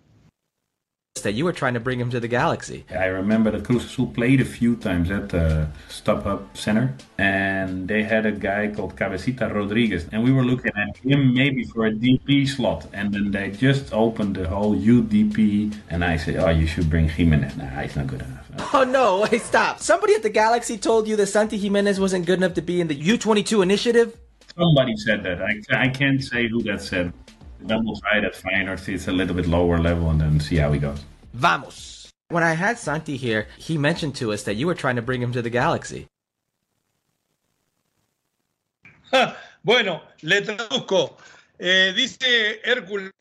That 1.23 1.33
you 1.33 1.45
were 1.45 1.53
trying 1.53 1.73
to 1.73 1.79
bring 1.79 1.99
him 1.99 2.09
to 2.09 2.19
the 2.19 2.27
Galaxy. 2.27 2.85
I 2.91 3.05
remember 3.05 3.51
that 3.51 3.63
Cruz 3.63 3.85
Azul 3.85 4.07
played 4.07 4.41
a 4.41 4.45
few 4.45 4.75
times 4.75 5.11
at 5.11 5.29
the 5.29 5.67
Stop 5.89 6.25
Up 6.25 6.55
Center, 6.57 6.93
and 7.17 7.87
they 7.87 8.03
had 8.03 8.25
a 8.25 8.31
guy 8.31 8.71
called 8.73 8.95
Cabecita 8.95 9.53
Rodriguez, 9.53 10.05
and 10.11 10.23
we 10.23 10.31
were 10.31 10.43
looking 10.43 10.71
at 10.75 10.97
him 10.97 11.33
maybe 11.33 11.63
for 11.65 11.85
a 11.85 11.91
DP 11.91 12.47
slot, 12.47 12.87
and 12.93 13.13
then 13.13 13.31
they 13.31 13.51
just 13.51 13.93
opened 13.93 14.35
the 14.35 14.47
whole 14.47 14.75
UDP, 14.75 15.75
and 15.89 16.03
I 16.03 16.17
said, 16.17 16.37
"Oh, 16.37 16.49
you 16.49 16.67
should 16.67 16.89
bring 16.89 17.09
Jimenez." 17.09 17.57
Nah, 17.57 17.65
he's 17.81 17.95
not 17.95 18.07
good 18.07 18.21
enough. 18.21 18.45
Oh 18.73 18.83
no! 18.83 19.21
Wait, 19.31 19.41
stop! 19.41 19.79
Somebody 19.79 20.15
at 20.15 20.23
the 20.23 20.29
Galaxy 20.29 20.77
told 20.77 21.07
you 21.07 21.15
that 21.15 21.27
Santi 21.27 21.57
Jimenez 21.57 21.99
wasn't 21.99 22.25
good 22.25 22.39
enough 22.39 22.55
to 22.55 22.61
be 22.61 22.81
in 22.81 22.87
the 22.87 22.95
U22 22.99 23.63
initiative. 23.63 24.17
Somebody 24.57 24.97
said 24.97 25.23
that. 25.23 25.41
I, 25.41 25.85
I 25.85 25.87
can't 25.87 26.21
say 26.21 26.49
who 26.49 26.61
that 26.63 26.81
said. 26.81 27.13
Double 27.65 27.95
side 27.95 28.23
at 28.23 28.33
Feyenoord, 28.33 28.87
it's 28.87 29.07
a 29.07 29.11
little 29.11 29.35
bit 29.35 29.47
lower 29.47 29.79
level, 29.79 30.09
and 30.09 30.19
then 30.19 30.39
see 30.39 30.57
how 30.57 30.71
he 30.71 30.79
goes. 30.79 31.03
Vamos. 31.33 32.09
When 32.29 32.43
I 32.43 32.53
had 32.53 32.77
Santi 32.77 33.17
here, 33.17 33.47
he 33.57 33.77
mentioned 33.77 34.15
to 34.15 34.31
us 34.31 34.43
that 34.43 34.55
you 34.55 34.67
were 34.67 34.75
trying 34.75 34.95
to 34.95 35.01
bring 35.01 35.21
him 35.21 35.31
to 35.31 35.41
the 35.41 35.49
Galaxy. 35.49 36.07
bueno, 39.63 40.01
le 40.21 40.41
traduzco. 40.41 41.17
Eh, 41.57 41.93
dice 41.95 42.61
Hércules, 42.63 43.11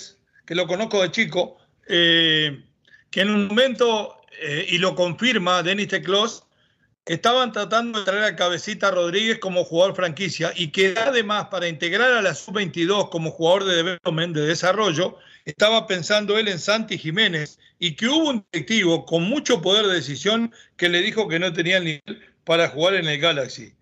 que 0.47 0.55
lo 0.55 0.66
conozco 0.66 1.03
de 1.03 1.11
chico, 1.11 1.59
eh, 1.89 2.64
que 3.11 3.22
en 3.22 3.30
un 3.30 3.49
momento, 3.49 4.20
eh, 4.41 4.66
y 4.68 4.78
lo 4.78 4.95
confirma 4.95 5.62
Denis 5.62 5.89
Teclos, 5.89 6.45
estaban 7.09 7.52
tratando 7.52 7.98
de 7.98 8.04
traer 8.04 8.24
a 8.24 8.36
Cabecita 8.36 8.90
Rodríguez 8.90 9.38
como 9.38 9.64
jugador 9.64 9.96
franquicia 9.96 10.52
y 10.54 10.68
que 10.68 10.94
además 10.96 11.48
para 11.50 11.66
integrar 11.66 12.12
a 12.12 12.22
la 12.22 12.34
sub-22 12.34 13.09
como 13.09 13.30
jugador 13.30 13.64
de 13.64 13.76
development, 13.76 14.36
de 14.36 14.46
desarrollo, 14.46 15.16
estaba 15.46 15.86
pensando 15.86 16.38
él 16.38 16.48
en 16.48 16.59
Santi 16.59 16.98
Jiménez 16.98 17.59
y 17.78 17.96
que 17.96 18.06
hubo 18.06 18.28
un 18.28 18.44
directivo 18.52 19.06
con 19.06 19.22
mucho 19.22 19.62
poder 19.62 19.86
de 19.86 19.94
decisión 19.94 20.52
que 20.76 20.90
le 20.90 21.00
dijo 21.00 21.26
que 21.28 21.38
no 21.38 21.52
tenía 21.52 21.78
el 21.78 21.84
nivel 21.84 22.22
para 22.44 22.68
jugar 22.68 22.94
en 22.94 23.09
el 23.09 23.18
Galaxy. 23.18 23.72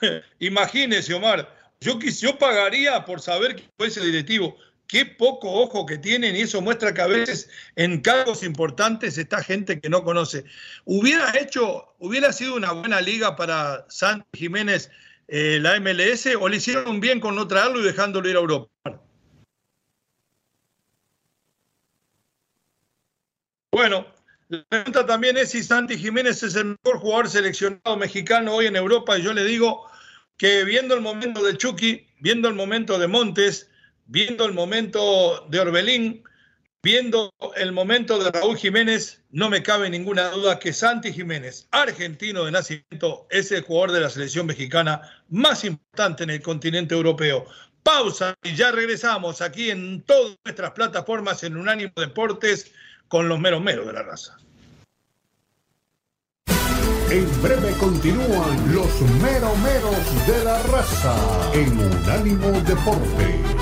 Imagínese, 0.40 1.14
Omar, 1.14 1.54
yo, 1.80 1.98
yo 2.00 2.38
pagaría 2.38 3.04
por 3.04 3.20
saber 3.20 3.54
que 3.56 3.64
fue 3.76 3.86
ese 3.86 4.04
directivo. 4.04 4.56
Qué 4.86 5.06
poco 5.06 5.50
ojo 5.50 5.86
que 5.86 5.96
tienen 5.96 6.36
y 6.36 6.42
eso 6.42 6.60
muestra 6.60 6.92
que 6.92 7.00
a 7.00 7.06
veces 7.06 7.48
en 7.76 8.00
cargos 8.00 8.42
importantes 8.42 9.16
está 9.16 9.42
gente 9.42 9.80
que 9.80 9.88
no 9.88 10.04
conoce. 10.04 10.44
Hubiera 10.84 11.32
hecho, 11.38 11.94
hubiera 11.98 12.32
sido 12.32 12.56
una 12.56 12.72
buena 12.72 13.00
liga 13.00 13.34
para 13.36 13.86
Santi 13.88 14.38
Jiménez 14.38 14.90
eh, 15.28 15.58
la 15.60 15.80
MLS 15.80 16.26
o 16.38 16.48
le 16.48 16.58
hicieron 16.58 17.00
bien 17.00 17.20
con 17.20 17.34
no 17.34 17.48
traerlo 17.48 17.80
y 17.80 17.84
dejándolo 17.84 18.28
ir 18.28 18.36
a 18.36 18.40
Europa. 18.40 18.68
Bueno, 23.70 24.06
la 24.48 24.62
pregunta 24.68 25.06
también 25.06 25.38
es 25.38 25.52
si 25.52 25.62
Santi 25.62 25.96
Jiménez 25.96 26.42
es 26.42 26.54
el 26.56 26.76
mejor 26.84 27.00
jugador 27.00 27.30
seleccionado 27.30 27.96
mexicano 27.96 28.54
hoy 28.54 28.66
en 28.66 28.76
Europa. 28.76 29.16
Y 29.18 29.22
yo 29.22 29.32
le 29.32 29.44
digo 29.44 29.86
que 30.36 30.64
viendo 30.64 30.94
el 30.94 31.00
momento 31.00 31.42
de 31.42 31.56
Chucky, 31.56 32.06
viendo 32.20 32.48
el 32.48 32.54
momento 32.54 32.98
de 32.98 33.06
Montes, 33.06 33.70
viendo 34.12 34.44
el 34.44 34.52
momento 34.52 35.46
de 35.48 35.58
Orbelín, 35.58 36.22
viendo 36.82 37.32
el 37.56 37.72
momento 37.72 38.22
de 38.22 38.30
Raúl 38.30 38.58
Jiménez, 38.58 39.22
no 39.30 39.48
me 39.48 39.62
cabe 39.62 39.88
ninguna 39.88 40.28
duda 40.28 40.58
que 40.58 40.74
Santi 40.74 41.14
Jiménez, 41.14 41.66
argentino 41.70 42.44
de 42.44 42.52
nacimiento, 42.52 43.26
es 43.30 43.50
el 43.52 43.62
jugador 43.62 43.92
de 43.92 44.00
la 44.00 44.10
selección 44.10 44.46
mexicana 44.46 45.00
más 45.30 45.64
importante 45.64 46.24
en 46.24 46.30
el 46.30 46.42
continente 46.42 46.94
europeo. 46.94 47.46
Pausa 47.82 48.34
y 48.42 48.54
ya 48.54 48.70
regresamos 48.70 49.40
aquí 49.40 49.70
en 49.70 50.02
todas 50.02 50.36
nuestras 50.44 50.72
plataformas 50.72 51.42
en 51.42 51.56
Unánimo 51.56 51.92
Deportes 51.96 52.70
con 53.08 53.28
los 53.28 53.40
meros 53.40 53.62
meros 53.62 53.86
de 53.86 53.92
la 53.94 54.02
raza. 54.02 54.36
En 57.10 57.42
breve 57.42 57.72
continúan 57.78 58.74
los 58.74 59.00
meros 59.22 59.58
meros 59.58 60.26
de 60.26 60.44
la 60.44 60.62
raza 60.64 61.14
en 61.54 61.78
Unánimo 61.78 62.50
Deportes. 62.60 63.61